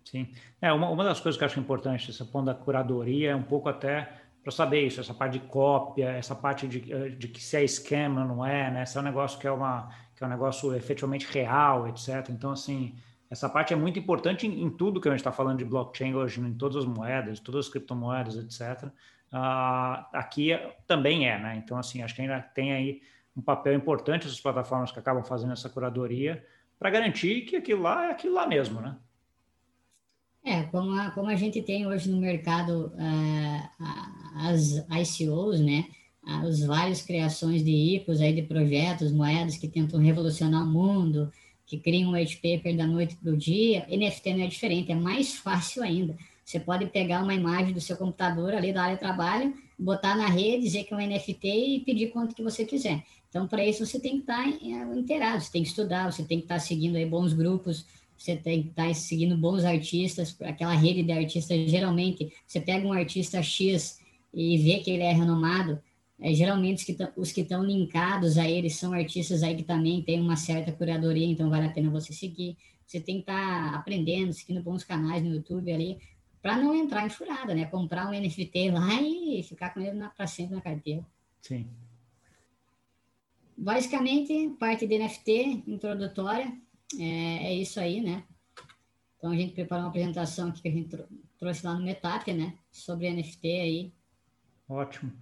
Sim. 0.03 0.27
É, 0.61 0.71
uma, 0.73 0.89
uma 0.89 1.03
das 1.03 1.19
coisas 1.21 1.37
que 1.37 1.43
eu 1.43 1.47
acho 1.47 1.59
importante, 1.59 2.11
esse 2.11 2.23
ponto 2.25 2.45
da 2.45 2.53
curadoria, 2.53 3.31
é 3.31 3.35
um 3.35 3.43
pouco 3.43 3.69
até 3.69 4.11
para 4.43 4.51
saber 4.51 4.85
isso, 4.85 4.99
essa 4.99 5.13
parte 5.13 5.39
de 5.39 5.45
cópia, 5.47 6.09
essa 6.09 6.35
parte 6.35 6.67
de, 6.67 6.81
de 7.15 7.27
que 7.29 7.41
se 7.41 7.55
é 7.55 7.63
esquema 7.63 8.21
ou 8.21 8.27
não 8.27 8.45
é, 8.45 8.69
né? 8.69 8.85
Se 8.85 8.97
é 8.97 9.01
um 9.01 9.03
negócio 9.03 9.39
que 9.39 9.47
é, 9.47 9.51
uma, 9.51 9.89
que 10.13 10.21
é 10.23 10.27
um 10.27 10.29
negócio 10.29 10.75
efetivamente 10.75 11.25
real, 11.31 11.87
etc. 11.87 12.29
Então, 12.29 12.51
assim, 12.51 12.93
essa 13.29 13.47
parte 13.47 13.73
é 13.73 13.75
muito 13.75 13.97
importante 13.97 14.45
em, 14.45 14.61
em 14.61 14.69
tudo 14.69 14.99
que 14.99 15.07
a 15.07 15.11
gente 15.11 15.21
está 15.21 15.31
falando 15.31 15.59
de 15.59 15.65
blockchain 15.65 16.13
hoje, 16.13 16.41
em 16.41 16.53
todas 16.53 16.75
as 16.75 16.85
moedas, 16.85 17.39
todas 17.39 17.67
as 17.67 17.71
criptomoedas, 17.71 18.35
etc. 18.35 18.91
Uh, 19.34 19.36
ah, 19.36 20.09
aqui 20.13 20.51
também 20.86 21.27
é, 21.27 21.39
né? 21.39 21.55
Então, 21.57 21.75
assim, 21.75 22.03
acho 22.03 22.13
que 22.13 22.21
ainda 22.21 22.39
tem 22.39 22.71
aí 22.71 23.01
um 23.36 23.41
papel 23.41 23.73
importante 23.73 24.27
essas 24.27 24.39
plataformas 24.39 24.91
que 24.91 24.99
acabam 24.99 25.23
fazendo 25.23 25.53
essa 25.53 25.67
curadoria 25.67 26.45
para 26.77 26.91
garantir 26.91 27.41
que 27.41 27.55
aquilo 27.55 27.81
lá 27.81 28.09
é 28.09 28.11
aquilo 28.11 28.36
lá 28.36 28.45
mesmo, 28.45 28.79
né? 28.79 28.95
É, 30.45 30.63
como 30.63 30.99
a, 30.99 31.09
como 31.09 31.29
a 31.29 31.36
gente 31.36 31.63
tem 31.63 31.88
hoje 31.88 32.11
no 32.11 32.17
mercado 32.17 32.93
uh, 32.93 33.86
as 34.36 34.86
ICOs, 35.01 35.59
né? 35.61 35.86
Uh, 36.23 36.45
os 36.45 36.63
vários 36.63 37.01
criações 37.01 37.63
de 37.63 37.71
ICOs 37.71 38.21
aí 38.21 38.36
de 38.36 38.43
projetos, 38.43 39.11
moedas 39.11 39.57
que 39.57 39.67
tentam 39.67 39.99
revolucionar 39.99 40.61
o 40.61 40.67
mundo, 40.67 41.31
que 41.65 41.79
criam 41.79 42.11
um 42.11 42.13
white 42.13 42.36
paper 42.36 42.77
da 42.77 42.86
noite 42.86 43.15
para 43.15 43.31
o 43.31 43.38
dia, 43.38 43.88
NFT 43.89 44.34
não 44.36 44.43
é 44.43 44.47
diferente, 44.47 44.91
é 44.91 44.95
mais 44.95 45.34
fácil 45.34 45.81
ainda. 45.81 46.15
Você 46.43 46.59
pode 46.59 46.85
pegar 46.87 47.23
uma 47.23 47.33
imagem 47.33 47.73
do 47.73 47.79
seu 47.81 47.95
computador 47.95 48.53
ali 48.53 48.73
da 48.73 48.83
área 48.83 48.95
de 48.95 48.99
trabalho, 48.99 49.53
botar 49.77 50.15
na 50.15 50.27
rede, 50.27 50.63
dizer 50.63 50.83
que 50.83 50.93
é 50.93 50.97
um 50.97 50.99
NFT 50.99 51.47
e 51.47 51.79
pedir 51.79 52.11
quanto 52.11 52.35
que 52.35 52.43
você 52.43 52.65
quiser. 52.65 53.03
Então, 53.29 53.47
para 53.47 53.65
isso, 53.65 53.85
você 53.85 53.99
tem 53.99 54.17
que 54.17 54.31
estar 54.31 54.43
tá 54.43 54.49
inteirado, 54.95 55.41
você 55.41 55.51
tem 55.51 55.63
que 55.63 55.69
estudar, 55.69 56.11
você 56.11 56.23
tem 56.23 56.39
que 56.39 56.45
estar 56.45 56.55
tá 56.55 56.59
seguindo 56.59 56.95
aí 56.95 57.05
bons 57.05 57.33
grupos, 57.33 57.85
você 58.17 58.35
tem 58.35 58.63
que 58.63 58.69
estar 58.69 58.87
tá 58.87 58.93
seguindo 58.93 59.35
bons 59.37 59.63
artistas, 59.63 60.35
aquela 60.41 60.73
rede 60.73 61.01
de 61.01 61.11
artistas, 61.11 61.69
geralmente, 61.69 62.31
você 62.45 62.59
pega 62.59 62.85
um 62.85 62.93
artista 62.93 63.41
X 63.41 63.99
e 64.33 64.57
vê 64.57 64.79
que 64.79 64.91
ele 64.91 65.03
é 65.03 65.11
renomado, 65.11 65.81
é, 66.19 66.33
geralmente 66.33 66.95
os 67.17 67.31
que 67.31 67.41
estão 67.41 67.63
linkados 67.63 68.37
a 68.37 68.47
ele 68.47 68.69
são 68.69 68.93
artistas 68.93 69.43
aí 69.43 69.55
que 69.55 69.63
também 69.63 70.01
têm 70.01 70.21
uma 70.21 70.35
certa 70.35 70.71
curadoria, 70.71 71.25
então 71.25 71.49
vale 71.49 71.65
a 71.65 71.69
pena 71.71 71.89
você 71.89 72.13
seguir. 72.13 72.55
Você 72.85 72.99
tem 72.99 73.15
que 73.15 73.21
estar 73.21 73.71
tá 73.71 73.77
aprendendo, 73.77 74.31
seguindo 74.31 74.61
bons 74.61 74.83
canais 74.83 75.23
no 75.23 75.33
YouTube 75.35 75.71
ali, 75.71 75.97
para 76.43 76.57
não 76.57 76.75
entrar 76.75 77.05
em 77.05 77.09
furada, 77.09 77.55
né? 77.55 77.65
Comprar 77.67 78.05
um 78.05 78.11
NFT 78.11 78.69
lá 78.69 79.01
e 79.01 79.41
ficar 79.43 79.73
com 79.73 79.79
ele 79.79 79.97
para 80.13 80.27
sempre 80.27 80.53
na 80.53 80.61
carteira. 80.61 81.01
Sim. 81.41 81.65
Basicamente, 83.55 84.49
parte 84.59 84.85
de 84.85 84.99
NFT 84.99 85.63
introdutória, 85.65 86.51
é, 86.99 87.45
é, 87.45 87.53
isso 87.53 87.79
aí, 87.79 88.01
né? 88.01 88.25
Então 89.17 89.31
a 89.31 89.35
gente 89.37 89.53
preparou 89.53 89.85
uma 89.85 89.89
apresentação 89.89 90.49
aqui 90.49 90.61
que 90.61 90.67
a 90.67 90.71
gente 90.71 90.97
trouxe 91.39 91.65
lá 91.65 91.75
no 91.75 91.85
Metap, 91.85 92.33
né? 92.33 92.55
Sobre 92.69 93.09
NFT 93.09 93.47
aí. 93.47 93.93
Ótimo. 94.67 95.13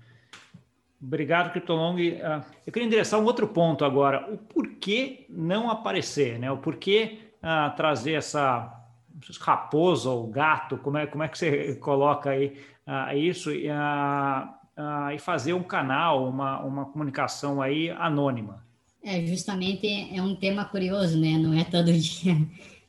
Obrigado, 1.00 1.52
Cryptolong. 1.52 1.98
Uh, 2.00 2.44
eu 2.66 2.74
queria 2.74 2.88
endereçar 2.88 3.20
um 3.20 3.26
outro 3.26 3.48
ponto 3.48 3.86
agora. 3.86 4.28
O 4.34 4.40
porquê 4.40 5.28
não 5.30 5.70
aparecer, 5.70 6.40
né? 6.40 6.52
O 6.52 6.58
porquê 6.58 7.20
uh, 7.44 7.76
trazer 7.76 8.14
essa 8.14 8.81
raposa 9.40 10.10
ou 10.10 10.28
gato, 10.28 10.78
como 10.78 10.98
é, 10.98 11.06
como 11.06 11.24
é 11.24 11.28
que 11.28 11.38
você 11.38 11.76
coloca 11.76 12.32
aí 12.32 12.58
uh, 12.88 13.16
isso, 13.16 13.52
e, 13.52 13.68
e 15.14 15.20
fazer 15.20 15.54
um 15.54 15.64
canal, 15.64 16.28
uma, 16.28 16.60
uma 16.62 16.86
comunicação 16.86 17.62
aí 17.62 17.90
anônima. 17.92 18.64
É, 19.04 19.26
justamente 19.26 19.88
é 19.88 20.22
um 20.22 20.36
tema 20.36 20.66
curioso, 20.66 21.20
né? 21.20 21.38
Não 21.38 21.54
é 21.54 21.64
todo 21.64 21.92
dia 21.98 22.36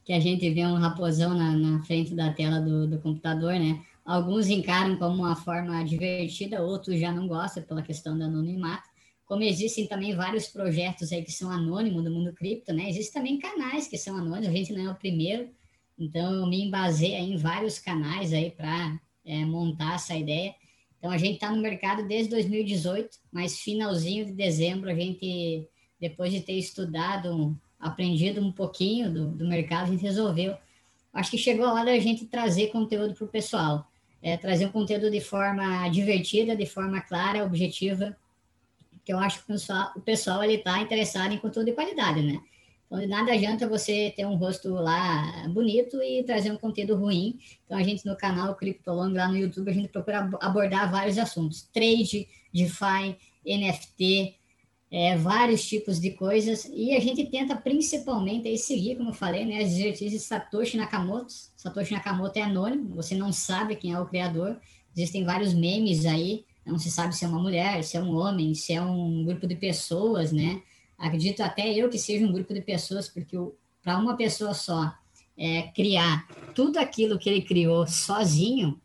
que 0.05 0.13
a 0.13 0.21
gente 0.21 0.49
vê 0.51 0.65
um 0.67 0.75
raposão 0.75 1.35
na, 1.35 1.53
na 1.53 1.83
frente 1.85 2.15
da 2.15 2.33
tela 2.33 2.61
do, 2.61 2.87
do 2.87 2.99
computador, 2.99 3.55
né? 3.55 3.81
Alguns 4.05 4.49
encaram 4.49 4.97
como 4.97 5.23
uma 5.23 5.37
forma 5.37 5.83
divertida, 5.85 6.61
outros 6.61 6.99
já 6.99 7.13
não 7.13 7.29
gostam 7.29 7.63
pela 7.63 7.83
questão 7.83 8.19
do 8.19 8.25
anonimato. 8.25 8.91
Como 9.25 9.43
existem 9.45 9.87
também 9.87 10.15
vários 10.15 10.49
projetos 10.49 11.13
aí 11.13 11.23
que 11.23 11.31
são 11.31 11.51
anônimos 11.51 12.03
do 12.03 12.11
mundo 12.11 12.33
cripto, 12.33 12.73
né? 12.73 12.89
Existem 12.89 13.15
também 13.15 13.39
canais 13.39 13.87
que 13.87 13.97
são 13.97 14.17
anônimos, 14.17 14.49
a 14.49 14.53
gente 14.53 14.73
não 14.73 14.89
é 14.89 14.91
o 14.91 14.97
primeiro. 14.97 15.49
Então, 16.03 16.35
eu 16.35 16.47
me 16.49 16.61
embasei 16.65 17.15
em 17.15 17.37
vários 17.37 17.79
canais 17.79 18.33
aí 18.33 18.51
para 18.51 18.99
é, 19.25 19.45
montar 19.45 19.95
essa 19.95 20.17
ideia. 20.17 20.53
Então, 20.99 21.13
a 21.13 21.17
gente 21.17 21.35
está 21.35 21.49
no 21.51 21.63
mercado 21.63 22.07
desde 22.09 22.31
2018, 22.31 23.19
mas 23.31 23.61
finalzinho 23.61 24.27
de 24.27 24.33
dezembro 24.33 24.91
a 24.91 24.95
gente 24.95 25.69
depois 26.01 26.33
de 26.33 26.41
ter 26.41 26.55
estudado, 26.55 27.57
aprendido 27.79 28.41
um 28.41 28.51
pouquinho 28.51 29.13
do, 29.13 29.29
do 29.29 29.47
mercado, 29.47 29.85
a 29.85 29.91
gente 29.93 30.03
resolveu. 30.03 30.57
Acho 31.13 31.31
que 31.31 31.39
chegou 31.39 31.67
a 31.67 31.75
hora 31.75 31.85
da 31.85 31.99
gente 32.01 32.27
trazer 32.27 32.73
conteúdo 32.73 33.15
para 33.15 33.25
o 33.25 33.29
pessoal. 33.29 33.87
É, 34.21 34.37
trazer 34.37 34.67
um 34.67 34.73
conteúdo 34.73 35.09
de 35.09 35.21
forma 35.21 35.89
divertida, 35.89 36.57
de 36.57 36.67
forma 36.67 37.01
clara, 37.01 37.45
objetiva, 37.45 38.17
que 39.05 39.13
eu 39.13 39.19
acho 39.19 39.39
que 39.39 39.45
o 39.45 39.55
pessoal, 39.55 39.93
o 39.95 40.01
pessoal 40.01 40.43
ele 40.43 40.55
está 40.55 40.81
interessado 40.81 41.33
em 41.33 41.39
conteúdo 41.39 41.67
de 41.67 41.73
qualidade, 41.73 42.23
né? 42.23 42.41
Nada 43.09 43.33
adianta 43.33 43.67
você 43.67 44.13
ter 44.15 44.27
um 44.27 44.37
rosto 44.37 44.69
lá 44.75 45.49
bonito 45.49 46.03
e 46.03 46.23
trazer 46.25 46.53
um 46.53 46.59
conteúdo 46.59 46.95
ruim. 46.95 47.39
Então, 47.65 47.79
a 47.79 47.83
gente 47.83 48.05
no 48.05 48.17
canal 48.17 48.55
Criptolong, 48.55 49.15
lá 49.15 49.29
no 49.29 49.37
YouTube, 49.37 49.71
a 49.71 49.75
gente 49.75 49.89
procura 49.89 50.29
abordar 50.41 50.91
vários 50.91 51.17
assuntos. 51.17 51.63
Trade, 51.73 52.29
DeFi, 52.53 53.17
NFT, 53.47 54.37
é, 54.93 55.17
vários 55.17 55.67
tipos 55.67 55.99
de 55.99 56.11
coisas, 56.11 56.71
e 56.71 56.95
a 56.95 57.01
gente 57.01 57.25
tenta 57.25 57.57
principalmente 57.57 58.47
aí 58.47 58.59
seguir, 58.59 58.97
como 58.97 59.09
eu 59.09 59.15
falei, 59.15 59.47
né, 59.47 59.63
as 59.63 59.75
de 59.75 60.19
Satoshi 60.19 60.77
Nakamoto. 60.77 61.33
Satoshi 61.57 61.95
Nakamoto 61.95 62.39
é 62.39 62.43
anônimo, 62.43 62.95
você 62.95 63.15
não 63.15 63.33
sabe 63.33 63.75
quem 63.75 63.93
é 63.93 63.99
o 63.99 64.05
criador, 64.05 64.61
existem 64.95 65.25
vários 65.25 65.55
memes 65.55 66.05
aí, 66.05 66.45
não 66.67 66.79
se 66.79 66.91
sabe 66.91 67.17
se 67.17 67.25
é 67.25 67.29
uma 67.29 67.41
mulher, 67.41 67.83
se 67.83 67.97
é 67.97 68.03
um 68.03 68.15
homem, 68.15 68.55
se 68.55 68.75
é 68.75 68.83
um 68.83 69.25
grupo 69.25 69.47
de 69.47 69.57
pessoas, 69.57 70.31
né? 70.31 70.63
Acredito 71.03 71.41
até 71.41 71.69
eu 71.75 71.89
que 71.89 71.99
seja 71.99 72.25
um 72.25 72.31
grupo 72.31 72.55
de 72.55 72.61
pessoas, 72.61 73.09
porque 73.09 73.37
para 73.83 73.99
uma 73.99 74.17
pessoa 74.17 74.55
só 74.55 74.95
é, 75.37 75.63
criar 75.75 76.29
tudo 76.55 76.79
aquilo 76.79 77.19
que 77.19 77.29
ele 77.29 77.43
criou 77.43 77.85
sozinho, 77.89 78.81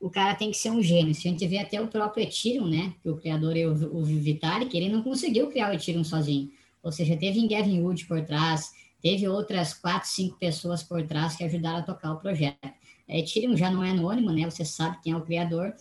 o 0.00 0.10
cara 0.10 0.34
tem 0.34 0.50
que 0.50 0.56
ser 0.56 0.70
um 0.70 0.82
gênio. 0.82 1.14
Se 1.14 1.28
a 1.28 1.30
gente 1.30 1.46
vê 1.46 1.58
até 1.58 1.80
o 1.80 1.86
próprio 1.86 2.24
Ethereum, 2.24 2.66
né? 2.66 2.92
Que 3.00 3.08
o 3.08 3.16
criador 3.16 3.56
é 3.56 3.64
o, 3.66 3.70
o 3.70 4.04
Vitalik, 4.04 4.76
ele 4.76 4.88
não 4.88 5.00
conseguiu 5.00 5.46
criar 5.46 5.70
o 5.70 5.74
Ethereum 5.74 6.02
sozinho. 6.02 6.50
Ou 6.82 6.90
seja, 6.90 7.16
teve 7.16 7.38
em 7.38 7.46
Gavin 7.46 7.80
Wood 7.82 8.04
por 8.06 8.20
trás, 8.22 8.72
teve 9.00 9.28
outras 9.28 9.74
quatro, 9.74 10.08
cinco 10.08 10.36
pessoas 10.36 10.82
por 10.82 11.06
trás 11.06 11.36
que 11.36 11.44
ajudaram 11.44 11.78
a 11.78 11.82
tocar 11.82 12.14
o 12.14 12.18
projeto. 12.18 12.68
A 13.08 13.16
Ethereum 13.16 13.56
já 13.56 13.70
não 13.70 13.84
é 13.84 13.90
anônimo, 13.90 14.32
né? 14.32 14.44
Você 14.50 14.64
sabe 14.64 14.98
quem 15.04 15.12
é 15.12 15.16
o 15.16 15.22
criador. 15.22 15.72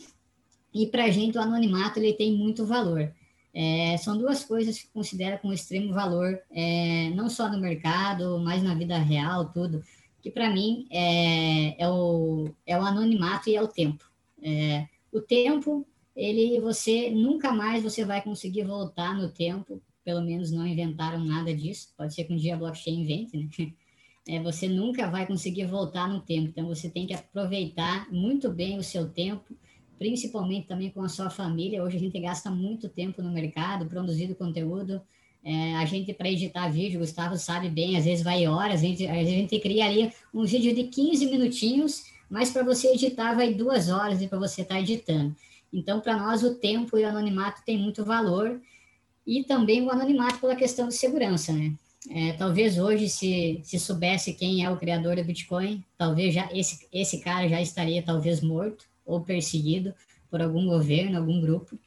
E 0.72 0.86
para 0.86 1.06
a 1.06 1.10
gente 1.10 1.36
o 1.36 1.42
anonimato 1.42 1.98
ele 1.98 2.14
tem 2.14 2.32
muito 2.32 2.64
valor. 2.64 3.12
É, 3.54 3.98
são 3.98 4.18
duas 4.18 4.44
coisas 4.44 4.80
que 4.80 4.88
considero 4.88 5.38
com 5.40 5.54
extremo 5.54 5.94
valor, 5.94 6.40
é, 6.50 7.12
não 7.12 7.30
só 7.30 7.48
no 7.50 7.60
mercado, 7.60 8.40
mas 8.40 8.64
na 8.64 8.74
vida 8.74 8.98
real, 8.98 9.52
tudo. 9.52 9.84
Que 10.22 10.32
para 10.32 10.50
mim 10.50 10.88
é, 10.90 11.84
é, 11.84 11.90
o, 11.90 12.50
é 12.66 12.78
o 12.78 12.82
anonimato 12.82 13.50
e 13.50 13.56
é 13.56 13.62
o 13.62 13.68
tempo. 13.68 14.10
É, 14.42 14.88
o 15.12 15.22
tempo, 15.22 15.86
ele, 16.16 16.60
você 16.60 17.12
nunca 17.12 17.52
mais 17.52 17.84
você 17.84 18.04
vai 18.04 18.24
conseguir 18.24 18.64
voltar 18.64 19.16
no 19.16 19.30
tempo, 19.30 19.82
pelo 20.04 20.22
menos 20.22 20.52
não 20.52 20.66
inventaram 20.66 21.24
nada 21.24 21.54
disso. 21.56 21.94
Pode 21.96 22.16
ser 22.16 22.24
que 22.24 22.34
um 22.34 22.38
dia 22.38 22.56
a 22.56 22.58
blockchain 22.58 23.02
invente, 23.02 23.38
né? 23.38 23.48
É, 24.26 24.42
você 24.42 24.70
nunca 24.70 25.10
vai 25.10 25.28
conseguir 25.28 25.66
voltar 25.66 26.08
no 26.08 26.22
tempo. 26.22 26.48
Então 26.48 26.66
você 26.66 26.90
tem 26.90 27.06
que 27.06 27.14
aproveitar 27.14 28.10
muito 28.10 28.50
bem 28.50 28.78
o 28.78 28.84
seu 28.84 29.10
tempo, 29.10 29.54
principalmente 29.98 30.68
também 30.68 30.90
com 30.90 31.02
a 31.02 31.10
sua 31.10 31.30
família. 31.30 31.84
Hoje 31.84 31.98
a 31.98 32.00
gente 32.00 32.20
gasta 32.20 32.50
muito 32.50 32.90
tempo 32.90 33.22
no 33.22 33.32
mercado 33.32 33.86
produzindo 33.86 34.36
conteúdo. 34.36 35.02
É, 35.44 35.76
a 35.76 35.86
gente, 35.86 36.14
para 36.14 36.30
editar 36.30 36.70
vídeo, 36.70 37.00
Gustavo 37.00 37.38
sabe 37.38 37.70
bem, 37.70 37.98
às 37.98 38.06
vezes 38.06 38.24
vai 38.24 38.48
horas, 38.48 38.82
a 38.82 38.86
gente, 38.86 39.06
a 39.06 39.24
gente 39.24 39.60
cria 39.60 39.86
ali 39.86 40.12
um 40.34 40.46
vídeo 40.46 40.74
de 40.74 40.86
15 40.86 41.26
minutinhos 41.26 42.14
mas 42.34 42.50
para 42.50 42.64
você 42.64 42.88
editar 42.88 43.36
vai 43.36 43.54
duas 43.54 43.90
horas 43.90 44.20
e 44.20 44.28
para 44.28 44.40
você 44.40 44.64
estar 44.64 44.74
tá 44.74 44.82
editando. 44.82 45.36
Então, 45.72 46.00
para 46.00 46.18
nós, 46.18 46.42
o 46.42 46.56
tempo 46.56 46.98
e 46.98 47.04
o 47.04 47.08
anonimato 47.08 47.62
tem 47.64 47.78
muito 47.78 48.04
valor 48.04 48.60
e 49.26 49.44
também 49.44 49.84
o 49.84 49.92
anonimato 49.92 50.40
pela 50.40 50.56
questão 50.56 50.88
de 50.88 50.96
segurança, 50.96 51.54
né? 51.54 51.76
É, 52.10 52.34
talvez 52.34 52.80
hoje, 52.80 53.08
se, 53.08 53.62
se 53.64 53.80
soubesse 53.80 54.34
quem 54.34 54.66
é 54.66 54.70
o 54.72 54.78
criador 54.78 55.16
do 55.16 55.24
Bitcoin, 55.24 55.84
talvez 55.96 56.34
já 56.34 56.50
esse, 56.52 56.88
esse 56.92 57.20
cara 57.20 57.48
já 57.48 57.62
estaria 57.62 58.02
talvez 58.02 58.42
morto 58.42 58.90
ou 59.06 59.22
perseguido 59.22 59.94
por 60.30 60.42
algum 60.42 60.66
governo, 60.66 61.18
algum 61.18 61.40
grupo. 61.40 61.78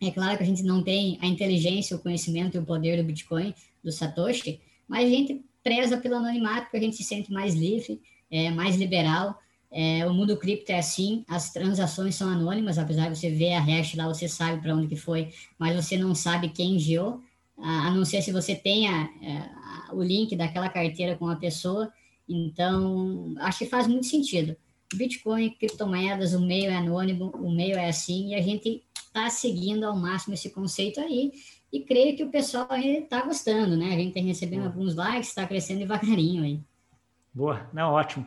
É 0.00 0.10
claro 0.10 0.36
que 0.36 0.42
a 0.42 0.46
gente 0.46 0.62
não 0.62 0.82
tem 0.82 1.18
a 1.20 1.26
inteligência, 1.26 1.96
o 1.96 2.00
conhecimento 2.00 2.56
e 2.56 2.60
o 2.60 2.64
poder 2.64 2.96
do 2.96 3.04
Bitcoin, 3.04 3.54
do 3.82 3.92
Satoshi, 3.92 4.60
mas 4.88 5.06
a 5.06 5.08
gente 5.08 5.44
preza 5.62 5.96
pelo 5.96 6.16
anonimato, 6.16 6.62
porque 6.62 6.76
a 6.78 6.80
gente 6.80 6.96
se 6.96 7.04
sente 7.04 7.32
mais 7.32 7.54
livre, 7.54 8.00
é, 8.30 8.50
mais 8.50 8.76
liberal. 8.76 9.38
É, 9.70 10.06
o 10.06 10.12
mundo 10.12 10.36
cripto 10.36 10.70
é 10.70 10.78
assim, 10.78 11.24
as 11.28 11.52
transações 11.52 12.14
são 12.14 12.28
anônimas, 12.28 12.78
apesar 12.78 13.08
de 13.08 13.18
você 13.18 13.30
ver 13.30 13.54
a 13.54 13.60
hash 13.60 13.94
lá, 13.94 14.06
você 14.06 14.28
sabe 14.28 14.60
para 14.60 14.74
onde 14.74 14.88
que 14.88 14.96
foi, 14.96 15.32
mas 15.58 15.74
você 15.74 15.96
não 15.96 16.14
sabe 16.14 16.50
quem 16.50 16.74
enviou, 16.74 17.20
a, 17.56 17.90
não 17.90 18.04
ser 18.04 18.22
se 18.22 18.32
você 18.32 18.54
tenha 18.54 19.08
é, 19.22 19.94
o 19.94 20.02
link 20.02 20.34
daquela 20.36 20.68
carteira 20.68 21.16
com 21.16 21.28
a 21.28 21.36
pessoa. 21.36 21.92
Então, 22.28 23.34
acho 23.38 23.60
que 23.60 23.66
faz 23.66 23.86
muito 23.86 24.06
sentido. 24.06 24.56
Bitcoin, 24.96 25.50
criptomoedas, 25.50 26.34
o 26.34 26.40
meio 26.40 26.70
é 26.70 26.76
anônimo, 26.76 27.30
o 27.36 27.50
meio 27.50 27.76
é 27.76 27.88
assim, 27.88 28.30
e 28.30 28.34
a 28.34 28.42
gente 28.42 28.82
está 28.94 29.28
seguindo 29.28 29.84
ao 29.84 29.96
máximo 29.96 30.34
esse 30.34 30.50
conceito 30.50 31.00
aí, 31.00 31.32
e 31.72 31.80
creio 31.80 32.16
que 32.16 32.24
o 32.24 32.30
pessoal 32.30 32.68
está 32.72 33.22
gostando, 33.22 33.76
né? 33.76 33.94
A 33.94 33.98
gente 33.98 34.12
tem 34.12 34.24
recebendo 34.24 34.66
alguns 34.66 34.94
likes, 34.94 35.28
está 35.28 35.46
crescendo 35.46 35.80
devagarinho 35.80 36.44
aí. 36.44 36.60
Boa, 37.32 37.66
não, 37.72 37.92
ótimo. 37.92 38.26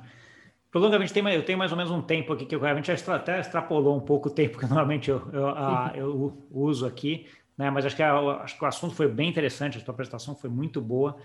Prolongamento, 0.71 1.13
tem, 1.13 1.23
eu 1.33 1.45
tenho 1.45 1.57
mais 1.57 1.71
ou 1.71 1.77
menos 1.77 1.91
um 1.91 2.01
tempo 2.01 2.33
aqui 2.33 2.45
que 2.45 2.55
eu, 2.55 2.65
a 2.65 2.75
gente 2.75 2.93
já 2.93 3.15
até 3.15 3.39
extrapolou 3.39 3.95
um 3.95 4.01
pouco 4.01 4.29
o 4.29 4.31
tempo 4.31 4.57
que 4.57 4.65
normalmente 4.67 5.09
eu, 5.09 5.21
eu, 5.31 5.47
a, 5.47 5.93
eu 5.95 6.45
uso 6.51 6.85
aqui, 6.85 7.27
né? 7.57 7.69
Mas 7.69 7.85
acho 7.85 7.95
que, 7.95 8.03
a, 8.03 8.13
acho 8.41 8.57
que 8.57 8.63
o 8.63 8.67
assunto 8.67 8.95
foi 8.95 9.07
bem 9.07 9.29
interessante, 9.29 9.77
a 9.77 9.81
sua 9.81 9.93
apresentação 9.93 10.35
foi 10.35 10.49
muito 10.49 10.81
boa. 10.81 11.15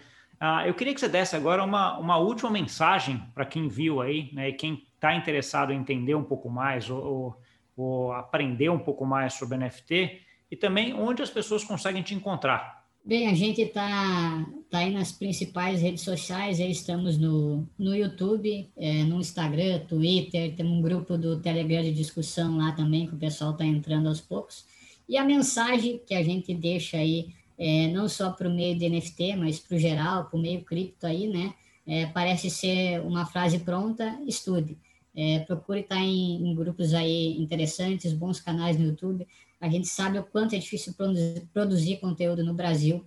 Uh, 0.41 0.67
eu 0.67 0.75
queria 0.75 0.95
que 0.95 1.01
você 1.01 1.09
desse 1.09 1.35
agora 1.35 1.65
uma, 1.65 1.99
uma 1.99 2.17
última 2.17 2.51
mensagem 2.51 3.23
para 3.35 3.45
quem 3.45 3.67
viu 3.67 4.01
aí, 4.01 4.31
né? 4.33 4.51
E 4.51 4.53
quem 4.53 4.87
está 5.01 5.17
interessado 5.17 5.73
em 5.73 5.81
entender 5.81 6.15
um 6.15 6.23
pouco 6.23 6.51
mais 6.51 6.91
ou, 6.91 7.03
ou, 7.03 7.37
ou 7.75 8.13
aprender 8.13 8.69
um 8.69 8.79
pouco 8.79 9.07
mais 9.07 9.33
sobre 9.33 9.57
NFT 9.57 10.21
e 10.51 10.57
também 10.57 10.93
onde 10.93 11.23
as 11.23 11.31
pessoas 11.31 11.65
conseguem 11.65 12.03
te 12.03 12.15
encontrar. 12.15 12.85
Bem, 13.03 13.29
a 13.29 13.35
gente 13.35 13.63
está 13.63 14.47
tá 14.69 14.79
aí 14.81 14.93
nas 14.93 15.11
principais 15.11 15.81
redes 15.81 16.03
sociais, 16.03 16.61
aí 16.61 16.71
estamos 16.71 17.17
no, 17.17 17.67
no 17.79 17.97
YouTube, 17.97 18.69
é, 18.77 19.03
no 19.05 19.19
Instagram, 19.19 19.79
Twitter, 19.87 20.55
temos 20.55 20.73
um 20.73 20.83
grupo 20.83 21.17
do 21.17 21.41
Telegram 21.41 21.83
de 21.83 21.93
discussão 21.93 22.59
lá 22.59 22.73
também, 22.73 23.07
que 23.07 23.15
o 23.15 23.19
pessoal 23.19 23.53
está 23.53 23.65
entrando 23.65 24.07
aos 24.07 24.21
poucos. 24.21 24.67
E 25.09 25.17
a 25.17 25.25
mensagem 25.25 25.99
que 26.07 26.15
a 26.15 26.23
gente 26.23 26.53
deixa 26.55 26.99
aí, 26.99 27.31
é, 27.59 27.89
não 27.89 28.07
só 28.07 28.31
para 28.33 28.47
o 28.47 28.55
meio 28.55 28.79
de 28.79 28.87
NFT, 28.87 29.35
mas 29.37 29.59
para 29.59 29.77
o 29.77 29.81
geral, 29.81 30.27
para 30.27 30.39
o 30.39 30.43
meio 30.43 30.63
cripto 30.63 31.07
aí, 31.07 31.27
né? 31.27 31.55
É, 31.87 32.07
parece 32.07 32.51
ser 32.51 33.01
uma 33.01 33.25
frase 33.25 33.61
pronta, 33.61 34.21
estude. 34.27 34.77
É, 35.23 35.41
procure 35.41 35.81
estar 35.81 36.01
em, 36.01 36.49
em, 36.49 36.55
grupos 36.55 36.95
aí 36.95 37.39
interessantes, 37.39 38.15
bons 38.15 38.41
canais 38.41 38.79
no 38.79 38.87
YouTube. 38.87 39.29
A 39.61 39.69
gente 39.69 39.87
sabe 39.87 40.19
o 40.19 40.25
quanto 40.25 40.55
é 40.55 40.59
difícil 40.59 40.95
produzir, 40.95 41.47
produzir 41.53 41.97
conteúdo 41.99 42.43
no 42.43 42.55
Brasil. 42.55 43.05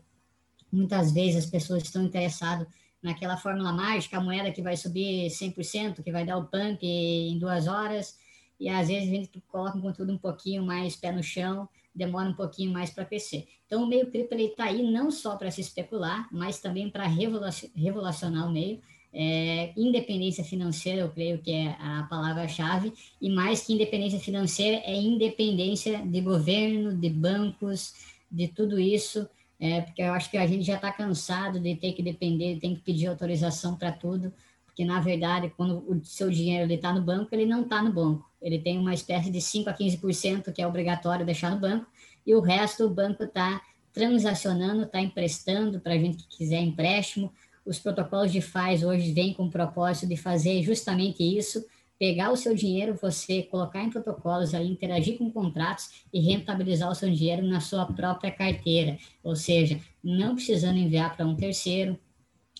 Muitas 0.72 1.11
vezes 1.11 1.45
as 1.45 1.49
pessoas 1.49 1.82
estão 1.82 2.03
interessadas 2.03 2.68
naquela 3.01 3.36
fórmula 3.36 3.74
mágica, 3.74 4.18
a 4.18 4.22
moeda 4.22 4.51
que 4.51 4.61
vai 4.61 4.78
subir 4.78 5.28
100%, 5.32 6.03
que 6.03 6.11
vai 6.11 6.24
dar 6.24 6.38
o 6.38 6.45
pump 6.45 6.84
em 6.84 7.39
duas 7.39 7.68
horas, 7.68 8.16
e 8.59 8.70
às 8.70 8.89
vezes 8.89 9.09
a 9.09 9.11
gente 9.11 9.41
coloca 9.47 9.76
um 9.76 9.82
conteúdo 9.82 10.14
um 10.14 10.18
pouquinho 10.20 10.61
mais 10.61 10.95
pé 10.95 11.11
no 11.11 11.24
chão, 11.24 11.68
demora 11.95 12.30
um 12.30 12.36
pouquinho 12.36 12.72
mais 12.72 12.91
para 12.91 13.05
crescer. 13.05 13.47
Então, 13.66 13.86
o 13.86 13.88
meio 13.88 14.11
cripto 14.11 14.36
está 14.36 14.66
aí 14.66 14.84
não 14.84 15.09
só 15.09 15.36
para 15.36 15.49
se 15.49 15.61
especular, 15.61 16.30
mas 16.32 16.59
também 16.59 16.91
para 16.91 17.07
revolucionar 17.07 18.47
o 18.47 18.51
meio. 18.51 18.80
É, 19.16 19.72
independência 19.78 20.43
financeira, 20.43 21.01
eu 21.01 21.09
creio 21.09 21.38
que 21.38 21.51
é 21.51 21.76
a 21.80 22.07
palavra-chave, 22.09 22.91
e 23.22 23.30
mais 23.30 23.64
que 23.64 23.74
independência 23.74 24.20
financeira, 24.20 24.78
é 24.86 24.95
independência 24.95 25.99
de 25.99 26.20
governo, 26.20 26.97
de 26.97 27.09
bancos, 27.09 27.93
de 28.32 28.47
tudo 28.47 28.80
isso, 28.80 29.30
é, 29.59 29.82
porque 29.82 30.01
eu 30.01 30.11
acho 30.14 30.32
que 30.32 30.38
a 30.38 30.47
gente 30.47 30.64
já 30.64 30.76
está 30.76 30.91
cansado 30.91 31.59
de 31.59 31.76
ter 31.76 31.93
que 31.93 32.01
depender, 32.01 32.59
tem 32.59 32.74
que 32.74 32.82
pedir 32.82 33.07
autorização 33.07 33.76
para 33.76 33.91
tudo, 33.91 34.34
porque 34.66 34.84
na 34.84 34.99
verdade, 34.99 35.53
quando 35.55 35.86
o 35.88 36.03
seu 36.03 36.32
dinheiro 36.32 36.72
está 36.74 36.91
no 36.91 37.01
banco, 37.01 37.30
ele 37.32 37.45
não 37.45 37.61
está 37.61 37.82
no 37.84 37.93
banco, 37.93 38.28
ele 38.41 38.57
tem 38.57 38.80
uma 38.80 38.93
espécie 38.93 39.30
de 39.30 39.39
5 39.39 39.70
a 39.70 39.74
15% 39.74 40.51
que 40.51 40.61
é 40.61 40.68
obrigatório 40.68 41.24
deixar 41.24 41.51
no 41.51 41.59
banco, 41.59 41.86
e 42.26 42.34
o 42.34 42.41
resto 42.41 42.86
o 42.86 42.89
banco 42.89 43.24
está 43.24 43.61
transacionando, 43.93 44.84
está 44.84 44.99
emprestando 44.99 45.80
para 45.80 45.93
a 45.93 45.97
gente 45.97 46.24
que 46.24 46.38
quiser 46.38 46.59
empréstimo, 46.61 47.32
os 47.66 47.80
protocolos 47.80 48.32
de 48.32 48.41
FAS 48.41 48.84
hoje 48.84 49.11
vêm 49.11 49.34
com 49.34 49.45
o 49.45 49.51
propósito 49.51 50.07
de 50.07 50.18
fazer 50.18 50.61
justamente 50.64 51.24
isso, 51.24 51.64
pegar 51.97 52.32
o 52.32 52.36
seu 52.36 52.53
dinheiro, 52.53 52.97
você 53.01 53.43
colocar 53.43 53.82
em 53.82 53.89
protocolos 53.89 54.53
ali, 54.53 54.70
interagir 54.70 55.18
com 55.18 55.32
contratos 55.32 56.03
e 56.11 56.20
rentabilizar 56.20 56.91
o 56.91 56.95
seu 56.95 57.09
dinheiro 57.09 57.45
na 57.45 57.61
sua 57.61 57.86
própria 57.86 58.32
carteira, 58.32 58.97
ou 59.24 59.36
seja, 59.36 59.80
não 60.03 60.36
precisando 60.36 60.78
enviar 60.78 61.16
para 61.16 61.26
um 61.26 61.36
terceiro, 61.36 61.97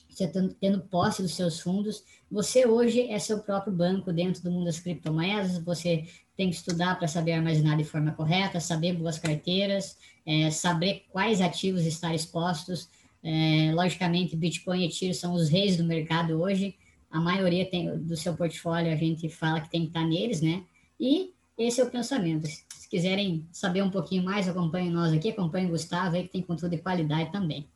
você 0.10 0.28
tendo 0.60 0.80
posse 0.82 1.22
dos 1.22 1.34
seus 1.34 1.60
fundos, 1.60 2.04
você 2.32 2.68
hoje 2.68 3.10
é 3.10 3.18
seu 3.20 3.40
próprio 3.40 3.74
banco 3.74 4.14
dentro 4.14 4.44
do 4.44 4.52
mundo 4.52 4.66
das 4.66 4.80
criptomoedas, 4.80 5.58
você 5.58 6.06
tem 6.38 6.50
que 6.50 6.56
estudar 6.56 6.98
para 6.98 7.08
saber 7.08 7.34
armazenar 7.34 7.78
de 7.78 7.84
forma 7.84 8.12
correta, 8.12 8.60
saber 8.60 8.94
boas 8.94 9.20
carteiras, 9.20 9.98
é, 10.26 10.50
saber 10.52 11.06
quais 11.12 11.42
ativos 11.42 11.86
estar 11.86 12.14
expostos, 12.14 12.90
é, 13.24 13.72
logicamente, 13.74 14.36
Bitcoin 14.36 14.82
e 14.82 14.88
Ethereum 14.88 15.14
são 15.14 15.34
os 15.34 15.50
reis 15.50 15.78
do 15.78 15.84
mercado 15.86 16.42
hoje. 16.42 16.76
A 17.10 17.22
maioria 17.22 17.66
tem, 17.66 17.98
do 17.98 18.18
seu 18.18 18.36
portfólio 18.36 18.92
a 18.92 18.96
gente 18.96 19.30
fala 19.30 19.62
que 19.62 19.70
tem 19.70 19.82
que 19.82 19.88
estar 19.88 20.06
neles, 20.06 20.42
né? 20.42 20.64
E 21.00 21.32
esse 21.58 21.80
é 21.80 21.84
o 21.84 21.90
pensamento. 21.90 22.48
Se 22.48 22.90
quiserem 22.90 23.48
saber 23.52 23.82
um 23.82 23.90
pouquinho 23.90 24.24
mais, 24.24 24.50
acompanhem 24.50 24.92
nós 24.92 25.14
aqui, 25.14 25.30
acompanhem 25.30 25.68
o 25.68 25.72
Gustavo 25.72 26.16
aí, 26.16 26.24
que 26.24 26.30
tem 26.30 26.42
conteúdo 26.42 26.76
de 26.76 26.82
qualidade 26.82 27.32
também. 27.32 27.70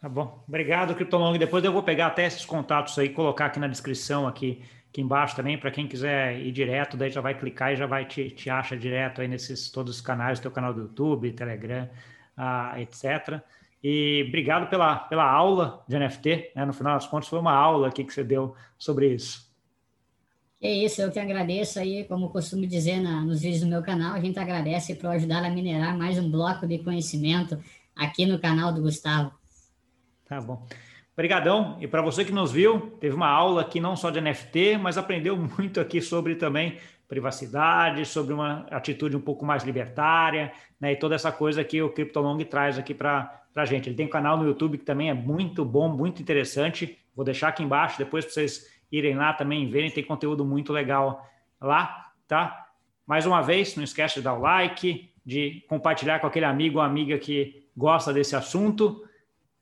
Tá 0.00 0.08
bom. 0.08 0.42
Obrigado, 0.46 0.94
Criptolong. 0.94 1.36
Depois 1.38 1.64
eu 1.64 1.72
vou 1.72 1.82
pegar 1.82 2.06
até 2.06 2.26
esses 2.26 2.44
contatos 2.44 2.98
aí, 2.98 3.08
colocar 3.08 3.46
aqui 3.46 3.58
na 3.58 3.66
descrição, 3.66 4.26
aqui, 4.26 4.62
aqui 4.88 5.00
embaixo 5.00 5.34
também, 5.34 5.58
para 5.58 5.70
quem 5.70 5.86
quiser 5.86 6.38
ir 6.38 6.52
direto, 6.52 6.96
daí 6.96 7.10
já 7.10 7.20
vai 7.20 7.38
clicar 7.38 7.72
e 7.72 7.76
já 7.76 7.86
vai 7.86 8.06
te, 8.06 8.30
te 8.30 8.48
acha 8.48 8.76
direto 8.76 9.20
aí 9.20 9.28
nesses 9.28 9.70
todos 9.70 9.96
os 9.96 10.00
canais, 10.00 10.38
teu 10.38 10.50
canal 10.50 10.72
do 10.72 10.82
YouTube, 10.82 11.32
Telegram, 11.32 11.88
ah, 12.36 12.74
etc. 12.80 13.42
E 13.82 14.24
obrigado 14.28 14.68
pela, 14.68 14.96
pela 14.96 15.30
aula 15.30 15.84
de 15.88 15.98
NFT. 15.98 16.52
Né? 16.54 16.64
No 16.64 16.72
final 16.72 16.94
das 16.94 17.06
contas, 17.06 17.28
foi 17.28 17.38
uma 17.38 17.54
aula 17.54 17.88
aqui 17.88 18.04
que 18.04 18.12
você 18.12 18.24
deu 18.24 18.54
sobre 18.78 19.14
isso. 19.14 19.46
É 20.60 20.72
isso, 20.72 21.02
eu 21.02 21.12
que 21.12 21.18
agradeço 21.18 21.78
aí, 21.78 22.04
como 22.04 22.30
costumo 22.30 22.66
dizer 22.66 23.00
na, 23.00 23.20
nos 23.20 23.42
vídeos 23.42 23.60
do 23.60 23.68
meu 23.68 23.82
canal, 23.82 24.14
a 24.14 24.20
gente 24.20 24.38
agradece 24.38 24.94
por 24.94 25.08
ajudar 25.08 25.44
a 25.44 25.50
minerar 25.50 25.96
mais 25.96 26.18
um 26.18 26.30
bloco 26.30 26.66
de 26.66 26.78
conhecimento 26.78 27.58
aqui 27.94 28.24
no 28.24 28.38
canal 28.38 28.72
do 28.72 28.80
Gustavo. 28.80 29.32
Tá 30.26 30.40
bom. 30.40 30.66
Obrigadão. 31.12 31.78
E 31.80 31.86
para 31.86 32.02
você 32.02 32.24
que 32.24 32.32
nos 32.32 32.52
viu, 32.52 32.92
teve 33.00 33.14
uma 33.14 33.28
aula 33.28 33.62
aqui 33.62 33.80
não 33.80 33.96
só 33.96 34.10
de 34.10 34.20
NFT, 34.20 34.78
mas 34.78 34.98
aprendeu 34.98 35.36
muito 35.58 35.78
aqui 35.80 36.00
sobre 36.00 36.34
também 36.34 36.78
privacidade, 37.08 38.04
sobre 38.04 38.34
uma 38.34 38.66
atitude 38.70 39.16
um 39.16 39.20
pouco 39.20 39.44
mais 39.44 39.62
libertária, 39.62 40.52
né? 40.80 40.92
E 40.92 40.96
toda 40.96 41.14
essa 41.14 41.30
coisa 41.30 41.62
que 41.62 41.80
o 41.80 41.90
CryptoLong 41.90 42.44
traz 42.44 42.78
aqui 42.78 42.92
para 43.56 43.62
a 43.62 43.66
gente. 43.66 43.88
Ele 43.88 43.96
tem 43.96 44.04
um 44.04 44.10
canal 44.10 44.36
no 44.36 44.44
YouTube 44.44 44.76
que 44.76 44.84
também 44.84 45.08
é 45.08 45.14
muito 45.14 45.64
bom, 45.64 45.88
muito 45.88 46.20
interessante. 46.20 46.98
Vou 47.14 47.24
deixar 47.24 47.48
aqui 47.48 47.62
embaixo 47.62 47.96
depois 47.96 48.22
para 48.22 48.34
vocês 48.34 48.70
irem 48.92 49.14
lá 49.16 49.32
também 49.32 49.66
verem, 49.70 49.90
tem 49.90 50.04
conteúdo 50.04 50.44
muito 50.44 50.74
legal 50.74 51.26
lá, 51.58 52.12
tá? 52.28 52.66
Mais 53.06 53.24
uma 53.24 53.40
vez, 53.40 53.74
não 53.74 53.82
esquece 53.82 54.16
de 54.16 54.20
dar 54.20 54.34
o 54.34 54.42
like, 54.42 55.10
de 55.24 55.64
compartilhar 55.70 56.18
com 56.18 56.26
aquele 56.26 56.44
amigo 56.44 56.80
ou 56.80 56.84
amiga 56.84 57.16
que 57.18 57.66
gosta 57.74 58.12
desse 58.12 58.36
assunto. 58.36 59.02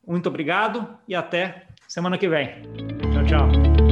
Muito 0.05 0.28
obrigado 0.28 0.99
e 1.07 1.14
até 1.14 1.68
semana 1.86 2.18
que 2.18 2.28
vem. 2.28 2.49
Tchau, 3.12 3.24
tchau. 3.24 3.84